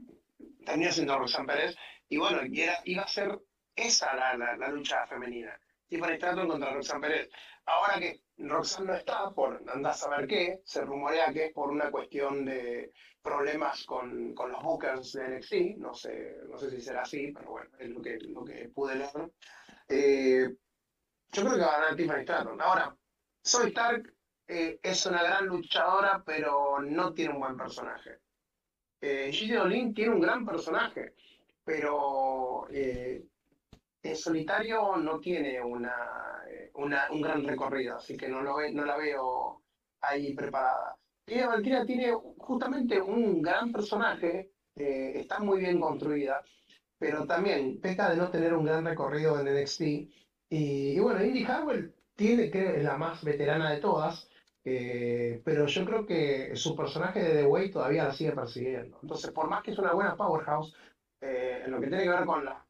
terminó 0.63 0.91
siendo 0.91 1.17
Roxanne 1.17 1.47
Pérez, 1.47 1.75
y 2.07 2.17
bueno, 2.17 2.45
y 2.45 2.63
iba 2.85 3.01
a 3.01 3.07
ser 3.07 3.39
esa 3.75 4.13
la, 4.15 4.37
la, 4.37 4.55
la 4.55 4.69
lucha 4.69 5.07
femenina. 5.07 5.59
Tiffany 5.87 6.17
Stratton 6.17 6.47
contra 6.47 6.71
Roxanne 6.73 7.01
Pérez. 7.01 7.29
Ahora 7.65 7.99
que 7.99 8.21
Roxanne 8.37 8.87
no 8.87 8.95
está, 8.95 9.31
por 9.31 9.63
andás 9.69 10.03
a 10.03 10.09
saber 10.09 10.27
qué, 10.27 10.61
se 10.63 10.81
rumorea 10.81 11.31
que 11.33 11.45
es 11.45 11.53
por 11.53 11.69
una 11.69 11.91
cuestión 11.91 12.45
de 12.45 12.91
problemas 13.21 13.83
con, 13.85 14.33
con 14.33 14.51
los 14.51 14.63
bookers 14.63 15.13
de 15.13 15.37
NXT, 15.37 15.53
no 15.77 15.93
sé, 15.93 16.37
no 16.49 16.57
sé 16.57 16.69
si 16.71 16.81
será 16.81 17.01
así, 17.01 17.31
pero 17.31 17.51
bueno, 17.51 17.69
es 17.77 17.89
lo 17.89 18.01
que, 18.01 18.17
lo 18.21 18.43
que 18.43 18.69
pude 18.69 18.95
leer. 18.95 19.31
Eh, 19.87 20.49
yo 21.31 21.41
creo 21.43 21.55
que 21.55 21.61
va 21.61 21.75
a 21.75 21.79
ganar 21.79 21.95
Tiffany 21.95 22.23
Stratton. 22.23 22.61
Ahora, 22.61 22.95
Zoe 23.45 23.67
Stark 23.69 24.13
eh, 24.47 24.79
es 24.81 25.05
una 25.05 25.21
gran 25.21 25.45
luchadora, 25.45 26.23
pero 26.25 26.79
no 26.81 27.13
tiene 27.13 27.33
un 27.33 27.39
buen 27.39 27.57
personaje. 27.57 28.19
Eh, 29.01 29.29
Gigi 29.31 29.53
Dolin 29.53 29.93
tiene 29.93 30.13
un 30.13 30.21
gran 30.21 30.45
personaje, 30.45 31.13
pero 31.63 32.67
eh, 32.71 33.23
en 34.01 34.15
solitario 34.15 34.97
no 34.97 35.19
tiene 35.19 35.55
eh, 35.55 35.61
una, 35.61 37.07
un 37.11 37.21
gran 37.21 37.43
recorrido, 37.43 37.97
así 37.97 38.15
que 38.15 38.27
no, 38.27 38.41
lo 38.41 38.55
no 38.71 38.85
la 38.85 38.97
veo 38.97 39.61
ahí 40.01 40.33
preparada. 40.33 40.95
Lidia 41.27 41.47
Valkyria 41.47 41.85
tiene 41.85 42.13
justamente 42.37 42.99
un 43.01 43.41
gran 43.41 43.71
personaje, 43.71 44.51
eh, 44.75 45.13
está 45.15 45.39
muy 45.39 45.59
bien 45.59 45.79
construida, 45.79 46.43
pero 46.97 47.25
también 47.25 47.79
peca 47.79 48.09
de 48.09 48.17
no 48.17 48.29
tener 48.29 48.53
un 48.53 48.65
gran 48.65 48.85
recorrido 48.85 49.39
en 49.39 49.53
NXT. 49.53 49.81
Y, 49.81 50.09
y 50.49 50.99
bueno, 50.99 51.23
Indy 51.23 51.43
Harwell 51.45 51.93
tiene, 52.15 52.49
creo, 52.49 52.73
es 52.73 52.83
la 52.83 52.97
más 52.97 53.23
veterana 53.23 53.71
de 53.71 53.79
todas, 53.79 54.29
eh, 54.65 55.41
pero 55.45 55.67
yo 55.67 55.85
creo 55.85 56.05
que 56.05 56.55
su 56.55 56.75
personaje 56.75 57.23
de 57.23 57.41
The 57.41 57.45
Way 57.45 57.71
todavía 57.71 58.05
la 58.05 58.13
sigue 58.13 58.33
persiguiendo. 58.33 58.99
Entonces, 59.01 59.31
por 59.31 59.49
más 59.49 59.63
que 59.63 59.71
es 59.71 59.79
una 59.79 59.93
buena 59.93 60.17
powerhouse, 60.17 60.75
eh, 61.21 61.61
en 61.65 61.71
lo 61.71 61.79
que 61.79 61.87
tiene 61.87 62.03
que 62.03 62.09
ver 62.09 62.25
con 62.25 62.43
la 62.43 62.65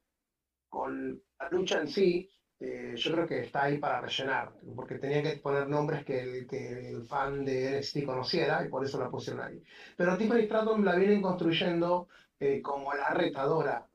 con 0.69 1.21
la 1.39 1.49
lucha 1.49 1.81
en 1.81 1.87
sí, 1.87 2.29
eh, 2.61 2.93
yo 2.97 3.13
creo 3.13 3.25
que 3.27 3.39
está 3.39 3.63
ahí 3.63 3.77
para 3.77 4.01
rellenar, 4.01 4.51
porque 4.75 4.95
tenía 4.95 5.23
que 5.23 5.37
poner 5.37 5.69
nombres 5.69 6.03
que 6.03 6.19
el, 6.19 6.47
que 6.47 6.89
el 6.89 7.03
fan 7.07 7.45
de 7.45 7.79
NXT 7.79 8.05
conociera 8.05 8.65
y 8.65 8.69
por 8.69 8.83
eso 8.83 8.99
la 8.99 9.09
pusieron 9.09 9.41
ahí. 9.45 9.63
Pero 9.95 10.17
Tiffany 10.17 10.43
Stratton 10.45 10.83
la 10.83 10.95
vienen 10.95 11.21
construyendo 11.21 12.09
eh, 12.37 12.61
como 12.61 12.93
la 12.93 13.09
retadora. 13.11 13.87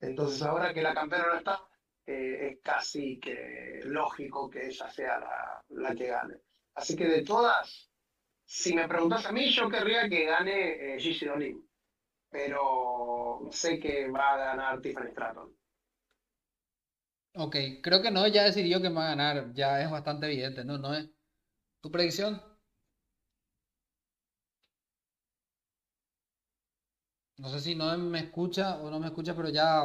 Entonces 0.00 0.42
ahora 0.42 0.74
que 0.74 0.82
la 0.82 0.94
campeona 0.94 1.26
no 1.28 1.34
está, 1.38 1.60
eh, 2.06 2.48
es 2.50 2.58
casi 2.62 3.20
que 3.20 3.80
lógico 3.84 4.50
que 4.50 4.66
ella 4.66 4.90
sea 4.90 5.20
la, 5.20 5.64
la, 5.68 5.94
que 5.94 6.06
gane. 6.08 6.34
Así 6.74 6.96
que 6.96 7.06
de 7.06 7.22
todas, 7.22 7.90
si 8.44 8.74
me 8.74 8.88
preguntas 8.88 9.24
a 9.26 9.32
mí, 9.32 9.50
yo 9.50 9.68
querría 9.68 10.08
que 10.08 10.24
gane 10.24 10.98
Gigi 10.98 11.26
Dolin. 11.26 11.64
Pero 12.28 13.48
sé 13.50 13.78
que 13.78 14.08
va 14.08 14.34
a 14.34 14.36
ganar 14.36 14.80
Tiffany 14.80 15.10
Stratton. 15.10 15.59
Ok, 17.34 17.56
creo 17.82 18.02
que 18.02 18.10
no, 18.12 18.26
ya 18.28 18.44
decidió 18.44 18.80
que 18.80 18.88
va 18.88 19.06
a 19.06 19.08
ganar, 19.10 19.52
ya 19.54 19.80
es 19.82 19.90
bastante 19.90 20.26
evidente, 20.26 20.64
¿no? 20.64 20.78
¿No 20.78 20.94
es? 20.94 21.08
¿Tu 21.82 21.90
predicción? 21.92 22.42
No 27.38 27.48
sé 27.48 27.58
si 27.60 27.74
no 27.74 27.86
me 27.98 28.20
escucha 28.20 28.76
o 28.80 28.88
no 28.90 29.00
me 29.00 29.06
escucha, 29.08 29.34
pero 29.34 29.48
ya 29.48 29.84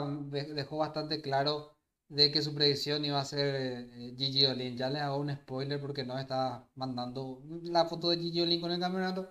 dejó 0.59 0.77
bastante 0.77 1.21
claro 1.21 1.75
de 2.07 2.31
que 2.31 2.41
su 2.43 2.53
predicción 2.53 3.03
iba 3.05 3.19
a 3.19 3.25
ser 3.25 3.55
eh, 3.55 4.13
Gigi 4.17 4.45
Olin. 4.45 4.77
Ya 4.77 4.89
le 4.89 4.99
hago 4.99 5.17
un 5.17 5.33
spoiler 5.35 5.79
porque 5.81 6.03
no 6.03 6.19
está 6.19 6.67
mandando 6.75 7.41
la 7.63 7.85
foto 7.85 8.09
de 8.09 8.17
Gigi 8.17 8.41
Olin 8.41 8.61
con 8.61 8.71
el 8.71 8.79
campeonato. 8.79 9.29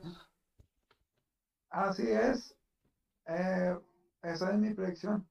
Así 1.71 2.11
es. 2.11 2.57
Eh, 3.27 3.77
esa 4.23 4.53
es 4.53 4.59
mi 4.59 4.75
predicción. 4.75 5.29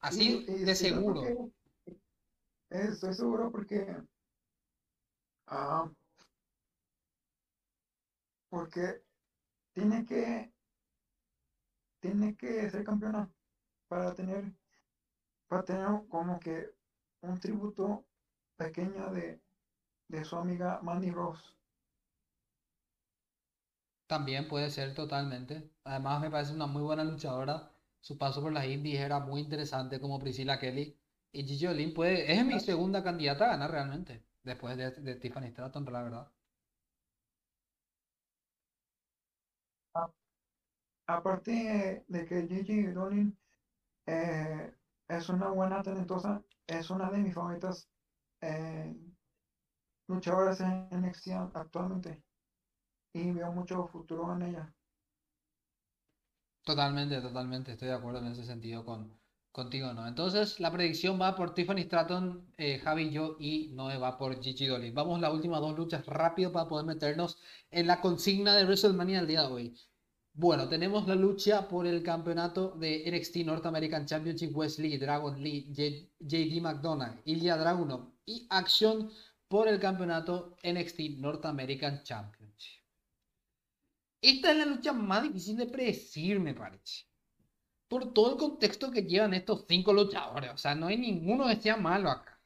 Así 0.00 0.26
Y, 0.26 0.52
y 0.52 0.64
de 0.66 0.74
seguro. 0.74 1.22
porque 1.22 1.36
estoy 2.70 3.14
seguro 3.14 3.50
porque, 3.52 3.86
ah, 5.46 5.90
porque 8.48 9.02
tiene 9.72 10.06
que, 10.06 10.52
tiene 11.98 12.36
que 12.36 12.68
ser 12.70 12.84
campeona 12.84 13.30
para 13.88 14.14
tener, 14.14 14.52
para 15.48 15.64
tener 15.64 15.86
como 16.08 16.40
que 16.40 16.70
un 17.22 17.38
tributo 17.40 18.06
pequeño 18.56 19.10
de, 19.12 19.42
de 20.08 20.24
su 20.24 20.36
amiga 20.36 20.80
Mandy 20.82 21.10
Rose. 21.10 21.44
También 24.06 24.46
puede 24.46 24.68
ser 24.70 24.92
totalmente. 24.94 25.70
Además 25.84 26.20
me 26.20 26.30
parece 26.30 26.52
una 26.52 26.66
muy 26.66 26.82
buena 26.82 27.02
luchadora. 27.04 27.72
Su 28.00 28.18
paso 28.18 28.42
por 28.42 28.52
las 28.52 28.66
indies 28.66 29.00
era 29.00 29.20
muy 29.20 29.40
interesante 29.40 30.00
como 30.00 30.18
Priscilla 30.18 30.58
Kelly. 30.58 30.98
Y 31.32 31.44
Gigi 31.46 31.66
Olin 31.66 31.94
puede, 31.94 32.32
es 32.32 32.44
mi 32.44 32.60
segunda 32.60 33.02
candidata 33.04 33.46
a 33.46 33.48
ganar 33.52 33.70
realmente. 33.70 34.26
Después 34.42 34.76
de, 34.76 34.90
de 34.92 35.16
Tiffany 35.16 35.48
Stratton, 35.50 35.84
la 35.86 36.02
verdad. 36.02 36.32
A- 39.94 40.12
Aparte 41.06 42.04
de 42.08 42.26
que 42.26 42.46
Gigi 42.48 42.82
Dolin 42.92 43.36
eh, 44.06 44.74
es 45.08 45.28
una 45.30 45.50
buena 45.50 45.82
talentosa, 45.82 46.44
es 46.66 46.90
una 46.90 47.10
de 47.10 47.18
mis 47.18 47.34
favoritas 47.34 47.90
eh, 48.42 48.96
luchadoras 50.08 50.60
en 50.60 50.88
NXT 50.90 51.32
actualmente 51.54 52.22
y 53.14 53.32
veo 53.32 53.52
mucho 53.52 53.86
futuro 53.88 54.32
en 54.34 54.42
ella. 54.42 54.74
Totalmente, 56.64 57.20
totalmente. 57.20 57.72
Estoy 57.72 57.88
de 57.88 57.94
acuerdo 57.94 58.20
en 58.20 58.28
ese 58.28 58.44
sentido 58.44 58.84
con, 58.84 59.18
contigo, 59.52 59.92
¿no? 59.92 60.06
Entonces, 60.06 60.58
la 60.60 60.70
predicción 60.72 61.20
va 61.20 61.34
por 61.36 61.52
Tiffany 61.54 61.82
Stratton, 61.82 62.52
eh, 62.56 62.78
Javi 62.78 63.04
y 63.04 63.10
yo, 63.10 63.36
y 63.38 63.68
Noé 63.74 63.98
va 63.98 64.16
por 64.18 64.40
Gigi 64.42 64.66
Dolin. 64.66 64.94
Vamos 64.94 65.18
a 65.18 65.22
las 65.22 65.32
últimas 65.34 65.60
dos 65.60 65.76
luchas 65.76 66.06
rápido 66.06 66.52
para 66.52 66.68
poder 66.68 66.86
meternos 66.86 67.38
en 67.70 67.86
la 67.86 68.00
consigna 68.00 68.54
de 68.56 68.64
WrestleMania 68.64 69.18
del 69.18 69.26
día 69.26 69.42
de 69.42 69.46
hoy. 69.52 69.76
Bueno, 70.32 70.68
tenemos 70.68 71.06
la 71.08 71.14
lucha 71.16 71.68
por 71.68 71.86
el 71.86 72.02
campeonato 72.02 72.70
de 72.78 73.04
NXT 73.06 73.36
North 73.44 73.66
American 73.66 74.06
Championship 74.06 74.56
Wesley, 74.56 74.96
Dragon 74.98 75.42
Lee, 75.42 75.66
J- 75.76 76.08
JD 76.20 76.60
McDonagh, 76.62 77.20
Ilya 77.24 77.56
Dragunov 77.58 78.12
y 78.24 78.46
Action 78.50 79.10
por 79.48 79.68
el 79.68 79.80
campeonato 79.80 80.56
NXT 80.62 81.18
North 81.18 81.44
American 81.46 82.02
Championship. 82.04 82.39
Esta 84.22 84.50
es 84.52 84.56
la 84.58 84.66
lucha 84.66 84.92
más 84.92 85.22
difícil 85.22 85.56
de 85.56 85.66
predecir, 85.66 86.40
me 86.40 86.54
parece. 86.54 87.06
Por 87.88 88.12
todo 88.14 88.32
el 88.32 88.38
contexto 88.38 88.90
que 88.90 89.02
llevan 89.02 89.34
estos 89.34 89.64
cinco 89.68 89.92
luchadores. 89.92 90.52
O 90.52 90.58
sea, 90.58 90.74
no 90.74 90.86
hay 90.88 90.98
ninguno 90.98 91.48
que 91.48 91.56
sea 91.56 91.76
malo 91.76 92.10
acá. 92.10 92.40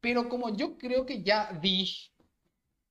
Pero 0.00 0.28
como 0.28 0.56
yo 0.56 0.76
creo 0.78 1.06
que 1.06 1.22
ya 1.22 1.52
vi. 1.62 1.88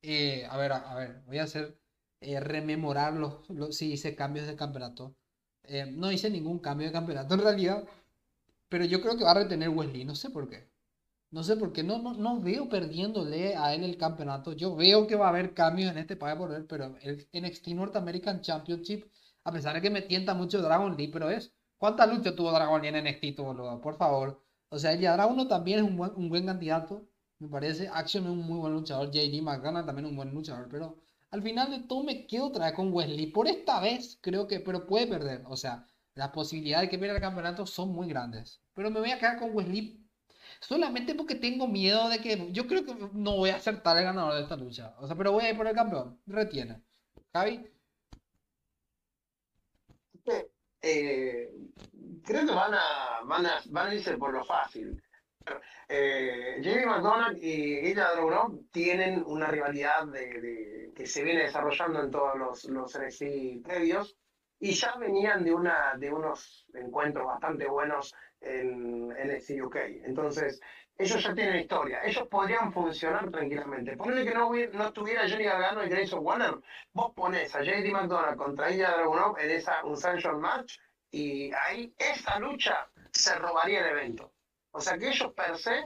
Eh, 0.01 0.45
a 0.49 0.57
ver, 0.57 0.71
a, 0.73 0.95
ver, 0.95 1.21
voy 1.27 1.39
a 1.39 1.43
hacer. 1.43 1.77
Eh, 2.21 2.39
rememorar 2.39 3.13
los, 3.13 3.75
si 3.75 3.93
hice 3.93 4.15
cambios 4.15 4.47
de 4.47 4.55
campeonato. 4.55 5.15
Eh, 5.63 5.85
no 5.87 6.11
hice 6.11 6.29
ningún 6.29 6.59
cambio 6.59 6.87
de 6.87 6.93
campeonato 6.93 7.33
en 7.35 7.41
realidad. 7.41 7.83
Pero 8.69 8.85
yo 8.85 9.01
creo 9.01 9.17
que 9.17 9.23
va 9.25 9.31
a 9.31 9.35
retener 9.35 9.69
Wesley. 9.69 10.05
No 10.05 10.15
sé 10.15 10.29
por 10.29 10.49
qué. 10.49 10.70
No 11.31 11.43
sé 11.43 11.55
por 11.55 11.71
qué. 11.73 11.83
No, 11.83 11.97
no, 11.97 12.13
no 12.13 12.39
veo 12.41 12.67
perdiéndole 12.69 13.55
a 13.55 13.73
él 13.73 13.83
el 13.83 13.97
campeonato. 13.97 14.53
Yo 14.53 14.75
veo 14.75 15.07
que 15.07 15.15
va 15.15 15.27
a 15.27 15.29
haber 15.29 15.53
cambios 15.53 15.91
en 15.91 15.97
este 15.97 16.15
país 16.15 16.37
por 16.37 16.53
él. 16.53 16.65
Pero 16.65 16.95
el 17.01 17.27
NXT 17.33 17.67
North 17.69 17.95
American 17.95 18.41
Championship. 18.41 19.05
A 19.43 19.51
pesar 19.51 19.73
de 19.75 19.81
que 19.81 19.89
me 19.89 20.01
tienta 20.01 20.33
mucho 20.33 20.61
Dragon 20.61 20.95
Lee. 20.95 21.07
Pero 21.07 21.29
es. 21.29 21.53
¿Cuántas 21.77 22.09
luchas 22.13 22.35
tuvo 22.35 22.51
Dragon 22.51 22.81
Lee 22.81 22.89
en 22.89 23.03
NXT, 23.05 23.39
boludo? 23.39 23.81
Por 23.81 23.95
favor. 23.97 24.43
O 24.69 24.77
sea, 24.77 24.91
el 24.93 25.01
Dragon 25.01 25.47
también 25.47 25.79
es 25.79 25.85
un 25.85 25.97
buen, 25.97 26.11
un 26.15 26.29
buen 26.29 26.45
candidato. 26.45 27.07
Me 27.39 27.47
parece. 27.47 27.87
Action 27.87 28.25
es 28.25 28.29
un 28.31 28.45
muy 28.45 28.59
buen 28.59 28.73
luchador. 28.73 29.09
JD 29.09 29.41
McDonald 29.41 29.85
también 29.85 30.05
es 30.05 30.11
un 30.11 30.17
buen 30.17 30.33
luchador. 30.33 30.67
Pero 30.69 30.97
al 31.31 31.41
final 31.41 31.71
de 31.71 31.79
todo 31.79 32.03
me 32.03 32.27
quedo 32.27 32.47
otra 32.47 32.65
vez 32.65 32.75
con 32.75 32.93
Wesley. 32.93 33.27
Por 33.27 33.47
esta 33.47 33.79
vez 33.79 34.17
creo 34.21 34.47
que. 34.47 34.59
Pero 34.59 34.85
puede 34.85 35.07
perder. 35.07 35.43
O 35.47 35.55
sea 35.55 35.87
las 36.15 36.29
posibilidades 36.31 36.87
de 36.87 36.89
que 36.89 36.97
pierda 36.97 37.15
el 37.15 37.21
campeonato 37.21 37.65
son 37.65 37.89
muy 37.93 38.07
grandes. 38.07 38.61
Pero 38.73 38.91
me 38.91 38.99
voy 38.99 39.11
a 39.11 39.19
quedar 39.19 39.39
con 39.39 39.55
Wesley 39.55 40.00
solamente 40.61 41.15
porque 41.15 41.35
tengo 41.35 41.67
miedo 41.67 42.07
de 42.09 42.19
que 42.19 42.51
yo 42.51 42.67
creo 42.67 42.85
que 42.85 42.95
no 43.13 43.35
voy 43.37 43.49
a 43.49 43.57
acertar 43.57 43.97
el 43.97 44.03
ganador 44.03 44.35
de 44.35 44.43
esta 44.43 44.55
lucha. 44.55 44.95
O 44.99 45.07
sea, 45.07 45.15
pero 45.15 45.31
voy 45.31 45.43
a 45.43 45.49
ir 45.49 45.57
por 45.57 45.67
el 45.67 45.75
campeón. 45.75 46.21
Retiene. 46.27 46.81
Javi. 47.33 47.67
Eh, 50.83 51.51
creo 52.23 52.45
que 52.45 52.53
van 52.53 52.73
a, 52.73 53.21
van 53.25 53.45
a, 53.45 53.61
van 53.69 53.87
a 53.87 53.95
irse 53.95 54.17
por 54.17 54.33
lo 54.33 54.43
fácil. 54.45 55.01
Eh, 55.89 56.61
Jamie 56.63 56.85
McDonald 56.85 57.37
y 57.43 57.79
ella 57.79 58.11
Dragunov 58.11 58.69
tienen 58.71 59.23
una 59.25 59.47
rivalidad 59.47 60.05
de, 60.07 60.91
que 60.95 61.07
se 61.07 61.23
viene 61.23 61.43
desarrollando 61.43 62.01
en 62.01 62.11
todos 62.11 62.37
los, 62.37 62.63
los 62.65 62.97
NXT 62.97 63.63
previos 63.63 64.15
y 64.59 64.73
ya 64.73 64.95
venían 64.97 65.43
de, 65.43 65.53
una, 65.53 65.95
de 65.97 66.11
unos 66.11 66.67
encuentros 66.75 67.25
bastante 67.25 67.67
buenos 67.67 68.13
en, 68.41 69.11
en 69.17 69.61
UK. 69.63 69.75
Entonces, 70.03 70.59
ellos 70.97 71.23
ya 71.23 71.33
tienen 71.33 71.61
historia. 71.61 72.01
Ellos 72.03 72.27
podrían 72.27 72.71
funcionar 72.71 73.29
tranquilamente. 73.31 73.97
Ponle 73.97 74.23
que 74.23 74.33
no, 74.33 74.51
no 74.51 74.87
estuviera 74.87 75.27
Johnny 75.29 75.45
Gargano 75.45 75.83
y 75.83 75.89
Grayson 75.89 76.23
Warner, 76.23 76.55
vos 76.93 77.11
pones 77.15 77.55
a 77.55 77.63
JD 77.63 77.91
McDonald 77.91 78.37
contra 78.37 78.69
ella 78.69 78.91
Dragunov 78.91 79.37
en 79.39 79.51
esa, 79.51 79.83
un 79.83 79.97
Sunshine 79.97 80.39
Match 80.39 80.77
y 81.09 81.51
ahí 81.53 81.93
esa 81.97 82.39
lucha 82.39 82.89
se 83.11 83.35
robaría 83.35 83.79
el 83.79 83.97
evento. 83.97 84.33
O 84.71 84.79
sea 84.79 84.97
que 84.97 85.09
ellos 85.09 85.33
per 85.33 85.57
se 85.57 85.85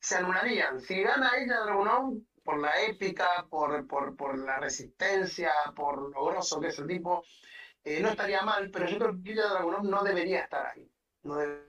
se 0.00 0.16
anularían. 0.16 0.80
Si 0.80 1.02
gana 1.02 1.32
ella 1.36 1.60
Dragunov 1.60 2.18
por 2.44 2.58
la 2.58 2.80
épica, 2.82 3.46
por, 3.50 3.86
por, 3.86 4.16
por 4.16 4.38
la 4.38 4.58
resistencia, 4.58 5.52
por 5.74 6.10
lo 6.10 6.24
grosso 6.26 6.60
que 6.60 6.68
es 6.68 6.78
el 6.78 6.86
tipo, 6.86 7.24
eh, 7.84 8.00
no 8.00 8.08
estaría 8.08 8.42
mal, 8.42 8.70
pero 8.70 8.86
yo 8.86 8.98
creo 8.98 9.22
que 9.22 9.32
Ilya 9.32 9.48
Dragunov 9.48 9.84
no 9.84 10.02
debería 10.02 10.42
estar 10.42 10.66
ahí. 10.66 10.90
No 11.22 11.36
debería 11.36 11.67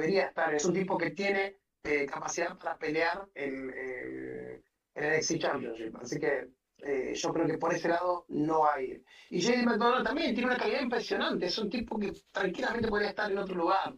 estar. 0.00 0.54
Es 0.54 0.64
un 0.64 0.74
tipo 0.74 0.96
que 0.96 1.10
tiene 1.10 1.56
eh, 1.82 2.06
capacidad 2.06 2.56
para 2.58 2.78
pelear 2.78 3.28
el, 3.34 3.70
el, 3.70 4.64
el 4.94 5.18
NXT 5.18 5.38
Championship. 5.38 5.96
Así 5.96 6.18
que 6.18 6.48
eh, 6.78 7.14
yo 7.14 7.32
creo 7.32 7.46
que 7.46 7.58
por 7.58 7.74
ese 7.74 7.88
lado 7.88 8.24
no 8.28 8.68
hay. 8.68 9.02
Y 9.30 9.40
JD 9.40 9.64
McDonald 9.64 10.06
también 10.06 10.34
tiene 10.34 10.50
una 10.50 10.58
calidad 10.58 10.80
impresionante. 10.80 11.46
Es 11.46 11.58
un 11.58 11.70
tipo 11.70 11.98
que 11.98 12.12
tranquilamente 12.30 12.88
podría 12.88 13.10
estar 13.10 13.30
en 13.30 13.38
otro 13.38 13.54
lugar. 13.54 13.94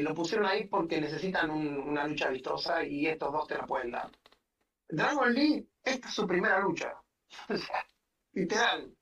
lo 0.00 0.14
pusieron 0.14 0.46
ahí 0.46 0.66
porque 0.66 1.00
necesitan 1.00 1.50
una 1.50 2.06
lucha 2.06 2.30
vistosa 2.30 2.84
y 2.84 3.06
estos 3.06 3.32
dos 3.32 3.46
te 3.46 3.56
la 3.56 3.66
pueden 3.66 3.90
dar. 3.90 4.10
Dragon 4.88 5.32
Lee, 5.32 5.68
esta 5.82 6.08
es 6.08 6.14
su 6.14 6.26
primera 6.26 6.60
lucha. 6.60 6.94
Literal 8.32 8.94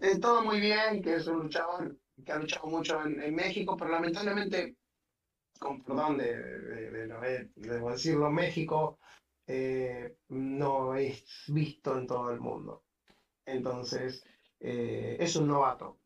eh, 0.00 0.18
todo 0.18 0.42
muy 0.42 0.60
bien, 0.60 1.02
que 1.02 1.16
es 1.16 1.26
un 1.26 1.40
luchador 1.40 1.96
que 2.24 2.32
ha 2.32 2.38
luchado 2.38 2.66
mucho 2.68 3.02
en, 3.02 3.34
México, 3.34 3.76
pero 3.76 3.90
lamentablemente, 3.90 4.76
con 5.60 5.82
perdón 5.82 6.18
de, 6.18 6.36
de, 6.36 7.80
decirlo, 7.80 8.30
México 8.30 8.98
eh, 9.46 10.16
no 10.28 10.96
es 10.96 11.44
visto 11.48 11.96
en 11.96 12.06
todo 12.06 12.30
el 12.30 12.40
mundo. 12.40 12.84
Entonces, 13.44 14.24
eh, 14.58 15.16
es 15.20 15.36
un 15.36 15.48
novato, 15.48 15.98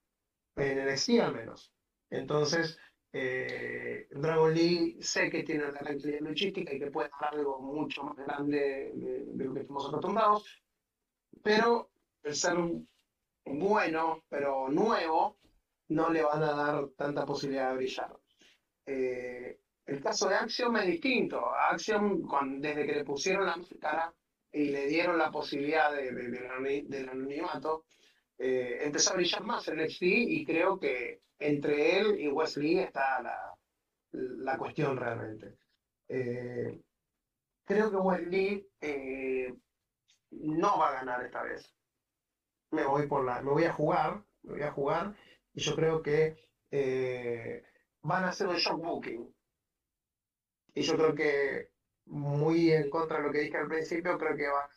en 0.56 0.78
el 0.78 0.98
sí 0.98 1.18
al 1.18 1.34
menos. 1.34 1.72
Entonces, 2.10 2.78
Dragon 3.12 4.52
Lee 4.52 4.98
sé 5.00 5.30
que 5.30 5.44
tiene 5.44 5.68
una 5.68 5.78
calidad 5.78 6.20
luchística 6.20 6.74
y 6.74 6.80
que 6.80 6.90
puede 6.90 7.10
dar 7.20 7.32
algo 7.32 7.60
mucho 7.60 8.02
más 8.02 8.16
grande 8.16 8.92
de, 8.92 9.24
de, 9.24 9.44
lo 9.44 9.54
que 9.54 9.60
estamos 9.60 9.86
acostumbrados, 9.86 10.62
pero 11.42 11.90
el 12.24 12.34
ser 12.34 12.56
bueno, 13.44 14.24
pero 14.28 14.68
nuevo, 14.68 15.38
no 15.88 16.10
le 16.10 16.22
van 16.22 16.42
a 16.42 16.52
dar 16.54 16.88
tanta 16.96 17.24
posibilidad 17.24 17.70
de 17.70 17.76
brillar. 17.76 18.16
Eh, 18.86 19.58
el 19.86 20.02
caso 20.02 20.28
de 20.28 20.36
Axiom 20.36 20.76
es 20.76 20.86
distinto. 20.86 21.54
Axiom, 21.54 22.22
desde 22.60 22.86
que 22.86 22.92
le 22.92 23.04
pusieron 23.04 23.46
la 23.46 23.56
máscara 23.56 24.14
y 24.52 24.70
le 24.70 24.86
dieron 24.86 25.18
la 25.18 25.30
posibilidad 25.30 25.92
de, 25.94 26.12
del 26.12 27.08
anonimato, 27.08 27.86
eh, 28.38 28.78
empezó 28.82 29.12
a 29.12 29.16
brillar 29.16 29.44
más 29.44 29.68
en 29.68 29.82
NXT 29.82 30.02
y 30.02 30.44
creo 30.44 30.78
que 30.78 31.22
entre 31.38 31.98
él 31.98 32.18
y 32.18 32.28
Wesley 32.28 32.78
está 32.78 33.22
la, 33.22 33.54
la 34.12 34.56
cuestión 34.56 34.96
realmente. 34.96 35.56
Eh, 36.08 36.80
creo 37.64 37.90
que 37.90 37.96
Wesley 37.96 38.66
no 40.30 40.78
va 40.78 40.88
a 40.88 40.94
ganar 40.94 41.24
esta 41.24 41.42
vez 41.42 41.74
me 42.74 42.84
voy 42.84 43.06
por 43.06 43.24
la, 43.24 43.40
me 43.40 43.50
voy 43.50 43.64
a 43.64 43.72
jugar, 43.72 44.24
me 44.42 44.52
voy 44.52 44.62
a 44.62 44.72
jugar, 44.72 45.14
y 45.54 45.60
yo 45.60 45.74
creo 45.74 46.02
que 46.02 46.36
eh, 46.70 47.62
van 48.04 48.24
a 48.24 48.28
hacer 48.28 48.46
un 48.48 48.56
shock 48.56 48.80
booking. 48.80 49.34
Y 50.74 50.82
yo 50.82 50.94
creo 50.96 51.14
que 51.14 51.70
muy 52.06 52.70
en 52.70 52.88
contra 52.90 53.18
de 53.18 53.24
lo 53.24 53.32
que 53.32 53.40
dije 53.40 53.56
al 53.56 53.68
principio, 53.68 54.18
creo 54.18 54.36
que 54.36 54.48
va 54.48 54.68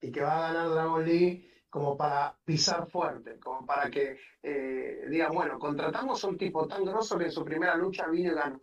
y 0.00 0.12
que 0.12 0.20
va 0.20 0.36
a 0.36 0.52
ganar 0.52 0.70
Dragon 0.70 1.04
Lee 1.04 1.50
como 1.68 1.96
para 1.96 2.38
pisar 2.44 2.88
fuerte, 2.88 3.38
como 3.40 3.66
para 3.66 3.90
que 3.90 4.18
eh, 4.42 5.06
digan, 5.08 5.32
bueno, 5.32 5.58
contratamos 5.58 6.22
a 6.22 6.28
un 6.28 6.38
tipo 6.38 6.66
tan 6.66 6.84
grosso 6.84 7.18
que 7.18 7.24
en 7.24 7.32
su 7.32 7.44
primera 7.44 7.76
lucha 7.76 8.06
vino 8.08 8.32
y 8.32 8.34
ganó. 8.34 8.62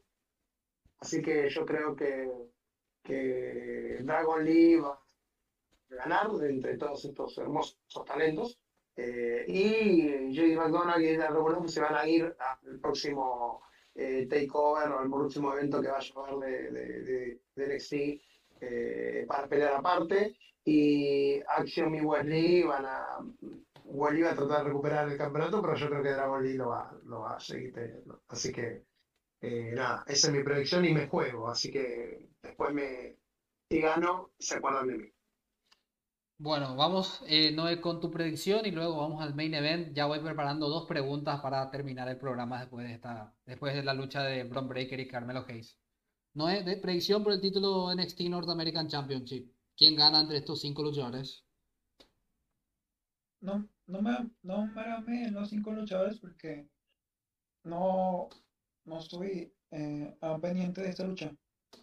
Así 0.99 1.21
que 1.21 1.49
yo 1.49 1.65
creo 1.65 1.95
que, 1.95 2.31
que 3.03 3.99
Dragon 4.01 4.43
Lee 4.43 4.77
va 4.77 4.99
ganar 5.89 6.29
entre 6.43 6.77
todos 6.77 7.05
estos 7.05 7.37
hermosos 7.37 7.77
talentos. 8.05 8.59
Eh, 8.97 9.45
y 9.47 10.33
JD 10.33 10.55
McDonald 10.55 11.03
y 11.03 11.09
Edgar 11.09 11.33
Revolver 11.33 11.69
se 11.69 11.81
van 11.81 11.95
a 11.95 12.07
ir 12.07 12.35
al 12.39 12.79
próximo 12.79 13.61
eh, 13.93 14.25
takeover 14.29 14.89
o 14.91 14.99
al 14.99 15.09
próximo 15.09 15.53
evento 15.53 15.81
que 15.81 15.89
va 15.89 15.97
a 15.97 16.01
llevar 16.01 16.37
de, 16.37 16.71
de, 16.71 17.39
de, 17.55 17.75
NXT 17.75 17.93
eh, 18.61 19.25
para 19.27 19.47
pelear 19.47 19.73
aparte. 19.73 20.37
Y 20.63 21.41
Action 21.47 21.93
y 21.93 22.01
Wesley 22.01 22.63
van 22.63 22.85
a. 22.85 23.19
Wesley 23.83 24.23
va 24.23 24.31
a 24.31 24.35
tratar 24.35 24.59
de 24.59 24.69
recuperar 24.69 25.09
el 25.09 25.17
campeonato, 25.17 25.61
pero 25.61 25.75
yo 25.75 25.89
creo 25.89 26.01
que 26.01 26.09
Dragon 26.09 26.43
Lee 26.43 26.55
lo 26.55 26.69
va, 26.69 26.91
lo 27.03 27.19
va 27.19 27.35
a 27.35 27.39
seguir 27.39 27.71
teniendo. 27.71 28.23
Así 28.29 28.51
que, 28.51 28.83
nada, 29.41 30.03
esa 30.07 30.27
es 30.27 30.33
mi 30.33 30.43
predicción 30.43 30.83
y 30.85 30.93
me 30.93 31.07
juego. 31.07 31.47
Así 31.47 31.71
que 31.71 32.29
después 32.41 32.73
me. 32.73 33.17
Si 33.69 33.79
gano, 33.79 34.31
se 34.39 34.55
acuerdan 34.55 34.87
de 34.87 34.97
mí. 34.97 35.14
Bueno, 36.37 36.75
vamos, 36.75 37.21
eh, 37.27 37.51
Noé, 37.51 37.79
con 37.81 37.99
tu 38.01 38.11
predicción 38.11 38.65
y 38.65 38.71
luego 38.71 38.97
vamos 38.97 39.21
al 39.21 39.35
main 39.35 39.53
event. 39.53 39.93
Ya 39.93 40.05
voy 40.05 40.19
preparando 40.19 40.67
dos 40.69 40.85
preguntas 40.85 41.39
para 41.41 41.69
terminar 41.71 42.09
el 42.09 42.17
programa 42.17 42.59
después 42.59 42.85
de 42.87 42.93
esta, 42.93 43.33
después 43.45 43.73
de 43.73 43.83
la 43.83 43.93
lucha 43.93 44.21
de 44.23 44.43
Bron 44.43 44.67
Breaker 44.67 44.99
y 44.99 45.07
Carmelo 45.07 45.45
Hayes. 45.47 45.77
Noé, 46.33 46.63
de 46.63 46.77
predicción 46.77 47.23
por 47.23 47.31
el 47.33 47.41
título 47.41 47.93
NXT 47.95 48.21
North 48.29 48.49
American 48.49 48.87
Championship. 48.89 49.49
¿Quién 49.77 49.95
gana 49.95 50.21
entre 50.21 50.37
estos 50.37 50.59
cinco 50.59 50.83
luchadores? 50.83 51.45
No, 53.39 53.69
no 53.87 54.01
me, 54.01 54.29
no 54.43 54.67
me 54.67 55.31
los 55.31 55.49
cinco 55.49 55.71
luchadores 55.71 56.19
porque 56.19 56.67
no, 57.63 58.29
no 58.85 58.99
estoy 58.99 59.53
eh, 59.71 60.17
pendiente 60.41 60.81
de 60.81 60.89
esta 60.89 61.05
lucha. 61.05 61.31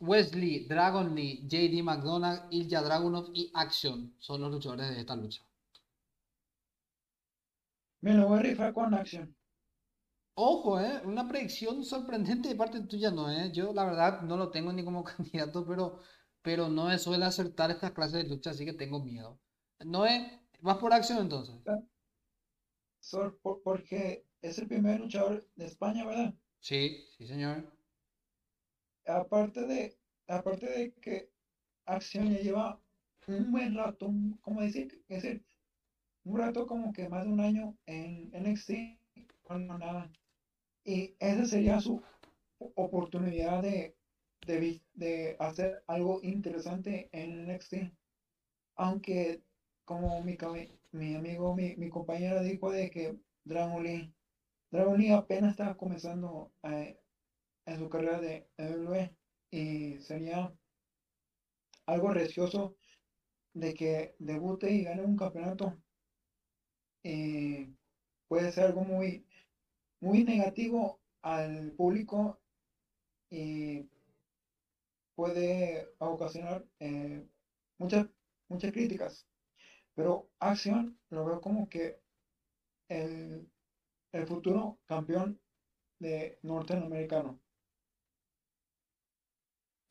Wesley, 0.00 0.66
Dragon 0.68 1.14
Lee, 1.14 1.44
JD 1.48 1.82
McDonald, 1.82 2.42
Ilya 2.50 2.82
Dragunov 2.82 3.30
y 3.34 3.50
Action 3.54 4.14
son 4.18 4.40
los 4.40 4.50
luchadores 4.50 4.90
de 4.90 5.00
esta 5.00 5.16
lucha. 5.16 5.42
Me 8.02 8.12
lo 8.12 8.28
voy 8.28 8.38
a 8.40 8.42
rifar 8.42 8.74
con 8.74 8.92
Action. 8.92 9.34
Ojo, 10.34 10.78
¿eh? 10.80 11.00
Una 11.06 11.26
predicción 11.28 11.84
sorprendente 11.84 12.48
de 12.50 12.54
parte 12.56 12.80
tuya, 12.82 13.10
no, 13.10 13.30
¿eh? 13.30 13.50
Yo 13.52 13.72
la 13.72 13.84
verdad 13.84 14.20
no 14.22 14.36
lo 14.36 14.50
tengo 14.50 14.72
ni 14.72 14.84
como 14.84 15.04
candidato, 15.04 15.64
pero, 15.66 16.00
pero 16.42 16.68
no 16.68 16.96
suele 16.98 17.24
acertar 17.24 17.70
estas 17.70 17.92
clases 17.92 18.22
de 18.24 18.28
lucha, 18.28 18.50
así 18.50 18.64
que 18.64 18.72
tengo 18.74 19.02
miedo. 19.02 19.38
No 19.84 20.04
es, 20.06 20.22
vas 20.60 20.76
por 20.78 20.92
acción 20.92 21.18
entonces. 21.20 21.56
Por- 23.42 23.62
porque 23.62 24.24
es 24.40 24.58
el 24.58 24.66
primer 24.66 24.98
luchador 24.98 25.46
de 25.54 25.66
España, 25.66 26.04
¿verdad? 26.06 26.34
Sí, 26.60 27.04
sí, 27.18 27.26
señor. 27.26 27.70
Aparte 29.06 29.60
de, 29.66 29.96
aparte 30.28 30.66
de 30.66 30.92
que 30.94 31.28
Acción 31.86 32.30
ya 32.32 32.40
lleva 32.40 32.80
un 33.28 33.52
buen 33.52 33.74
rato, 33.76 34.06
un- 34.08 34.38
¿cómo 34.42 34.62
decir? 34.62 35.04
Es 35.08 35.22
decir, 35.22 35.44
un 36.24 36.38
rato 36.38 36.66
como 36.66 36.92
que 36.92 37.08
más 37.08 37.24
de 37.24 37.32
un 37.32 37.40
año 37.40 37.76
en 37.86 38.30
NXT, 38.34 38.98
bueno, 39.48 39.78
nada. 39.78 40.10
Y 40.84 41.14
esa 41.20 41.46
sería 41.46 41.80
su 41.80 42.02
oportunidad 42.76 43.62
de, 43.62 43.96
de, 44.46 45.36
hacer 45.40 45.84
algo 45.88 46.20
interesante 46.22 47.08
en 47.12 47.42
NXT. 47.42 47.92
Aunque, 48.76 49.42
como 49.84 50.22
mi, 50.22 50.36
mi 50.92 51.14
amigo, 51.16 51.54
mi, 51.56 51.76
mi 51.76 51.90
compañera 51.90 52.42
dijo 52.42 52.70
de 52.72 52.90
que 52.90 53.16
Dragon 53.44 53.82
Lee, 53.84 54.14
Dragon 54.72 54.98
Lee 54.98 55.10
apenas 55.12 55.52
estaba 55.52 55.76
comenzando 55.76 56.52
eh, 56.64 56.98
en 57.66 57.78
su 57.78 57.88
carrera 57.88 58.20
de 58.20 58.48
WWE 58.58 59.16
y 59.50 59.98
sería 60.00 60.54
algo 61.86 62.08
gracioso 62.08 62.76
de 63.54 63.74
que 63.74 64.16
debute 64.18 64.70
y 64.72 64.84
gane 64.84 65.02
un 65.04 65.16
campeonato. 65.16 65.78
eh, 67.04 67.72
puede 68.28 68.52
ser 68.52 68.66
algo 68.66 68.82
muy, 68.84 69.26
muy 70.00 70.24
negativo 70.24 71.00
al 71.22 71.72
público 71.72 72.40
y 73.30 73.88
puede 75.14 75.88
ocasionar 75.98 76.64
eh, 76.80 77.26
muchas, 77.78 78.06
muchas 78.48 78.72
críticas. 78.72 79.26
Pero 79.94 80.30
Action 80.40 80.98
lo 81.10 81.24
veo 81.26 81.40
como 81.40 81.68
que 81.68 82.00
el, 82.88 83.50
el 84.12 84.26
futuro 84.26 84.80
campeón 84.86 85.40
de 86.00 86.38
norteamericano. 86.42 87.40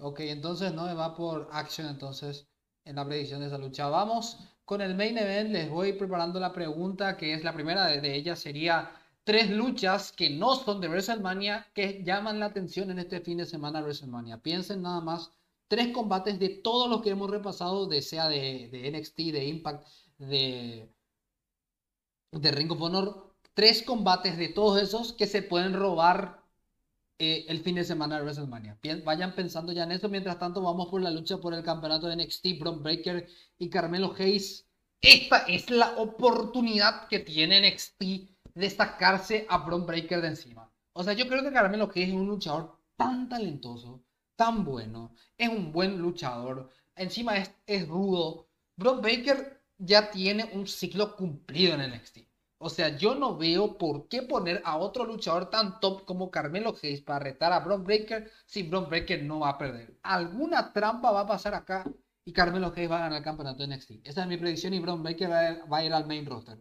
Ok, 0.03 0.21
entonces 0.21 0.73
no 0.73 0.85
me 0.85 0.95
va 0.95 1.15
por 1.15 1.47
Action 1.51 1.87
entonces 1.87 2.47
en 2.85 2.95
la 2.95 3.05
predicción 3.05 3.39
de 3.39 3.47
esa 3.47 3.59
lucha. 3.59 3.87
Vamos 3.87 4.39
con 4.65 4.81
el 4.81 4.95
main 4.95 5.15
event. 5.17 5.51
Les 5.51 5.69
voy 5.69 5.93
preparando 5.93 6.39
la 6.39 6.51
pregunta 6.51 7.17
que 7.17 7.33
es 7.33 7.43
la 7.43 7.53
primera 7.53 7.85
de, 7.85 8.15
ellas. 8.15 8.39
Sería 8.39 8.91
tres 9.23 9.51
luchas 9.51 10.11
que 10.11 10.31
no 10.31 10.55
son 10.55 10.81
de 10.81 10.87
WrestleMania 10.87 11.67
que 11.75 12.03
llaman 12.03 12.39
la 12.39 12.47
atención 12.47 12.89
en 12.89 12.97
este 12.97 13.21
fin 13.21 13.37
de 13.37 13.45
semana 13.45 13.77
de 13.79 13.83
WrestleMania. 13.85 14.39
Piensen 14.41 14.81
nada 14.81 15.01
más 15.01 15.31
tres 15.67 15.93
combates 15.93 16.39
de 16.39 16.49
todos 16.49 16.89
los 16.89 17.03
que 17.03 17.11
hemos 17.11 17.29
repasado, 17.29 17.85
de 17.85 18.01
sea 18.01 18.27
de, 18.27 18.69
de 18.71 18.91
NXT, 18.91 19.17
de 19.17 19.45
Impact, 19.45 19.87
de, 20.17 20.91
de 22.31 22.51
Ring 22.51 22.71
of 22.71 22.81
Honor. 22.81 23.35
Tres 23.53 23.83
combates 23.83 24.35
de 24.37 24.49
todos 24.49 24.81
esos 24.81 25.13
que 25.13 25.27
se 25.27 25.43
pueden 25.43 25.73
robar 25.73 26.40
eh, 27.23 27.45
el 27.49 27.59
fin 27.61 27.75
de 27.75 27.83
semana 27.83 28.15
de 28.15 28.23
WrestleMania. 28.23 28.79
Vayan 29.05 29.35
pensando 29.35 29.71
ya 29.71 29.83
en 29.83 29.91
eso. 29.91 30.09
Mientras 30.09 30.39
tanto, 30.39 30.59
vamos 30.59 30.87
por 30.89 31.03
la 31.03 31.11
lucha 31.11 31.37
por 31.37 31.53
el 31.53 31.63
campeonato 31.63 32.07
de 32.07 32.15
NXT, 32.15 32.59
Bron 32.59 32.81
Breaker 32.81 33.27
y 33.59 33.69
Carmelo 33.69 34.15
Hayes. 34.17 34.65
Esta 34.99 35.45
es 35.47 35.69
la 35.69 35.97
oportunidad 35.97 37.07
que 37.07 37.19
tiene 37.19 37.61
NXT 37.61 38.01
de 38.55 38.69
sacarse 38.71 39.45
a 39.47 39.59
Bron 39.59 39.85
Breaker 39.85 40.19
de 40.19 40.29
encima. 40.29 40.67
O 40.93 41.03
sea, 41.03 41.13
yo 41.13 41.27
creo 41.27 41.43
que 41.43 41.53
Carmelo 41.53 41.91
Hayes 41.93 42.09
es 42.09 42.15
un 42.15 42.25
luchador 42.25 42.75
tan 42.97 43.29
talentoso, 43.29 44.01
tan 44.35 44.65
bueno, 44.65 45.13
es 45.37 45.49
un 45.49 45.71
buen 45.71 45.99
luchador, 45.99 46.71
encima 46.95 47.37
es, 47.37 47.51
es 47.67 47.87
rudo. 47.87 48.47
Bron 48.75 48.99
Breaker 48.99 49.61
ya 49.77 50.09
tiene 50.09 50.49
un 50.53 50.65
ciclo 50.65 51.15
cumplido 51.15 51.75
en 51.75 51.91
NXT. 51.91 52.30
O 52.63 52.69
sea, 52.69 52.95
yo 52.95 53.15
no 53.15 53.37
veo 53.37 53.77
por 53.77 54.07
qué 54.07 54.21
poner 54.21 54.61
a 54.65 54.77
otro 54.77 55.03
luchador 55.05 55.49
tan 55.49 55.79
top 55.79 56.05
como 56.05 56.29
Carmelo 56.31 56.75
Hayes 56.81 57.01
para 57.01 57.19
retar 57.19 57.51
a 57.53 57.59
Bron 57.61 57.83
Breaker 57.83 58.29
si 58.45 58.63
Bron 58.63 58.87
Breaker 58.89 59.23
no 59.23 59.39
va 59.39 59.49
a 59.49 59.57
perder. 59.57 59.97
Alguna 60.03 60.71
trampa 60.71 61.11
va 61.11 61.21
a 61.21 61.27
pasar 61.27 61.55
acá 61.55 61.85
y 62.23 62.33
Carmelo 62.33 62.71
Hayes 62.75 62.89
va 62.91 62.97
a 62.97 62.99
ganar 63.01 63.17
el 63.17 63.23
campeonato 63.23 63.65
de 63.65 63.75
NXT. 63.75 63.91
Esa 64.03 64.21
es 64.21 64.27
mi 64.27 64.37
predicción 64.37 64.73
y 64.73 64.79
Bron 64.79 65.01
Breaker 65.03 65.29
va 65.31 65.39
a, 65.39 65.51
ir- 65.51 65.73
va 65.73 65.77
a 65.77 65.83
ir 65.85 65.93
al 65.93 66.05
main 66.07 66.25
roster. 66.25 66.59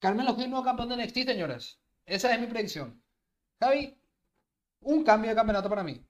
Carmelo 0.00 0.30
Hayes 0.30 0.48
nuevo 0.48 0.64
campeón 0.64 0.88
de 0.90 0.96
NXT, 0.96 1.18
señores. 1.26 1.80
Esa 2.06 2.34
es 2.34 2.40
mi 2.40 2.46
predicción. 2.46 3.02
Javi, 3.60 3.94
un 4.80 5.04
cambio 5.04 5.30
de 5.30 5.36
campeonato 5.36 5.68
para 5.68 5.82
mí. 5.84 6.02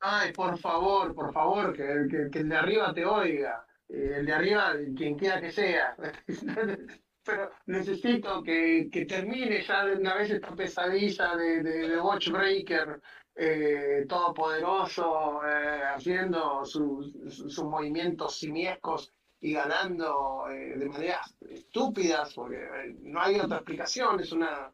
Ay, 0.00 0.32
por 0.32 0.58
favor, 0.58 1.14
por 1.14 1.32
favor, 1.32 1.72
que, 1.76 2.06
que- 2.10 2.30
que 2.30 2.38
el 2.40 2.48
de 2.48 2.56
arriba 2.56 2.94
te 2.94 3.04
oiga. 3.04 3.66
Eh, 3.88 4.14
el 4.18 4.26
de 4.26 4.32
arriba, 4.32 4.72
quien 4.96 5.16
quiera 5.18 5.40
que 5.40 5.50
sea. 5.50 5.96
Pero 7.22 7.50
necesito 7.66 8.42
que, 8.42 8.88
que 8.90 9.04
termine 9.04 9.62
ya 9.62 9.84
de 9.84 9.96
una 9.96 10.14
vez 10.14 10.30
esta 10.30 10.54
pesadilla 10.54 11.36
de, 11.36 11.62
de, 11.62 11.88
de 11.88 12.00
Watchbreaker 12.00 13.00
eh, 13.36 14.04
todopoderoso, 14.08 15.40
eh, 15.46 15.82
haciendo 15.94 16.64
sus, 16.64 17.12
sus, 17.34 17.62
movimientos 17.64 18.36
simiescos 18.36 19.12
y 19.40 19.52
ganando 19.52 20.46
eh, 20.50 20.76
de 20.76 20.86
maneras 20.86 21.34
estúpidas, 21.48 22.34
porque 22.34 22.56
eh, 22.56 22.96
no 23.00 23.20
hay 23.20 23.40
otra 23.40 23.58
explicación. 23.58 24.20
Es, 24.20 24.32
una, 24.32 24.72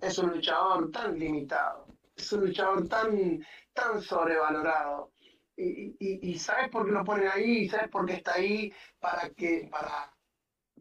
es 0.00 0.18
un 0.18 0.30
luchador 0.30 0.90
tan 0.90 1.18
limitado, 1.18 1.86
es 2.16 2.32
un 2.32 2.46
luchador 2.46 2.88
tan, 2.88 3.44
tan 3.72 4.00
sobrevalorado. 4.00 5.12
Y, 5.58 5.96
y, 5.98 6.38
sabes 6.38 6.68
por 6.68 6.84
qué 6.84 6.92
lo 6.92 7.02
ponen 7.02 7.28
ahí, 7.28 7.66
sabes 7.66 7.88
por 7.88 8.04
qué 8.04 8.14
está 8.14 8.34
ahí, 8.34 8.70
para 9.00 9.30
que, 9.30 9.66
para, 9.70 10.12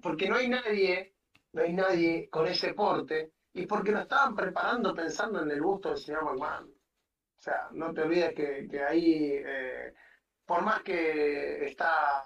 porque 0.06 0.30
no 0.30 0.36
hay 0.36 0.48
nadie, 0.48 1.16
no 1.54 1.64
hay 1.64 1.74
nadie 1.74 2.30
con 2.30 2.46
ese 2.46 2.76
porte, 2.76 3.32
y 3.54 3.66
porque 3.66 3.92
lo 3.92 4.02
estaban 4.02 4.36
preparando 4.36 4.94
pensando 4.94 5.42
en 5.42 5.50
el 5.50 5.60
gusto 5.60 5.90
del 5.90 5.98
señor 5.98 6.26
McMahon. 6.26 6.66
O 6.66 7.42
sea, 7.42 7.70
no 7.72 7.92
te 7.92 8.04
olvides 8.04 8.36
que, 8.36 8.68
que 8.70 8.84
ahí, 8.84 9.42
eh, 9.44 9.96
por 10.46 10.62
más 10.62 10.84
que 10.84 11.66
está, 11.66 12.24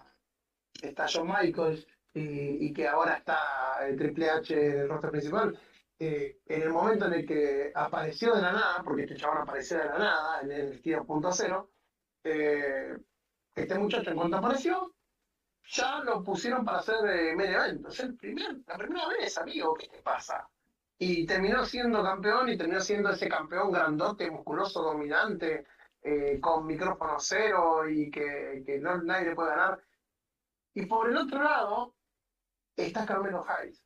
está 0.81 1.05
Shawn 1.05 1.29
Michaels 1.29 1.87
y, 2.15 2.73
que 2.73 2.85
ahora 2.85 3.13
está 3.13 3.77
el 3.87 3.95
Triple 3.95 4.29
H 4.29 4.53
en 4.53 4.79
el 4.81 4.89
roster 4.89 5.11
principal, 5.11 5.57
eh, 5.97 6.39
en 6.47 6.61
el 6.61 6.71
momento 6.71 7.05
en 7.05 7.13
el 7.13 7.25
que 7.25 7.71
apareció 7.73 8.35
de 8.35 8.41
la 8.41 8.51
nada, 8.51 8.83
porque 8.83 9.03
este 9.03 9.15
chabón 9.15 9.37
apareció 9.37 9.77
de 9.77 9.85
la 9.85 9.99
nada 9.99 10.41
en 10.41 10.51
el 10.51 10.73
estilo 10.73 11.05
punto 11.05 11.31
cero, 11.31 11.71
eh, 12.25 12.97
este 13.55 13.79
muchacho 13.79 14.09
en 14.09 14.17
cuanto 14.17 14.35
apareció, 14.35 14.93
ya 15.71 15.99
lo 16.03 16.23
pusieron 16.23 16.65
para 16.65 16.79
hacer 16.79 16.95
eh, 17.07 17.35
main 17.35 17.53
event. 17.53 17.85
Es 17.87 17.99
el 17.99 18.15
primer, 18.15 18.57
la 18.65 18.77
primera 18.77 19.07
vez, 19.07 19.37
amigo, 19.37 19.73
¿qué 19.75 19.87
te 19.87 20.01
pasa? 20.01 20.47
Y 20.97 21.25
terminó 21.25 21.65
siendo 21.65 22.03
campeón 22.03 22.49
y 22.49 22.57
terminó 22.57 22.81
siendo 22.81 23.09
ese 23.11 23.29
campeón 23.29 23.71
grandote, 23.71 24.29
musculoso, 24.29 24.81
dominante, 24.81 25.65
eh, 26.01 26.39
con 26.41 26.65
micrófono 26.65 27.17
cero 27.19 27.87
y 27.89 28.09
que, 28.09 28.63
que 28.65 28.79
no, 28.79 29.01
nadie 29.03 29.29
le 29.29 29.35
puede 29.35 29.51
ganar. 29.51 29.79
Y 30.73 30.85
por 30.85 31.09
el 31.09 31.17
otro 31.17 31.41
lado 31.41 31.95
está 32.75 33.05
Carmelo 33.05 33.45
Hayes. 33.47 33.83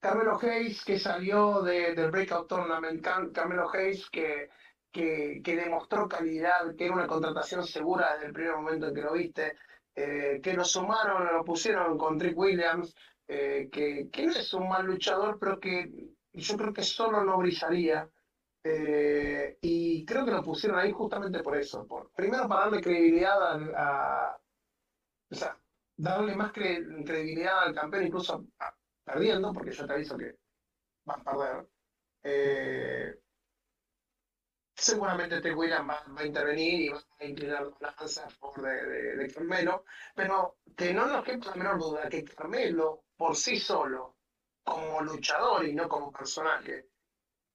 Carmelo 0.00 0.38
Hayes 0.40 0.84
que 0.84 0.98
salió 0.98 1.62
de, 1.62 1.94
del 1.94 2.10
Breakout 2.10 2.48
Tournament, 2.48 3.02
Car- 3.02 3.32
Carmelo 3.32 3.70
Hayes 3.72 4.08
que, 4.10 4.50
que, 4.92 5.40
que 5.42 5.56
demostró 5.56 6.06
calidad, 6.08 6.74
que 6.76 6.84
era 6.84 6.94
una 6.94 7.06
contratación 7.06 7.64
segura 7.66 8.14
desde 8.14 8.26
el 8.26 8.32
primer 8.32 8.56
momento 8.56 8.88
en 8.88 8.94
que 8.94 9.02
lo 9.02 9.12
viste, 9.14 9.56
eh, 9.96 10.40
que 10.42 10.54
lo 10.54 10.64
sumaron, 10.64 11.26
lo 11.34 11.44
pusieron 11.44 11.98
con 11.98 12.18
Trick 12.18 12.38
Williams, 12.38 12.94
eh, 13.28 13.68
que, 13.72 14.10
que 14.10 14.26
no 14.26 14.32
es 14.32 14.54
un 14.54 14.68
mal 14.68 14.86
luchador, 14.86 15.38
pero 15.40 15.60
que 15.60 15.90
yo 16.32 16.56
creo 16.56 16.72
que 16.74 16.84
solo 16.84 17.24
no 17.24 17.38
brillaría. 17.38 18.10
Eh, 18.64 19.58
y 19.62 20.04
creo 20.04 20.24
que 20.24 20.32
lo 20.32 20.42
pusieron 20.42 20.78
ahí 20.78 20.92
justamente 20.92 21.40
por 21.42 21.56
eso. 21.56 21.86
Por, 21.86 22.12
primero 22.12 22.48
para 22.48 22.62
darle 22.62 22.82
credibilidad 22.82 23.38
a, 23.76 24.38
o 25.30 25.34
sea, 25.34 25.58
darle 25.96 26.34
más 26.36 26.52
cre- 26.52 27.04
credibilidad 27.04 27.60
al 27.64 27.74
campeón, 27.74 28.06
incluso 28.06 28.46
perdiendo, 29.04 29.52
porque 29.52 29.72
yo 29.72 29.86
te 29.86 29.92
aviso 29.94 30.16
que 30.18 30.36
va 31.08 31.14
a 31.14 31.24
perder. 31.24 31.68
Seguramente 34.76 35.40
Trick 35.40 35.56
Williams 35.56 35.88
va, 35.88 36.04
va 36.14 36.20
a 36.20 36.26
intervenir 36.26 36.80
y 36.82 36.88
va 36.90 37.00
a 37.20 37.24
inclinar 37.24 37.62
la 37.80 37.94
lanza 37.98 38.26
a 38.26 38.60
de, 38.60 39.16
de, 39.16 39.32
Carmelo, 39.32 39.84
pero 40.14 40.58
que 40.76 40.92
no 40.92 41.06
nos 41.06 41.24
quepa 41.24 41.46
la 41.50 41.56
menor 41.56 41.78
duda 41.78 42.08
que 42.08 42.24
Carmelo, 42.24 43.04
por 43.16 43.34
sí 43.36 43.58
solo, 43.58 44.16
como 44.62 45.00
luchador 45.00 45.64
y 45.66 45.74
no 45.74 45.88
como 45.88 46.12
personaje, 46.12 46.88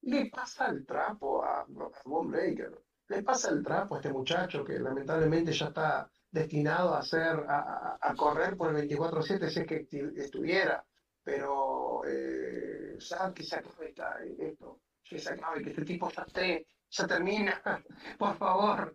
le 0.02 0.26
pasa 0.30 0.66
el 0.66 0.84
trapo 0.84 1.44
a, 1.44 1.60
a 1.60 1.66
Von 2.04 2.30
Breaker. 2.30 2.72
Le 3.08 3.22
pasa 3.22 3.50
el 3.50 3.62
trapo 3.62 3.94
a 3.94 3.98
este 3.98 4.10
muchacho 4.12 4.64
que 4.64 4.78
lamentablemente 4.78 5.52
ya 5.52 5.66
está 5.66 6.10
destinado 6.30 6.94
a 6.94 7.00
hacer, 7.00 7.44
a, 7.48 7.98
a- 8.00 8.14
correr 8.16 8.56
por 8.56 8.70
el 8.70 8.76
24-7 8.88 9.48
si 9.50 9.60
es 9.60 9.66
que 9.66 9.86
estuviera. 10.16 10.84
Pero 11.22 12.02
eh, 12.04 12.96
ya 12.98 13.32
que 13.32 13.42
se 13.44 13.56
acabe 13.56 13.94
esto. 14.38 14.80
que 15.04 15.18
se 15.18 15.32
acabe, 15.34 15.62
que 15.62 15.70
este 15.70 15.84
tipo 15.84 16.10
ya 16.10 16.22
esté, 16.22 16.66
ya 16.92 17.06
termina, 17.06 17.60
por 18.18 18.36
favor, 18.36 18.94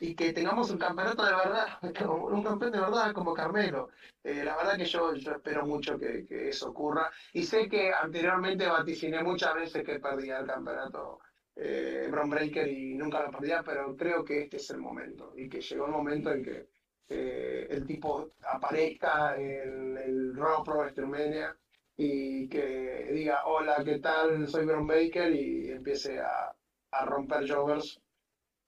y 0.00 0.14
que 0.14 0.32
tengamos 0.32 0.70
un 0.70 0.78
campeonato 0.78 1.24
de 1.24 1.34
verdad, 1.34 1.66
un 2.10 2.42
campeón 2.42 2.72
de 2.72 2.80
verdad 2.80 3.12
como 3.12 3.32
Carmelo. 3.32 3.90
Eh, 4.24 4.42
la 4.44 4.56
verdad 4.56 4.76
que 4.76 4.84
yo, 4.84 5.12
espero 5.12 5.64
mucho 5.64 5.98
que, 5.98 6.26
eso 6.28 6.70
ocurra, 6.70 7.10
y 7.32 7.44
sé 7.44 7.68
que 7.68 7.92
anteriormente 7.92 8.66
vaticiné 8.66 9.22
muchas 9.22 9.54
veces 9.54 9.84
que 9.84 10.00
perdía 10.00 10.38
el 10.40 10.46
campeonato 10.46 11.20
eh, 11.54 12.10
Breaker 12.10 12.68
y 12.68 12.94
nunca 12.94 13.22
lo 13.22 13.30
perdía, 13.30 13.62
pero 13.64 13.96
creo 13.96 14.24
que 14.24 14.42
este 14.42 14.56
es 14.56 14.70
el 14.70 14.78
momento, 14.78 15.32
y 15.36 15.48
que 15.48 15.60
llegó 15.60 15.86
el 15.86 15.92
momento 15.92 16.32
en 16.32 16.42
que 16.42 16.68
eh, 17.08 17.68
el 17.70 17.86
tipo 17.86 18.32
aparezca 18.42 19.36
en 19.36 19.96
el 19.96 20.36
Raw 20.36 20.64
Pro 20.64 20.78
WrestleMania 20.78 21.56
y 21.96 22.48
que 22.48 23.10
diga, 23.12 23.46
hola, 23.46 23.82
¿qué 23.84 23.98
tal? 23.98 24.46
Soy 24.48 24.66
Bron 24.66 24.86
Baker 24.86 25.32
y 25.32 25.70
empiece 25.70 26.20
a, 26.20 26.54
a 26.90 27.04
romper 27.04 27.48
joggers 27.48 28.00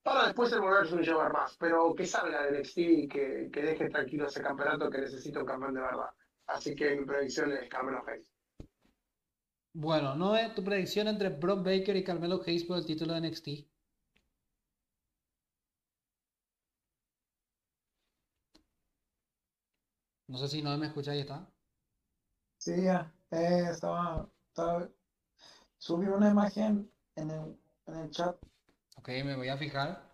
para 0.02 0.26
después 0.26 0.52
el 0.52 0.60
volverse 0.60 0.94
un 0.94 1.04
jogger 1.04 1.32
más, 1.32 1.56
pero 1.58 1.94
que 1.94 2.06
salga 2.06 2.42
de 2.42 2.58
NXT 2.58 2.78
y 2.78 3.08
que, 3.08 3.50
que 3.52 3.62
deje 3.62 3.90
tranquilo 3.90 4.26
ese 4.26 4.42
campeonato 4.42 4.88
que 4.90 4.98
necesita 4.98 5.40
un 5.40 5.46
campeón 5.46 5.74
de 5.74 5.82
verdad. 5.82 6.10
Así 6.46 6.74
que 6.74 6.96
mi 6.96 7.04
predicción 7.04 7.52
es 7.52 7.68
Carmelo 7.68 8.02
Hayes. 8.06 8.28
Bueno, 9.72 10.16
¿no 10.16 10.36
es 10.36 10.54
tu 10.54 10.64
predicción 10.64 11.06
entre 11.06 11.28
Bron 11.28 11.62
Baker 11.62 11.96
y 11.96 12.02
Carmelo 12.02 12.40
Hayes 12.44 12.64
por 12.64 12.78
el 12.78 12.86
título 12.86 13.14
de 13.14 13.28
NXT? 13.28 13.48
No 20.28 20.38
sé 20.38 20.48
si 20.48 20.62
no 20.62 20.76
me 20.78 20.86
escucha, 20.86 21.12
ahí 21.12 21.20
está. 21.20 21.46
Sí, 22.56 22.82
ya. 22.84 23.12
Eh, 23.30 23.66
estaba, 23.70 24.28
estaba, 24.48 24.88
Subí 25.78 26.06
una 26.06 26.30
imagen 26.30 26.90
en 27.16 27.30
el, 27.30 27.59
en 27.92 27.98
el 28.00 28.10
chat. 28.10 28.36
Ok, 28.96 29.08
me 29.24 29.36
voy 29.36 29.48
a 29.48 29.56
fijar. 29.56 30.10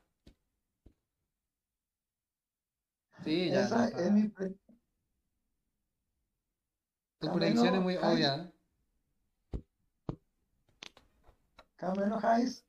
Sí, 3.24 3.50
ya. 3.50 3.64
Esa 3.64 3.88
es 3.88 4.12
mi 4.12 4.28
pre- 4.28 4.54
Tu 7.18 7.32
predicción 7.32 7.74
es 7.74 7.80
muy 7.82 7.96
Hayes. 7.96 8.04
obvia. 8.14 8.52
Carmelo 11.76 12.18
Hayes, 12.22 12.64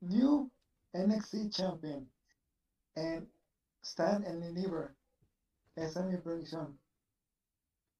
new 0.00 0.50
NXT 0.92 1.50
champion. 1.50 2.10
And 2.96 3.28
Stan 3.82 4.24
and 4.24 4.42
Deliver. 4.42 4.94
Esa 5.76 6.00
es 6.00 6.06
mi 6.06 6.16
predicción. 6.18 6.78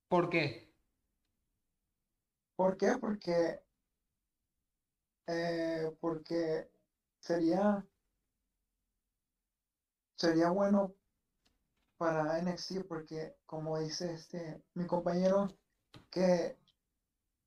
¿Por 0.08 0.30
qué? 0.30 0.72
¿Por 2.56 2.76
qué? 2.76 2.96
Porque, 3.00 3.60
eh, 5.26 5.96
porque 6.00 6.70
sería, 7.20 7.86
sería 10.16 10.50
bueno 10.50 10.94
para 11.96 12.38
NXT 12.42 12.86
porque 12.88 13.36
como 13.46 13.78
dice 13.78 14.12
este 14.12 14.62
mi 14.74 14.86
compañero 14.86 15.48
que, 16.10 16.58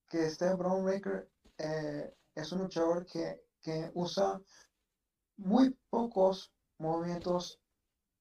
que 0.10 0.26
este 0.26 0.54
Braun 0.56 0.86
Breaker 0.86 1.30
eh, 1.58 2.16
es 2.36 2.52
un 2.52 2.60
luchador 2.60 3.06
que, 3.06 3.44
que 3.62 3.92
usa 3.94 4.42
muy 5.38 5.78
pocos 5.90 6.52
movimientos 6.78 7.60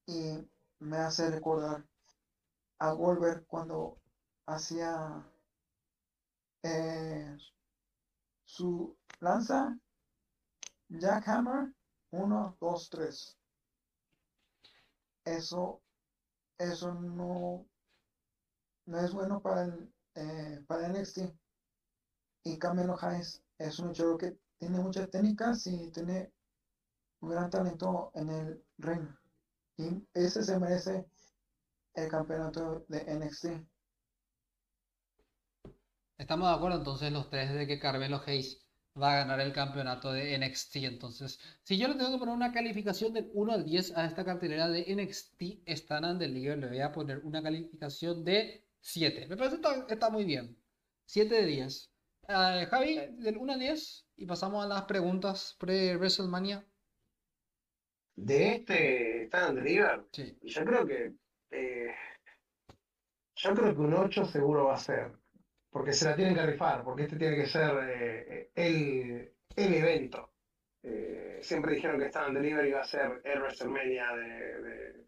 y 0.05 0.37
me 0.79 0.97
hace 0.97 1.29
recordar 1.29 1.85
a 2.79 2.91
Goldberg 2.91 3.45
cuando 3.47 3.99
hacía 4.45 5.25
eh, 6.63 7.37
su 8.47 8.97
lanza 9.19 9.77
Jackhammer 10.89 11.73
1, 12.11 12.57
2, 12.59 12.89
3. 12.89 13.37
Eso, 15.25 15.81
eso 16.57 16.93
no, 16.93 17.67
no 18.85 18.99
es 18.99 19.11
bueno 19.11 19.41
para 19.41 19.63
el, 19.63 19.93
eh, 20.15 20.63
para 20.65 20.87
NXT. 20.87 21.33
Y 22.43 22.57
Carmelo 22.57 22.95
Hayes 23.01 23.43
es 23.57 23.79
un 23.79 23.89
luchador 23.89 24.17
que 24.17 24.39
tiene 24.57 24.79
muchas 24.79 25.09
técnicas 25.11 25.67
y 25.67 25.91
tiene 25.91 26.31
un 27.19 27.29
gran 27.29 27.49
talento 27.49 28.11
en 28.15 28.29
el 28.29 28.65
ring. 28.77 29.09
Y 29.75 30.07
ese 30.13 30.41
se 30.41 30.57
merece 30.57 31.05
el 31.95 32.09
campeonato 32.09 32.85
de 32.87 33.03
NXT. 33.13 33.47
Estamos 36.17 36.49
de 36.49 36.55
acuerdo 36.55 36.77
entonces 36.79 37.11
los 37.11 37.29
tres 37.29 37.53
de 37.53 37.67
que 37.67 37.79
Carmelo 37.79 38.21
Hayes 38.25 38.65
va 38.99 39.13
a 39.13 39.17
ganar 39.17 39.39
el 39.39 39.53
campeonato 39.53 40.11
de 40.11 40.37
NXT. 40.37 40.77
Entonces, 40.77 41.39
si 41.63 41.77
yo 41.77 41.87
le 41.87 41.95
tengo 41.95 42.11
que 42.11 42.17
poner 42.17 42.33
una 42.35 42.51
calificación 42.51 43.13
del 43.13 43.29
1 43.33 43.53
al 43.53 43.63
10 43.63 43.95
a 43.95 44.05
esta 44.05 44.25
cartelera 44.25 44.67
de 44.67 44.85
NXT 44.95 45.67
Stand 45.67 46.05
and 46.05 46.19
Deliver, 46.19 46.57
le 46.57 46.67
voy 46.67 46.79
a 46.81 46.91
poner 46.91 47.19
una 47.19 47.43
calificación 47.43 48.23
de 48.23 48.65
7. 48.81 49.27
Me 49.27 49.37
parece 49.37 49.59
que 49.59 49.67
está, 49.67 49.85
está 49.93 50.09
muy 50.09 50.25
bien. 50.25 50.57
7 51.05 51.35
de 51.35 51.45
10. 51.45 51.91
Eh, 52.29 52.67
Javi, 52.69 52.99
del 53.19 53.37
1 53.37 53.53
al 53.53 53.59
10 53.59 54.07
y 54.17 54.25
pasamos 54.25 54.65
a 54.65 54.67
las 54.67 54.83
preguntas 54.83 55.55
pre-WrestleMania. 55.59 56.65
De 58.15 58.55
este 58.55 59.25
Stand 59.25 59.49
and 59.49 59.57
Deliver, 59.59 60.05
Sí. 60.11 60.35
yo 60.41 60.65
creo 60.65 60.87
que 60.87 61.13
eh, 61.51 61.93
yo 63.35 63.53
creo 63.53 63.75
que 63.75 63.81
un 63.81 63.93
8 63.93 64.25
seguro 64.25 64.65
va 64.65 64.73
a 64.73 64.79
ser. 64.79 65.11
Porque 65.69 65.93
se 65.93 66.05
la 66.05 66.15
tienen 66.15 66.35
que 66.35 66.45
rifar, 66.45 66.83
porque 66.83 67.03
este 67.03 67.17
tiene 67.17 67.35
que 67.35 67.47
ser 67.47 67.71
eh, 67.89 68.51
el, 68.55 69.33
el 69.55 69.73
evento. 69.73 70.33
Eh, 70.83 71.39
siempre 71.41 71.75
dijeron 71.75 71.99
que 71.99 72.07
Stand 72.07 72.27
and 72.29 72.37
Deliver 72.37 72.65
iba 72.67 72.81
a 72.81 72.85
ser 72.85 73.21
el 73.23 73.39
WrestleMania 73.41 74.15
de, 74.15 74.61
de 74.61 75.07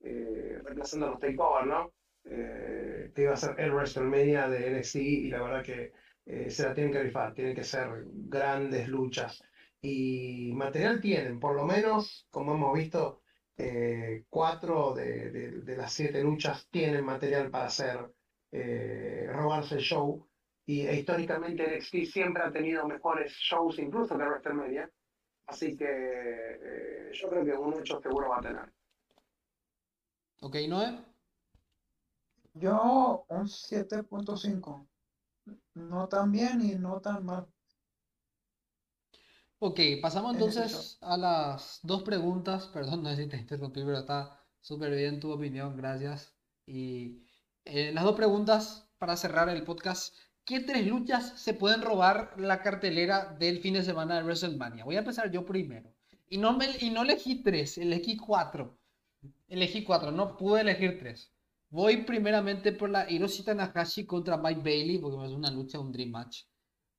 eh, 0.00 0.60
reemplazando 0.62 1.06
a 1.06 1.10
los 1.10 1.20
Takeover, 1.20 1.66
¿no? 1.66 1.92
Eh, 2.24 3.10
que 3.14 3.22
iba 3.22 3.32
a 3.34 3.36
ser 3.36 3.58
el 3.58 3.72
WrestleMania 3.72 4.48
de 4.48 4.70
NXT 4.70 4.96
y 4.96 5.28
la 5.30 5.42
verdad 5.42 5.64
que 5.64 5.92
eh, 6.26 6.50
se 6.50 6.62
la 6.64 6.74
tienen 6.74 6.92
que 6.92 7.02
rifar, 7.02 7.34
tienen 7.34 7.54
que 7.54 7.64
ser 7.64 7.88
grandes 8.06 8.88
luchas. 8.88 9.42
Y 9.80 10.52
material 10.54 11.00
tienen, 11.00 11.40
por 11.40 11.56
lo 11.56 11.64
menos, 11.66 12.26
como 12.30 12.54
hemos 12.54 12.74
visto, 12.78 13.22
eh, 13.56 14.24
cuatro 14.28 14.94
de, 14.94 15.30
de- 15.30 15.50
de 15.62 15.76
las 15.76 15.92
siete 15.92 16.22
luchas 16.22 16.68
tienen 16.70 17.04
material 17.04 17.50
para 17.50 17.66
hacer, 17.66 18.12
eh, 18.52 19.26
robarse 19.32 19.76
el 19.76 19.80
show. 19.80 20.28
Y 20.64 20.86
e 20.86 21.00
históricamente 21.00 21.76
NXT 21.76 22.12
siempre 22.12 22.42
ha 22.44 22.52
tenido 22.52 22.86
mejores 22.86 23.32
shows 23.32 23.78
incluso 23.78 24.16
que 24.16 24.24
WrestleMania. 24.24 24.88
Así 25.46 25.76
que 25.76 25.86
eh, 25.88 27.10
yo 27.12 27.28
creo 27.28 27.44
que 27.44 27.52
un 27.52 27.74
8 27.74 28.00
seguro 28.00 28.28
va 28.28 28.38
a 28.38 28.42
tener. 28.42 28.72
Ok, 30.40 30.56
Noé. 30.68 31.04
Yo 32.54 33.24
un 33.28 33.46
7.5. 33.46 34.88
No 35.74 36.08
tan 36.08 36.30
bien 36.30 36.60
y 36.60 36.74
no 36.76 37.00
tan 37.00 37.24
mal. 37.24 37.46
Ok, 39.58 39.78
pasamos 40.00 40.34
entonces 40.34 40.98
a 41.00 41.16
las 41.16 41.80
dos 41.82 42.02
preguntas. 42.02 42.66
Perdón, 42.66 43.02
no 43.02 43.10
sé 43.10 43.24
si 43.24 43.28
te 43.28 43.36
interrumpí, 43.36 43.80
pero 43.84 43.98
está 43.98 44.44
súper 44.60 44.94
bien 44.94 45.20
tu 45.20 45.30
opinión, 45.32 45.76
gracias. 45.76 46.36
Y 46.66 47.24
eh, 47.64 47.92
las 47.92 48.04
dos 48.04 48.16
preguntas 48.16 48.88
para 48.98 49.16
cerrar 49.16 49.48
el 49.48 49.64
podcast. 49.64 50.14
¿Qué 50.44 50.60
tres 50.60 50.86
luchas 50.86 51.40
se 51.40 51.54
pueden 51.54 51.82
robar 51.82 52.34
la 52.36 52.62
cartelera 52.62 53.36
del 53.38 53.60
fin 53.60 53.74
de 53.74 53.82
semana 53.82 54.16
de 54.16 54.24
WrestleMania? 54.24 54.84
Voy 54.84 54.96
a 54.96 55.00
empezar 55.00 55.30
yo 55.30 55.44
primero. 55.44 55.94
Y 56.28 56.38
no, 56.38 56.56
me, 56.56 56.66
y 56.80 56.90
no 56.90 57.02
elegí 57.02 57.42
tres, 57.42 57.78
elegí 57.78 58.16
cuatro. 58.16 58.78
Elegí 59.48 59.84
cuatro, 59.84 60.10
no 60.10 60.36
pude 60.36 60.62
elegir 60.62 60.98
tres. 60.98 61.32
Voy 61.70 61.98
primeramente 61.98 62.72
por 62.72 62.90
la 62.90 63.08
Hiroshi 63.10 63.44
Tanahashi 63.44 64.04
contra 64.04 64.36
Mike 64.36 64.62
Bailey, 64.62 64.98
porque 64.98 65.26
es 65.26 65.32
una 65.32 65.50
lucha, 65.50 65.78
un 65.78 65.92
Dream 65.92 66.10
Match. 66.10 66.44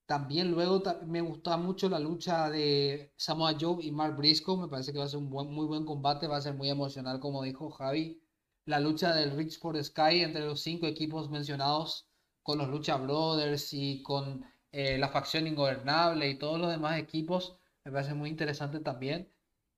También 0.05 0.51
luego 0.51 0.81
me 1.05 1.21
gustó 1.21 1.57
mucho 1.57 1.89
la 1.89 1.99
lucha 1.99 2.49
de 2.49 3.13
Samoa 3.17 3.55
Joe 3.59 3.83
y 3.83 3.91
Mark 3.91 4.15
Briscoe. 4.15 4.57
Me 4.57 4.67
parece 4.67 4.93
que 4.93 4.99
va 4.99 5.05
a 5.05 5.09
ser 5.09 5.19
un 5.19 5.29
muy 5.29 5.65
buen 5.65 5.85
combate, 5.85 6.27
va 6.27 6.37
a 6.37 6.41
ser 6.41 6.53
muy 6.53 6.69
emocional, 6.69 7.19
como 7.19 7.43
dijo 7.43 7.69
Javi. 7.71 8.22
La 8.65 8.79
lucha 8.79 9.13
del 9.13 9.35
Rich 9.35 9.59
for 9.59 9.81
Sky 9.83 10.21
entre 10.21 10.45
los 10.45 10.61
cinco 10.61 10.87
equipos 10.87 11.29
mencionados, 11.29 12.07
con 12.41 12.57
los 12.57 12.69
Lucha 12.69 12.97
Brothers 12.97 13.73
y 13.73 14.01
con 14.03 14.45
eh, 14.71 14.97
la 14.97 15.09
facción 15.09 15.47
ingobernable 15.47 16.29
y 16.29 16.37
todos 16.37 16.59
los 16.59 16.71
demás 16.71 16.97
equipos, 16.99 17.57
me 17.83 17.91
parece 17.91 18.13
muy 18.13 18.29
interesante 18.29 18.79
también. 18.79 19.29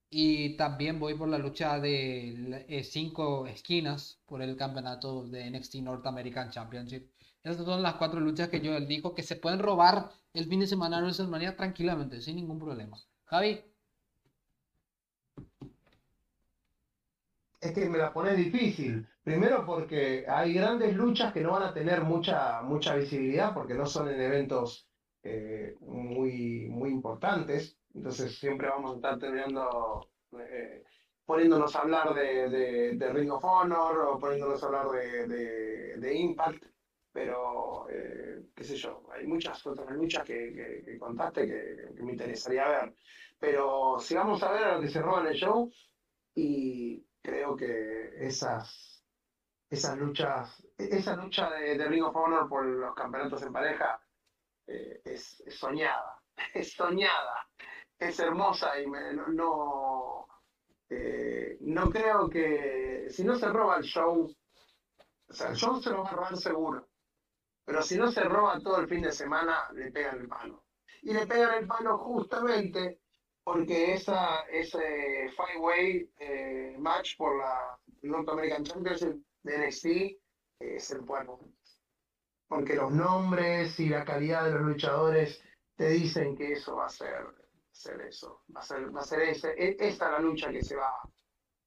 Y 0.09 0.55
también 0.57 0.99
voy 0.99 1.15
por 1.15 1.27
la 1.27 1.37
lucha 1.37 1.79
de 1.79 2.65
eh, 2.69 2.83
cinco 2.83 3.47
esquinas 3.47 4.19
por 4.25 4.41
el 4.41 4.55
campeonato 4.55 5.25
de 5.27 5.49
NXT 5.49 5.75
North 5.75 6.05
American 6.05 6.51
Championship. 6.51 7.09
Esas 7.43 7.65
son 7.65 7.83
las 7.83 7.95
cuatro 7.95 8.19
luchas 8.19 8.49
que 8.49 8.61
yo 8.61 8.79
digo 8.81 9.13
que 9.13 9.23
se 9.23 9.35
pueden 9.35 9.59
robar 9.59 10.09
el 10.33 10.45
fin 10.47 10.59
de 10.59 10.67
semana 10.67 10.97
de 10.97 11.03
WrestleMania 11.03 11.55
tranquilamente, 11.55 12.21
sin 12.21 12.37
ningún 12.37 12.59
problema. 12.59 12.97
Javi, 13.25 13.61
Es 17.65 17.73
que 17.73 17.89
me 17.89 17.97
la 17.97 18.13
pone 18.13 18.35
difícil. 18.35 19.07
Primero 19.23 19.65
porque 19.65 20.23
hay 20.27 20.53
grandes 20.53 20.95
luchas 20.95 21.33
que 21.33 21.41
no 21.41 21.53
van 21.53 21.63
a 21.63 21.73
tener 21.73 22.03
mucha, 22.03 22.61
mucha 22.61 22.95
visibilidad 22.95 23.55
porque 23.55 23.73
no 23.73 23.87
son 23.87 24.07
en 24.09 24.21
eventos 24.21 24.87
eh, 25.23 25.75
muy, 25.79 26.67
muy 26.69 26.91
importantes. 26.91 27.79
Entonces 27.95 28.37
siempre 28.37 28.67
vamos 28.69 28.91
a 28.91 28.95
estar 28.97 29.17
terminando 29.17 30.07
eh, 30.39 30.83
poniéndonos 31.25 31.75
a 31.75 31.79
hablar 31.79 32.13
de, 32.13 32.95
de, 32.97 33.13
Ring 33.13 33.31
of 33.31 33.43
Honor 33.43 33.97
o 34.09 34.19
poniéndonos 34.19 34.61
a 34.61 34.67
hablar 34.67 34.89
de, 34.89 35.97
de 35.97 36.13
Impact, 36.13 36.65
pero 37.11 37.89
eh, 37.89 38.43
qué 38.55 38.63
sé 38.63 38.75
yo, 38.75 39.09
hay 39.11 39.25
muchas 39.25 39.65
otras 39.65 39.89
luchas 39.89 40.23
que, 40.23 40.83
que, 40.85 40.99
contaste 40.99 41.47
que, 41.47 42.03
me 42.03 42.11
interesaría 42.11 42.67
ver. 42.67 42.93
Pero 43.39 43.97
si 43.99 44.13
vamos 44.13 44.43
a 44.43 44.51
ver 44.51 44.63
a 44.65 44.75
lo 44.75 44.81
que 44.81 44.87
se 44.87 45.01
roba 45.01 45.21
en 45.21 45.27
el 45.27 45.33
show 45.33 45.71
y 46.35 47.03
creo 47.25 47.55
que 47.55 48.13
esas, 48.25 49.03
esas 49.69 49.97
luchas, 49.97 50.63
esa 50.77 51.15
lucha 51.15 51.49
de, 51.49 51.87
Ring 51.87 52.03
of 52.03 52.15
Honor 52.15 52.47
por 52.47 52.65
los 52.65 52.93
campeonatos 52.93 53.41
en 53.41 53.51
pareja 53.51 53.99
eh, 54.67 55.01
es, 55.03 55.43
soñada, 55.49 56.21
es 56.53 56.73
soñada, 56.73 57.47
es 57.97 58.19
hermosa 58.19 58.79
y 58.79 58.85
no, 58.87 60.27
eh, 60.89 61.57
no 61.61 61.89
creo 61.89 62.29
que 62.29 63.07
si 63.09 63.23
no 63.23 63.35
se 63.35 63.49
roba 63.49 63.77
el 63.77 63.83
show, 63.83 64.31
o 65.27 65.33
sea, 65.33 65.49
el 65.49 65.55
show 65.55 65.81
se 65.81 65.89
lo 65.89 66.03
va 66.03 66.09
a 66.09 66.13
robar 66.13 66.37
seguro, 66.37 66.87
pero 67.65 67.81
si 67.81 67.97
no 67.97 68.11
se 68.11 68.23
roba 68.23 68.59
todo 68.59 68.79
el 68.79 68.87
fin 68.87 69.01
de 69.01 69.11
semana, 69.11 69.67
le 69.73 69.91
pegan 69.91 70.19
el 70.19 70.27
palo. 70.27 70.63
Y 71.01 71.13
le 71.13 71.25
pegan 71.25 71.55
el 71.55 71.67
palo 71.67 71.97
justamente 71.97 73.01
porque 73.45 73.93
esa, 73.93 74.41
ese 74.51 75.29
five-way 75.37 76.11
eh, 76.19 76.75
match 76.79 77.15
por 77.15 77.37
la 77.37 77.79
North 78.01 78.27
American 78.27 78.63
Championship 78.63 79.23
de 79.43 79.67
NXT 79.67 79.85
es 80.59 80.91
el 80.91 81.01
bueno. 81.01 81.39
Porque 82.47 82.75
los 82.75 82.91
nombres 82.91 83.79
y 83.79 83.87
la 83.87 84.03
calidad 84.03 84.45
de 84.45 84.51
los 84.51 84.61
luchadores 84.63 85.41
te 85.75 85.89
dicen 85.89 86.35
que 86.35 86.53
eso 86.53 86.75
va 86.75 86.87
a 86.87 86.89
ser 86.89 87.23
ser 87.71 88.01
eso, 88.01 88.41
va 88.55 88.61
a 88.61 88.63
ser, 88.63 88.95
va 88.95 89.01
a 89.01 89.03
ser 89.03 89.21
ese, 89.21 89.49
e, 89.51 89.75
esta 89.79 90.09
la 90.09 90.19
lucha 90.19 90.49
que 90.49 90.63
se 90.63 90.75
va 90.75 90.91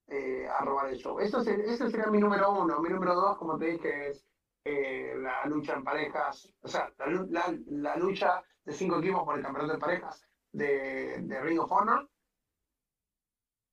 eh, 0.08 0.48
a 0.48 0.64
robar 0.64 0.88
el 0.88 0.96
show. 0.96 1.20
Eso 1.20 1.40
ese 1.42 1.90
sería 1.90 2.06
mi 2.06 2.18
número 2.18 2.50
uno. 2.50 2.80
Mi 2.80 2.88
número 2.88 3.14
dos, 3.14 3.36
como 3.36 3.58
te 3.58 3.66
dije, 3.66 4.08
es 4.08 4.26
eh, 4.64 5.14
la 5.18 5.44
lucha 5.46 5.74
en 5.74 5.84
parejas, 5.84 6.52
o 6.62 6.68
sea, 6.68 6.92
la, 7.30 7.54
la, 7.66 7.96
lucha 7.96 8.42
de 8.64 8.72
cinco 8.72 8.98
equipos 8.98 9.22
por 9.24 9.36
el 9.36 9.42
campeonato 9.42 9.74
de 9.74 9.78
parejas 9.78 10.27
de, 10.53 11.18
de 11.22 11.40
Ring 11.40 11.61
of 11.61 11.72
Honor. 11.72 12.09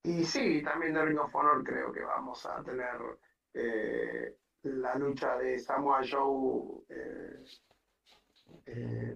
Y 0.02 0.24
sí, 0.24 0.62
también 0.62 0.94
de 0.94 1.04
Ring 1.04 1.18
of 1.18 1.34
Honor 1.34 1.64
creo 1.64 1.92
que 1.92 2.02
vamos 2.02 2.46
a 2.46 2.62
tener 2.62 2.96
eh, 3.54 4.36
la 4.62 4.94
lucha 4.96 5.36
de 5.36 5.58
Samoa 5.58 6.00
Joe, 6.08 6.84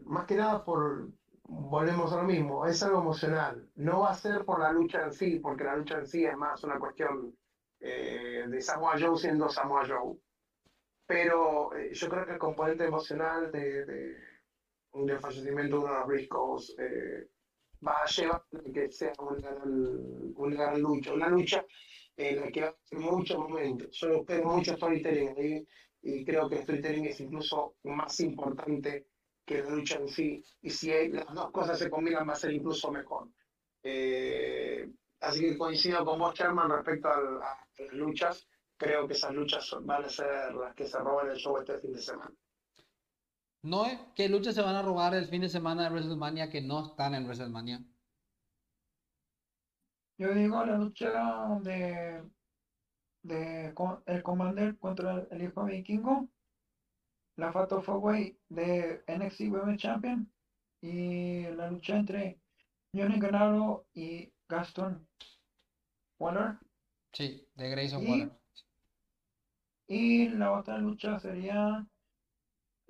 más 0.04 0.26
que 0.26 0.34
nada 0.36 0.64
por, 0.64 1.08
volvemos 1.50 2.12
a 2.12 2.18
lo 2.18 2.22
mismo, 2.22 2.66
es 2.66 2.82
algo 2.82 3.00
emocional. 3.00 3.68
No 3.74 4.00
va 4.00 4.10
a 4.10 4.14
ser 4.14 4.44
por 4.44 4.60
la 4.60 4.72
lucha 4.72 5.02
en 5.04 5.12
sí, 5.12 5.40
porque 5.40 5.64
la 5.64 5.76
lucha 5.76 5.98
en 5.98 6.06
sí 6.06 6.24
es 6.24 6.36
más 6.36 6.62
una 6.62 6.78
cuestión 6.78 7.36
eh, 7.80 8.44
de 8.48 8.60
Samoa 8.60 8.94
Joe 8.98 9.18
siendo 9.18 9.48
Samoa 9.48 9.84
Joe. 9.86 10.16
Pero 11.06 11.74
eh, 11.74 11.92
yo 11.92 12.08
creo 12.08 12.24
que 12.24 12.32
el 12.32 12.38
componente 12.38 12.84
emocional 12.84 13.50
de, 13.50 13.84
de, 13.84 14.16
del 14.92 15.18
fallecimiento 15.18 15.78
de 15.78 15.82
uno 15.82 15.92
de 15.92 15.98
los 15.98 16.06
Briscoes 16.06 16.76
eh, 16.78 17.28
va 17.86 18.02
a 18.02 18.06
llevar 18.06 18.42
a 18.52 18.72
que 18.72 18.90
sea 18.90 19.12
una 19.18 19.50
gran, 19.50 20.80
lucha, 20.80 21.12
una 21.12 21.28
lucha 21.28 21.64
en 22.16 22.40
la 22.40 22.50
que 22.50 22.60
va 22.60 22.66
a 22.68 22.70
haber 22.70 23.10
muchos 23.10 23.38
momentos. 23.38 23.88
Yo 23.92 24.08
espero 24.20 24.44
mucho 24.44 24.76
storytelling 24.76 25.34
ahí 25.36 25.66
y 26.02 26.24
creo 26.24 26.48
que 26.48 26.56
el 26.56 26.62
storytelling 26.62 27.06
es 27.06 27.20
incluso 27.20 27.76
más 27.84 28.20
importante 28.20 29.06
que 29.44 29.62
la 29.62 29.70
lucha 29.70 29.98
en 29.98 30.08
sí. 30.08 30.44
Y 30.62 30.70
si 30.70 30.90
las 31.08 31.32
dos 31.34 31.50
cosas 31.50 31.78
se 31.78 31.90
combinan, 31.90 32.28
va 32.28 32.34
a 32.34 32.36
ser 32.36 32.52
incluso 32.52 32.90
mejor. 32.90 33.28
Eh, 33.82 34.88
así 35.20 35.40
que 35.40 35.58
coincido 35.58 36.04
con 36.04 36.18
vos, 36.18 36.34
Sherman, 36.34 36.70
respecto 36.70 37.08
a, 37.08 37.20
las 37.20 37.92
luchas. 37.92 38.46
Creo 38.76 39.06
que 39.06 39.12
esas 39.12 39.34
luchas 39.34 39.76
van 39.82 40.04
a 40.04 40.08
ser 40.08 40.54
las 40.54 40.74
que 40.74 40.86
se 40.86 40.98
roban 40.98 41.30
el 41.30 41.36
show 41.36 41.58
este 41.58 41.78
fin 41.78 41.92
de 41.92 42.00
semana. 42.00 42.32
¿No? 43.62 43.84
¿Qué 44.14 44.28
luchas 44.28 44.54
se 44.54 44.62
van 44.62 44.76
a 44.76 44.82
robar 44.82 45.14
el 45.14 45.26
fin 45.26 45.42
de 45.42 45.48
semana 45.48 45.84
de 45.84 45.90
WrestleMania 45.90 46.50
que 46.50 46.60
no 46.60 46.86
están 46.86 47.14
en 47.14 47.24
WrestleMania? 47.24 47.84
Yo 50.18 50.34
digo 50.34 50.64
la 50.64 50.76
lucha 50.76 51.10
de, 51.62 52.22
de 53.22 53.74
el 54.06 54.22
Commander 54.22 54.78
contra 54.78 55.26
el 55.30 55.42
hijo 55.42 55.64
vikingo 55.64 56.28
la 57.40 57.52
Fatal 57.52 57.82
Four 57.82 58.36
de 58.50 59.02
NXT 59.08 59.40
Women's 59.48 59.80
Champion 59.80 60.30
y 60.82 61.44
la 61.56 61.70
lucha 61.70 61.96
entre 61.96 62.38
Johnny 62.94 63.18
Ganaro 63.18 63.86
y 63.94 64.30
Gaston 64.48 65.08
Waller. 66.18 66.58
Sí, 67.12 67.46
de 67.54 67.70
Grayson 67.70 68.02
y, 68.02 68.10
Waller. 68.10 68.30
Y 69.86 70.28
la 70.28 70.52
otra 70.52 70.78
lucha 70.78 71.18
sería 71.18 71.86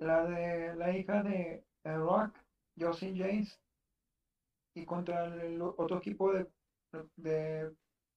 la 0.01 0.25
de 0.25 0.75
la 0.75 0.95
hija 0.95 1.23
de 1.23 1.63
Rock, 1.85 2.35
Josie 2.77 3.15
James, 3.15 3.59
y 4.75 4.85
contra 4.85 5.25
el 5.25 5.61
otro 5.61 5.97
equipo 5.97 6.33
de, 6.33 6.47
de 7.15 7.73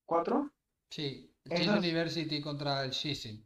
cuatro. 0.06 0.50
Sí, 0.90 1.30
el 1.44 1.68
University 1.68 2.40
contra 2.40 2.84
el 2.84 2.90
Shizin 2.90 3.44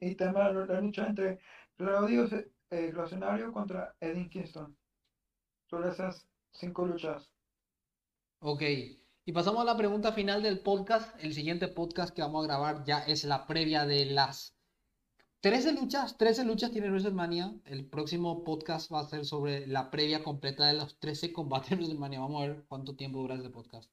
y 0.00 0.14
también 0.14 0.66
la, 0.66 0.80
lucha 0.80 1.06
entre 1.06 1.38
Claudio 1.76 2.28
eh, 2.70 2.92
contra 3.52 3.94
Eddie 4.00 4.28
Kingston. 4.28 4.76
Son 5.70 5.88
esas 5.88 6.26
cinco 6.52 6.86
luchas. 6.86 7.30
Ok. 8.40 8.62
Y 9.24 9.32
pasamos 9.32 9.62
a 9.62 9.64
la 9.64 9.76
pregunta 9.76 10.12
final 10.12 10.42
del 10.42 10.60
podcast. 10.60 11.16
El 11.22 11.32
siguiente 11.32 11.68
podcast 11.68 12.14
que 12.14 12.22
vamos 12.22 12.44
a 12.44 12.48
grabar 12.48 12.84
ya 12.84 13.00
es 13.00 13.24
la 13.24 13.46
previa 13.46 13.86
de 13.86 14.06
las 14.06 14.56
13 15.42 15.72
luchas. 15.72 16.16
13 16.18 16.44
luchas 16.44 16.70
tiene 16.70 16.88
WrestleMania. 16.88 17.52
El 17.64 17.84
próximo 17.84 18.44
podcast 18.44 18.92
va 18.92 19.00
a 19.00 19.08
ser 19.08 19.24
sobre 19.26 19.66
la 19.66 19.90
previa 19.90 20.22
completa 20.22 20.68
de 20.68 20.74
los 20.74 21.00
13 21.00 21.32
combates 21.32 21.70
de 21.70 21.76
WrestleMania. 21.76 22.20
Vamos 22.20 22.44
a 22.44 22.46
ver 22.46 22.64
cuánto 22.68 22.94
tiempo 22.94 23.18
dura 23.18 23.34
ese 23.34 23.50
podcast. 23.50 23.90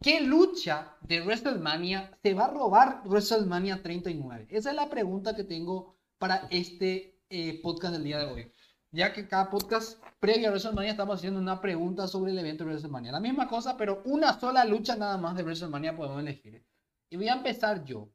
¿Qué 0.00 0.20
lucha 0.20 0.96
de 1.00 1.22
WrestleMania 1.22 2.16
se 2.22 2.34
va 2.34 2.44
a 2.44 2.52
robar 2.52 3.02
WrestleMania 3.04 3.82
39? 3.82 4.46
Esa 4.48 4.70
es 4.70 4.76
la 4.76 4.88
pregunta 4.88 5.34
que 5.34 5.42
tengo 5.42 5.96
para 6.18 6.46
este 6.50 7.20
eh, 7.28 7.60
podcast 7.60 7.94
del 7.94 8.04
día 8.04 8.20
de 8.20 8.26
hoy. 8.26 8.52
Ya 8.92 9.12
que 9.12 9.26
cada 9.26 9.50
podcast 9.50 10.00
previo 10.20 10.46
a 10.46 10.50
WrestleMania 10.50 10.92
estamos 10.92 11.18
haciendo 11.18 11.40
una 11.40 11.60
pregunta 11.60 12.06
sobre 12.06 12.30
el 12.30 12.38
evento 12.38 12.62
de 12.62 12.70
WrestleMania. 12.70 13.10
La 13.10 13.18
misma 13.18 13.48
cosa, 13.48 13.76
pero 13.76 14.02
una 14.04 14.38
sola 14.38 14.64
lucha 14.64 14.94
nada 14.94 15.16
más 15.18 15.34
de 15.34 15.42
WrestleMania 15.42 15.96
podemos 15.96 16.20
elegir. 16.20 16.64
Y 17.10 17.16
voy 17.16 17.26
a 17.26 17.34
empezar 17.34 17.84
yo. 17.84 18.08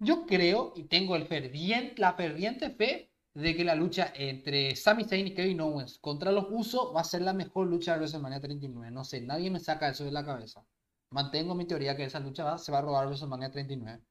Yo 0.00 0.26
creo 0.26 0.72
y 0.76 0.84
tengo 0.84 1.16
el 1.16 1.26
ferviente, 1.26 2.00
la 2.00 2.14
ferviente 2.14 2.70
fe 2.70 3.10
de 3.34 3.56
que 3.56 3.64
la 3.64 3.74
lucha 3.74 4.12
entre 4.14 4.76
Sami 4.76 5.04
Zayn 5.04 5.28
y 5.28 5.34
Kevin 5.34 5.60
Owens 5.60 5.98
contra 5.98 6.32
los 6.32 6.46
Usos 6.50 6.94
va 6.94 7.00
a 7.00 7.04
ser 7.04 7.22
la 7.22 7.32
mejor 7.32 7.66
lucha 7.66 7.92
de 7.92 7.98
WrestleMania 7.98 8.40
39. 8.40 8.90
No 8.92 9.04
sé, 9.04 9.20
nadie 9.20 9.50
me 9.50 9.58
saca 9.60 9.88
eso 9.88 10.04
de 10.04 10.12
la 10.12 10.24
cabeza. 10.24 10.64
Mantengo 11.10 11.54
mi 11.54 11.66
teoría 11.66 11.96
que 11.96 12.04
esa 12.04 12.20
lucha 12.20 12.58
se 12.58 12.70
va 12.70 12.78
a 12.78 12.82
robar 12.82 13.06
WrestleMania 13.06 13.50
39. 13.50 14.02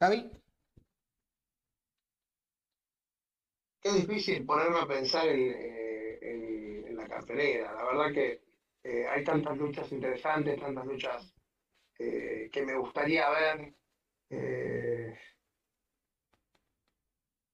Javi. 0.00 0.30
Qué 3.80 3.92
difícil 3.92 4.44
ponerme 4.44 4.80
a 4.80 4.86
pensar 4.86 5.28
en, 5.28 5.54
eh, 5.54 6.92
la 6.92 7.06
cartelera. 7.06 7.72
La 7.72 7.84
verdad 7.84 8.12
que 8.12 8.42
eh, 8.82 9.06
hay 9.06 9.24
tantas 9.24 9.56
luchas 9.56 9.90
interesantes, 9.92 10.58
tantas 10.58 10.84
luchas 10.84 11.34
eh, 11.98 12.50
que 12.52 12.62
me 12.64 12.76
gustaría 12.76 13.28
ver. 13.30 13.74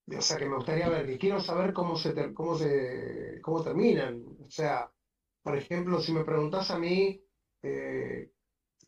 O 0.06 0.20
sea, 0.20 0.36
que 0.36 0.46
me 0.46 0.56
gustaría 0.56 0.88
ver, 0.88 1.08
y 1.10 1.18
quiero 1.18 1.40
saber 1.40 1.72
cómo 1.72 1.96
se, 1.96 2.34
cómo 2.34 2.56
se 2.56 3.40
cómo 3.42 3.62
terminan. 3.62 4.24
O 4.44 4.50
sea, 4.50 4.90
por 5.42 5.56
ejemplo, 5.56 6.00
si 6.00 6.12
me 6.12 6.24
preguntas 6.24 6.70
a 6.70 6.78
mí 6.78 7.22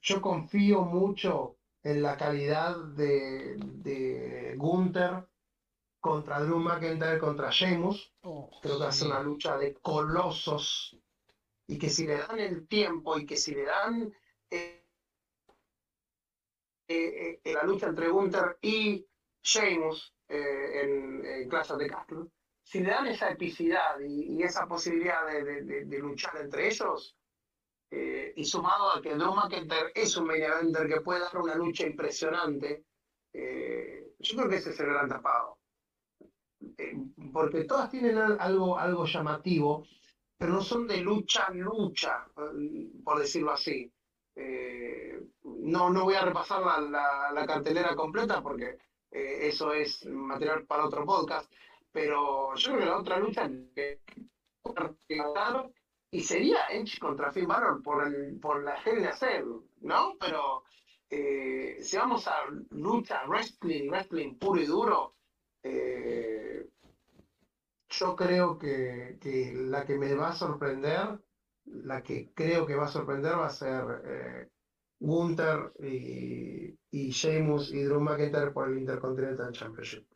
yo 0.05 0.21
confío 0.21 0.83
mucho 0.83 1.57
en 1.83 2.03
la 2.03 2.17
calidad 2.17 2.77
de, 2.77 3.57
de 3.57 4.55
Gunther 4.57 5.27
contra 5.99 6.41
Drew 6.41 6.59
McIntyre 6.59 7.19
contra 7.19 7.51
Sheamus. 7.51 8.13
Oh, 8.23 8.51
Creo 8.61 8.79
que 8.79 8.85
a 8.85 8.93
ser 8.93 9.09
una 9.09 9.23
lucha 9.23 9.57
de 9.57 9.75
colosos 9.75 10.99
y 11.67 11.79
que 11.79 11.89
si 11.89 12.07
le 12.07 12.19
dan 12.19 12.39
el 12.39 12.69
tiempo 12.69 13.19
y 13.19 13.25
que 13.25 13.39
si 13.39 13.55
le 13.55 13.65
dan 13.65 14.13
eh, 14.51 14.85
eh, 16.89 17.41
eh, 17.43 17.53
la 17.55 17.63
lucha 17.63 17.87
entre 17.87 18.11
Gunther 18.11 18.59
y 18.61 19.07
Sheamus 19.45 20.15
en, 20.29 21.25
en 21.25 21.49
Clash 21.49 21.71
of 21.71 21.83
Castle, 21.87 22.31
si 22.65 22.81
le 22.81 22.91
dan 22.91 23.07
esa 23.07 23.31
epicidad 23.31 24.01
y, 24.01 24.43
esa 24.43 24.67
posibilidad 24.67 25.27
de, 25.27 25.99
luchar 25.99 26.37
entre 26.39 26.69
ellos, 26.69 27.15
eh, 27.91 28.33
y 28.37 28.45
sumado 28.45 28.97
a 28.97 29.03
que 29.03 29.15
Drew 29.15 29.35
McIntyre 29.35 29.93
es 29.95 30.17
un 30.17 30.27
main 30.27 30.43
eventer 30.43 30.89
que 30.89 31.01
puede 31.03 31.21
dar 31.21 31.37
una 31.37 31.55
lucha 31.55 31.87
impresionante, 31.87 32.85
eh, 33.33 34.15
yo 34.19 34.37
creo 34.37 34.49
que 34.49 34.57
ese 34.57 34.71
es 34.71 34.81
el 34.81 34.87
gran 34.87 35.09
tapado. 35.09 35.59
eh, 36.79 36.95
porque 37.33 37.65
todas 37.65 37.91
tienen 37.91 38.17
algo, 38.19 38.79
algo 38.79 39.05
llamativo, 39.07 39.87
pero 40.39 40.53
no 40.55 40.63
son 40.63 40.87
de 40.87 40.99
lucha, 40.99 41.51
lucha, 41.51 42.27
eh, 42.37 42.91
por 43.05 43.19
decirlo 43.21 43.53
así. 43.53 43.93
Eh, 44.37 45.21
no, 45.45 45.91
no 45.91 46.05
voy 46.05 46.15
a 46.15 46.25
repasar 46.25 46.61
la, 46.63 47.31
la, 47.33 47.47
cartelera 47.47 47.95
completa 47.95 48.43
porque 48.43 48.79
eso 49.15 49.73
es 49.73 50.05
material 50.07 50.65
para 50.65 50.87
otro 50.87 51.05
podcast, 51.05 51.51
pero 51.93 52.55
yo 52.57 52.73
creo 52.73 52.81
que 52.81 52.87
la 52.87 52.99
otra 52.99 53.19
lucha 53.19 53.49
que 53.75 54.01
y 56.11 56.21
sería 56.21 56.67
Edge 56.71 56.99
contra 57.01 57.33
Finn 57.33 57.47
Balor 57.47 57.83
por, 57.83 58.07
el, 58.07 58.39
por 58.41 58.63
la 58.63 58.81
de 58.85 59.09
hacer, 59.09 59.45
¿no? 59.81 60.15
Pero 60.19 60.65
si 61.81 61.97
vamos 61.97 62.27
a 62.27 62.35
lucha, 62.71 63.25
wrestling, 63.27 63.89
wrestling 63.89 64.39
puro 64.39 64.61
y 64.61 64.67
duro, 64.67 65.15
eh, 65.63 66.69
yo 67.89 68.17
creo 68.17 68.59
que, 68.59 69.19
la 69.55 69.85
que 69.85 69.97
me 69.97 70.15
va 70.15 70.31
a 70.31 70.35
sorprender, 70.35 71.21
la 71.67 72.03
que 72.03 72.33
creo 72.35 72.67
que 72.67 72.75
va 72.75 72.85
a 72.85 72.89
sorprender 72.89 73.39
va 73.39 73.47
a 73.47 73.51
ser 73.51 73.85
eh, 74.05 74.49
Gunther 75.01 75.73
y, 75.81 76.79
y 76.91 77.11
Sheamus 77.11 77.73
y 77.73 77.83
Drew 77.85 78.01
McIntyre 78.01 78.51
por 78.53 78.69
el 78.69 78.79
Intercontinental 78.79 79.53
Championship. 79.53 80.07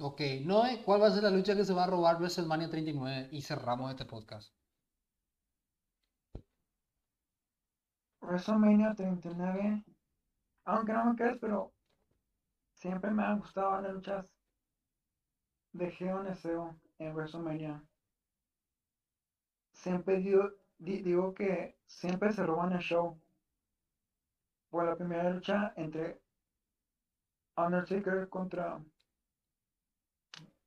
Ok, 0.00 0.20
Noé, 0.44 0.82
¿cuál 0.84 1.02
va 1.02 1.06
a 1.08 1.10
ser 1.12 1.22
la 1.22 1.30
lucha 1.30 1.54
que 1.56 1.64
se 1.64 1.72
va 1.74 1.84
a 1.84 1.86
robar 1.86 2.16
WrestleMania 2.18 2.68
39 2.68 3.28
y 3.32 3.42
cerramos 3.42 3.90
este 3.90 4.04
podcast? 4.06 4.52
WrestleMania 8.20 8.94
39, 8.94 9.84
aunque 10.66 10.92
no 10.92 11.04
me 11.06 11.16
creas, 11.16 11.38
pero 11.40 11.72
siempre 12.74 13.10
me 13.10 13.24
han 13.24 13.40
gustado 13.40 13.80
las 13.80 13.94
luchas 13.94 14.32
de 15.72 15.90
GeoNSO 15.90 16.76
en 16.98 17.14
WrestleMania. 17.14 17.82
Siempre 19.72 20.18
digo, 20.18 20.50
digo 20.78 21.32
que 21.34 21.77
siempre 21.88 22.32
se 22.32 22.46
roban 22.46 22.72
el 22.72 22.78
show. 22.78 23.20
Por 24.70 24.84
la 24.84 24.94
primera 24.94 25.30
lucha 25.30 25.72
entre 25.76 26.20
Undertaker 27.56 28.28
contra 28.28 28.80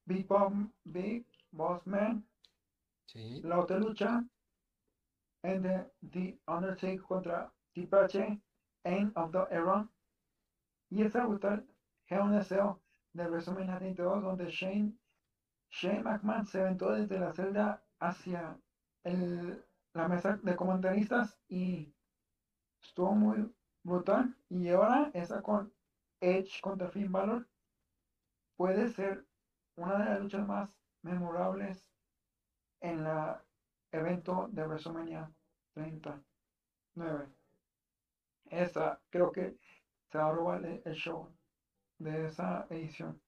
Big, 0.06 0.28
Bomb, 0.28 0.72
Big 0.84 1.26
Boss 1.52 1.86
Man. 1.88 2.26
La 3.14 3.60
otra 3.60 3.78
lucha 3.78 4.26
entre 5.44 5.92
The 6.12 6.40
Undertaker 6.48 7.02
contra 7.02 7.52
T-Pache, 7.74 8.42
End 8.84 9.12
of 9.16 9.32
the 9.32 9.46
Era. 9.52 9.88
Y 10.90 11.04
esa 11.04 11.26
gusta 11.26 11.64
un 12.20 12.32
deseo 12.32 12.82
de 13.14 13.28
WrestleMania 13.28 13.78
32 13.78 14.22
donde 14.22 14.50
Shane, 14.50 14.94
Shane 15.70 16.04
McMahon 16.04 16.46
se 16.46 16.60
aventó 16.60 16.92
desde 16.92 17.20
la 17.20 17.34
celda 17.34 17.84
hacia 18.00 18.58
el, 19.04 19.64
la 19.94 20.08
mesa 20.08 20.40
de 20.42 20.56
comentaristas 20.56 21.38
y 21.48 21.94
estuvo 22.82 23.14
muy 23.14 23.54
brutal. 23.84 24.36
Y 24.50 24.70
ahora 24.70 25.12
esa 25.14 25.42
con 25.42 25.74
Edge 26.20 26.62
contra 26.62 26.90
Finn 26.90 27.12
Balor 27.12 27.48
puede 28.56 28.90
ser 28.90 29.26
una 29.76 29.98
de 29.98 30.06
las 30.06 30.20
luchas 30.22 30.48
más 30.48 30.70
memorables 31.02 31.90
en 32.82 33.06
el 33.06 33.36
evento 33.92 34.48
de 34.52 34.66
WrestleMania 34.66 35.32
39. 35.74 37.28
Esa 38.46 39.00
creo 39.10 39.32
que 39.32 39.58
se 40.12 40.18
va 40.18 40.28
a 40.28 40.32
robar 40.32 40.66
el 40.66 40.94
show 40.94 41.30
de 41.98 42.28
esa 42.28 42.68
edición. 42.70 43.22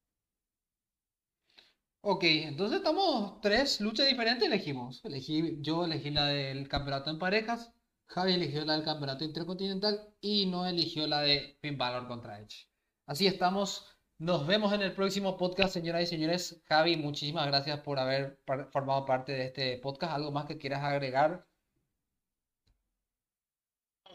Ok, 2.06 2.24
entonces 2.26 2.80
estamos 2.80 3.40
tres 3.42 3.80
luchas 3.80 4.08
diferentes 4.08 4.46
elegimos. 4.46 5.00
Elegí, 5.06 5.58
yo 5.62 5.86
elegí 5.86 6.12
la 6.12 6.26
del 6.26 6.68
campeonato 6.68 7.10
en 7.10 7.18
parejas, 7.18 7.72
Javi 8.08 8.34
eligió 8.34 8.66
la 8.66 8.74
del 8.74 8.84
campeonato 8.84 9.24
intercontinental 9.24 10.14
y 10.20 10.46
no 10.48 10.66
eligió 10.68 11.08
la 11.08 11.22
de 11.22 11.58
Finn 11.62 11.78
Balor 11.78 12.08
contra 12.08 12.40
Edge. 12.40 12.68
Así 13.06 13.26
estamos. 13.26 13.88
Nos 14.20 14.46
vemos 14.46 14.74
en 14.74 14.82
el 14.82 14.94
próximo 14.94 15.38
podcast, 15.38 15.74
señoras 15.74 16.04
y 16.04 16.08
señores. 16.08 16.62
Javi, 16.66 16.98
muchísimas 16.98 17.48
gracias 17.48 17.80
por 17.80 17.98
haber 18.00 18.40
formado 18.72 19.06
parte 19.06 19.32
de 19.32 19.46
este 19.46 19.78
podcast. 19.78 20.14
¿Algo 20.14 20.32
más 20.32 20.46
que 20.46 20.58
quieras 20.58 20.84
agregar? 20.84 21.48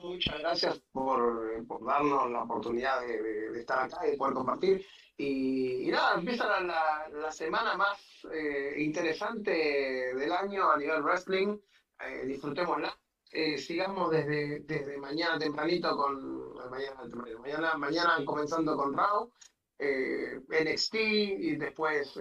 Muchas 0.02 0.38
gracias 0.40 0.80
por, 0.92 1.66
por, 1.66 1.84
darnos 1.84 2.30
la 2.30 2.42
oportunidad 2.42 3.00
de, 3.00 3.58
estar 3.58 3.84
acá 3.84 4.06
y 4.06 4.12
de 4.12 4.16
poder 4.16 4.34
compartir. 4.34 4.86
Y, 5.16 5.88
nada, 5.90 6.18
empieza 6.18 6.60
la, 6.60 7.08
la, 7.08 7.32
semana 7.32 7.76
más 7.76 7.98
eh, 8.32 8.74
interesante 8.78 9.50
del 9.50 10.32
año 10.32 10.70
a 10.70 10.76
nivel 10.76 11.02
wrestling. 11.02 11.58
Eh, 12.00 12.26
disfrutémosla. 12.26 12.96
Eh, 13.30 13.58
sigamos 13.58 14.10
desde, 14.10 14.60
desde 14.60 14.96
mañana 14.96 15.38
tempranito 15.38 15.96
con. 15.96 16.54
Mañana, 16.70 17.04
mañana, 17.40 17.78
mañana 17.78 18.24
comenzando 18.24 18.76
con 18.76 18.94
Raw, 18.94 19.30
NXT 19.78 20.94
y 20.94 21.56
después, 21.56 22.18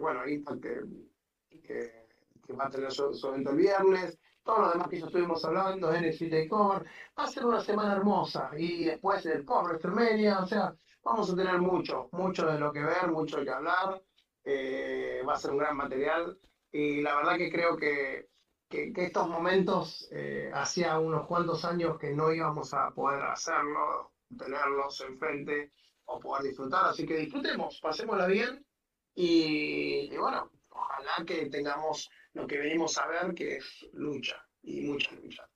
bueno, 0.00 0.26
Impact 0.28 0.60
que, 0.60 2.06
que, 2.46 2.52
va 2.52 2.66
a 2.66 2.70
tener 2.70 2.90
su, 2.90 3.14
su 3.14 3.28
evento 3.28 3.50
el 3.50 3.56
viernes 3.56 4.18
todo 4.42 4.62
lo 4.62 4.70
demás 4.72 4.88
que 4.88 5.00
ya 5.00 5.06
estuvimos 5.06 5.44
hablando, 5.44 5.92
NXT 5.92 6.30
Takeover, 6.30 6.84
va 7.18 7.24
a 7.24 7.26
ser 7.26 7.44
una 7.44 7.60
semana 7.60 7.94
hermosa. 7.94 8.50
Y 8.56 8.84
después 8.84 9.24
el 9.26 9.44
Core 9.44 9.74
WrestleMania, 9.74 10.40
o 10.40 10.46
sea, 10.46 10.74
vamos 11.02 11.30
a 11.30 11.36
tener 11.36 11.58
mucho, 11.58 12.08
mucho 12.12 12.46
de 12.46 12.58
lo 12.58 12.72
que 12.72 12.82
ver, 12.82 13.08
mucho 13.10 13.38
de 13.38 13.44
que 13.44 13.50
hablar, 13.50 14.02
eh, 14.44 15.22
va 15.26 15.34
a 15.34 15.38
ser 15.38 15.50
un 15.52 15.58
gran 15.58 15.76
material. 15.76 16.38
Y 16.72 17.00
la 17.02 17.16
verdad 17.16 17.36
que 17.36 17.50
creo 17.50 17.76
que, 17.76 18.28
que, 18.68 18.92
estos 18.96 19.28
momentos, 19.28 20.08
eh, 20.12 20.50
hacía 20.54 20.98
unos 20.98 21.26
cuantos 21.26 21.64
años 21.64 21.98
que 21.98 22.12
no 22.12 22.32
íbamos 22.32 22.72
a 22.74 22.90
poder 22.90 23.22
hacerlo, 23.22 24.12
tenerlos 24.38 25.00
enfrente 25.00 25.72
o 26.04 26.20
poder 26.20 26.44
disfrutar, 26.44 26.86
así 26.86 27.06
que 27.06 27.16
disfrutemos, 27.16 27.80
pasémosla 27.80 28.26
bien. 28.26 28.64
Y 29.14 30.16
bueno, 30.16 30.50
ojalá 30.70 31.24
que 31.26 31.46
tengamos 31.50 32.08
lo 32.34 32.46
que 32.46 32.58
venimos 32.58 32.96
a 32.98 33.06
ver, 33.06 33.34
que 33.34 33.56
es 33.56 33.86
lucha 33.92 34.36
y 34.62 34.80
mucha 34.82 35.12
lucha. 35.12 35.48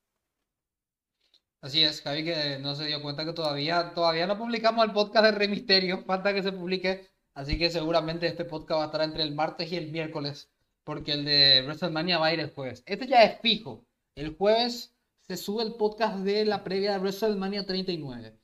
Así 1.61 1.83
es, 1.83 2.01
Javi 2.01 2.23
que 2.23 2.59
no 2.59 2.75
se 2.75 2.85
dio 2.85 3.01
cuenta 3.01 3.25
que 3.25 3.33
todavía, 3.33 3.93
todavía 3.93 4.27
no 4.27 4.37
publicamos 4.37 4.85
el 4.85 4.93
podcast 4.93 5.25
de 5.25 5.31
Rey 5.31 5.47
Misterio, 5.47 6.03
falta 6.05 6.33
que 6.33 6.43
se 6.43 6.51
publique, 6.51 7.09
así 7.33 7.57
que 7.57 7.71
seguramente 7.71 8.27
este 8.27 8.45
podcast 8.45 8.79
va 8.79 8.83
a 8.83 8.85
estar 8.87 9.01
entre 9.01 9.23
el 9.23 9.33
martes 9.33 9.71
y 9.71 9.77
el 9.77 9.91
miércoles, 9.91 10.51
porque 10.83 11.13
el 11.13 11.25
de 11.25 11.63
WrestleMania 11.63 12.19
va 12.19 12.27
a 12.27 12.33
ir 12.33 12.39
el 12.39 12.51
jueves. 12.51 12.83
Este 12.85 13.07
ya 13.07 13.23
es 13.23 13.41
fijo, 13.41 13.83
el 14.15 14.35
jueves 14.35 14.95
se 15.21 15.37
sube 15.37 15.63
el 15.63 15.73
podcast 15.73 16.19
de 16.19 16.45
la 16.45 16.63
previa 16.63 16.93
de 16.93 16.99
WrestleMania 16.99 17.65
39. 17.65 18.37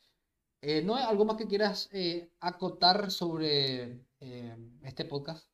Eh, 0.63 0.81
¿No 0.81 0.95
hay 0.95 1.03
algo 1.03 1.25
más 1.25 1.37
que 1.37 1.47
quieras 1.47 1.89
eh, 1.91 2.31
acotar 2.39 3.11
sobre 3.11 3.99
eh, 4.19 4.57
este 4.83 5.05
podcast? 5.05 5.47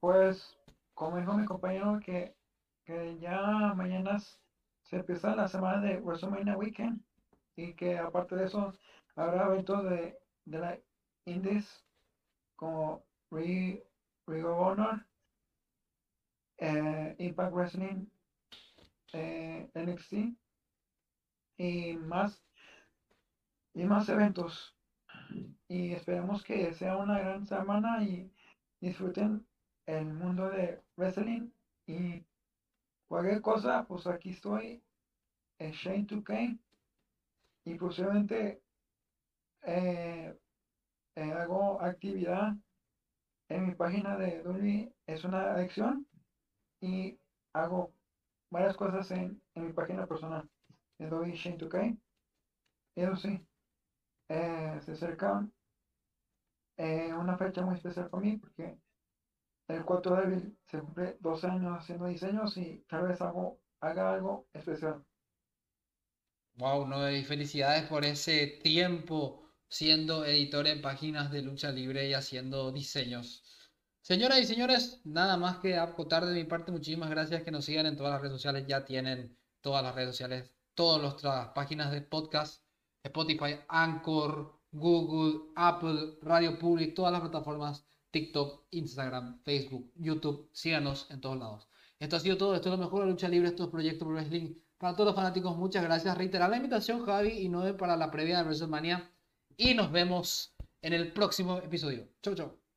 Pues 0.00 0.57
como 0.98 1.16
dijo 1.16 1.32
mi 1.34 1.44
compañero, 1.46 2.00
que, 2.00 2.34
ya 3.20 3.72
mañana 3.76 4.18
se 4.18 4.96
empieza 4.96 5.36
la 5.36 5.46
semana 5.46 5.80
de 5.80 6.00
WrestleMania 6.00 6.56
Weekend 6.56 7.00
y 7.54 7.74
que 7.74 7.98
aparte 7.98 8.34
de 8.34 8.46
eso 8.46 8.72
habrá 9.14 9.46
eventos 9.46 9.84
de, 9.84 10.18
la 10.46 10.76
Indies 11.24 11.84
como 12.56 13.04
Ring 13.30 13.80
of 14.26 14.58
Honor, 14.58 15.06
eh, 16.56 17.14
Impact 17.18 17.52
Wrestling, 17.52 18.06
eh, 19.12 19.70
NXT 19.74 20.36
y 21.58 21.96
más 21.98 22.42
y 23.72 23.84
más 23.84 24.08
eventos. 24.08 24.76
Y 25.68 25.92
esperemos 25.92 26.42
que 26.42 26.72
sea 26.74 26.96
una 26.96 27.20
gran 27.20 27.46
semana 27.46 28.02
y 28.02 28.32
disfruten 28.80 29.47
el 29.88 30.04
mundo 30.04 30.50
de 30.50 30.82
wrestling 30.96 31.50
y 31.86 32.22
cualquier 33.08 33.40
cosa, 33.40 33.86
pues 33.86 34.06
aquí 34.06 34.30
estoy 34.30 34.82
en 35.58 35.72
Shane 35.72 36.06
2K 36.06 36.58
y 37.64 37.74
posiblemente 37.76 38.62
eh, 39.62 40.38
eh, 41.16 41.32
hago 41.32 41.80
actividad 41.80 42.54
en 43.48 43.66
mi 43.66 43.74
página 43.74 44.18
de 44.18 44.42
Dolby, 44.42 44.92
es 45.06 45.24
una 45.24 45.52
adicción 45.52 46.06
y 46.82 47.18
hago 47.54 47.94
varias 48.50 48.76
cosas 48.76 49.10
en, 49.10 49.40
mi 49.54 49.72
página 49.72 50.06
personal 50.06 50.46
de 50.98 51.08
Dolby 51.08 51.32
Shane 51.32 51.56
2K. 51.56 51.98
Eso 52.94 53.16
sí, 53.16 53.40
eh, 54.28 54.78
se 54.82 54.92
acerca 54.92 55.48
una 56.76 57.36
fecha 57.38 57.62
muy 57.62 57.74
especial 57.76 58.08
para 58.08 58.22
mí 58.22 58.36
porque 58.36 58.78
el 59.68 59.84
4 59.84 60.16
de 60.16 60.22
abril 60.22 60.58
se 60.66 60.80
cumple 60.80 61.16
dos 61.20 61.44
años 61.44 61.78
haciendo 61.78 62.06
diseños 62.06 62.56
y 62.56 62.84
tal 62.88 63.08
vez 63.08 63.20
hago, 63.20 63.60
haga 63.80 64.14
algo 64.14 64.48
especial. 64.52 65.04
Wow, 66.54 66.86
no, 66.86 67.10
y 67.10 67.22
felicidades 67.22 67.84
por 67.84 68.04
ese 68.04 68.58
tiempo 68.62 69.44
siendo 69.68 70.24
editor 70.24 70.66
en 70.66 70.82
páginas 70.82 71.30
de 71.30 71.42
lucha 71.42 71.70
libre 71.70 72.08
y 72.08 72.14
haciendo 72.14 72.72
diseños. 72.72 73.44
Señoras 74.00 74.40
y 74.40 74.44
señores, 74.46 75.02
nada 75.04 75.36
más 75.36 75.58
que 75.58 75.76
acotar 75.76 76.24
de 76.24 76.34
mi 76.34 76.44
parte, 76.44 76.72
muchísimas 76.72 77.10
gracias 77.10 77.42
que 77.42 77.50
nos 77.50 77.66
sigan 77.66 77.86
en 77.86 77.96
todas 77.96 78.12
las 78.12 78.22
redes 78.22 78.32
sociales, 78.32 78.64
ya 78.66 78.84
tienen 78.84 79.36
todas 79.60 79.82
las 79.82 79.94
redes 79.94 80.10
sociales, 80.10 80.50
todas 80.74 81.02
nuestras 81.02 81.48
páginas 81.50 81.92
de 81.92 82.00
podcast, 82.00 82.64
Spotify, 83.02 83.60
Anchor, 83.68 84.58
Google, 84.72 85.52
Apple, 85.56 86.18
Radio 86.22 86.58
Public, 86.58 86.94
todas 86.94 87.12
las 87.12 87.20
plataformas, 87.20 87.86
TikTok, 88.10 88.66
Instagram, 88.70 89.40
Facebook, 89.42 89.92
YouTube, 89.96 90.48
síganos 90.52 91.10
en 91.10 91.20
todos 91.20 91.38
lados. 91.38 91.68
Esto 91.98 92.16
ha 92.16 92.20
sido 92.20 92.36
todo, 92.36 92.54
esto 92.54 92.72
es 92.72 92.78
lo 92.78 92.84
mejor 92.84 93.04
de 93.04 93.10
lucha 93.10 93.28
libre, 93.28 93.48
esto 93.48 93.64
es 93.64 93.70
Proyecto 93.70 94.04
Pro 94.04 94.14
Wrestling. 94.14 94.54
Para 94.78 94.94
todos 94.94 95.08
los 95.08 95.16
fanáticos, 95.16 95.56
muchas 95.56 95.82
gracias. 95.82 96.16
Reiterar 96.16 96.48
la 96.50 96.56
invitación, 96.56 97.04
Javi 97.04 97.30
y 97.30 97.48
Noé, 97.48 97.74
para 97.74 97.96
la 97.96 98.10
previa 98.10 98.38
de 98.38 98.44
WrestleMania. 98.44 99.10
Y 99.56 99.74
nos 99.74 99.90
vemos 99.90 100.54
en 100.82 100.92
el 100.92 101.12
próximo 101.12 101.58
episodio. 101.58 102.08
Chau, 102.22 102.34
chau. 102.34 102.67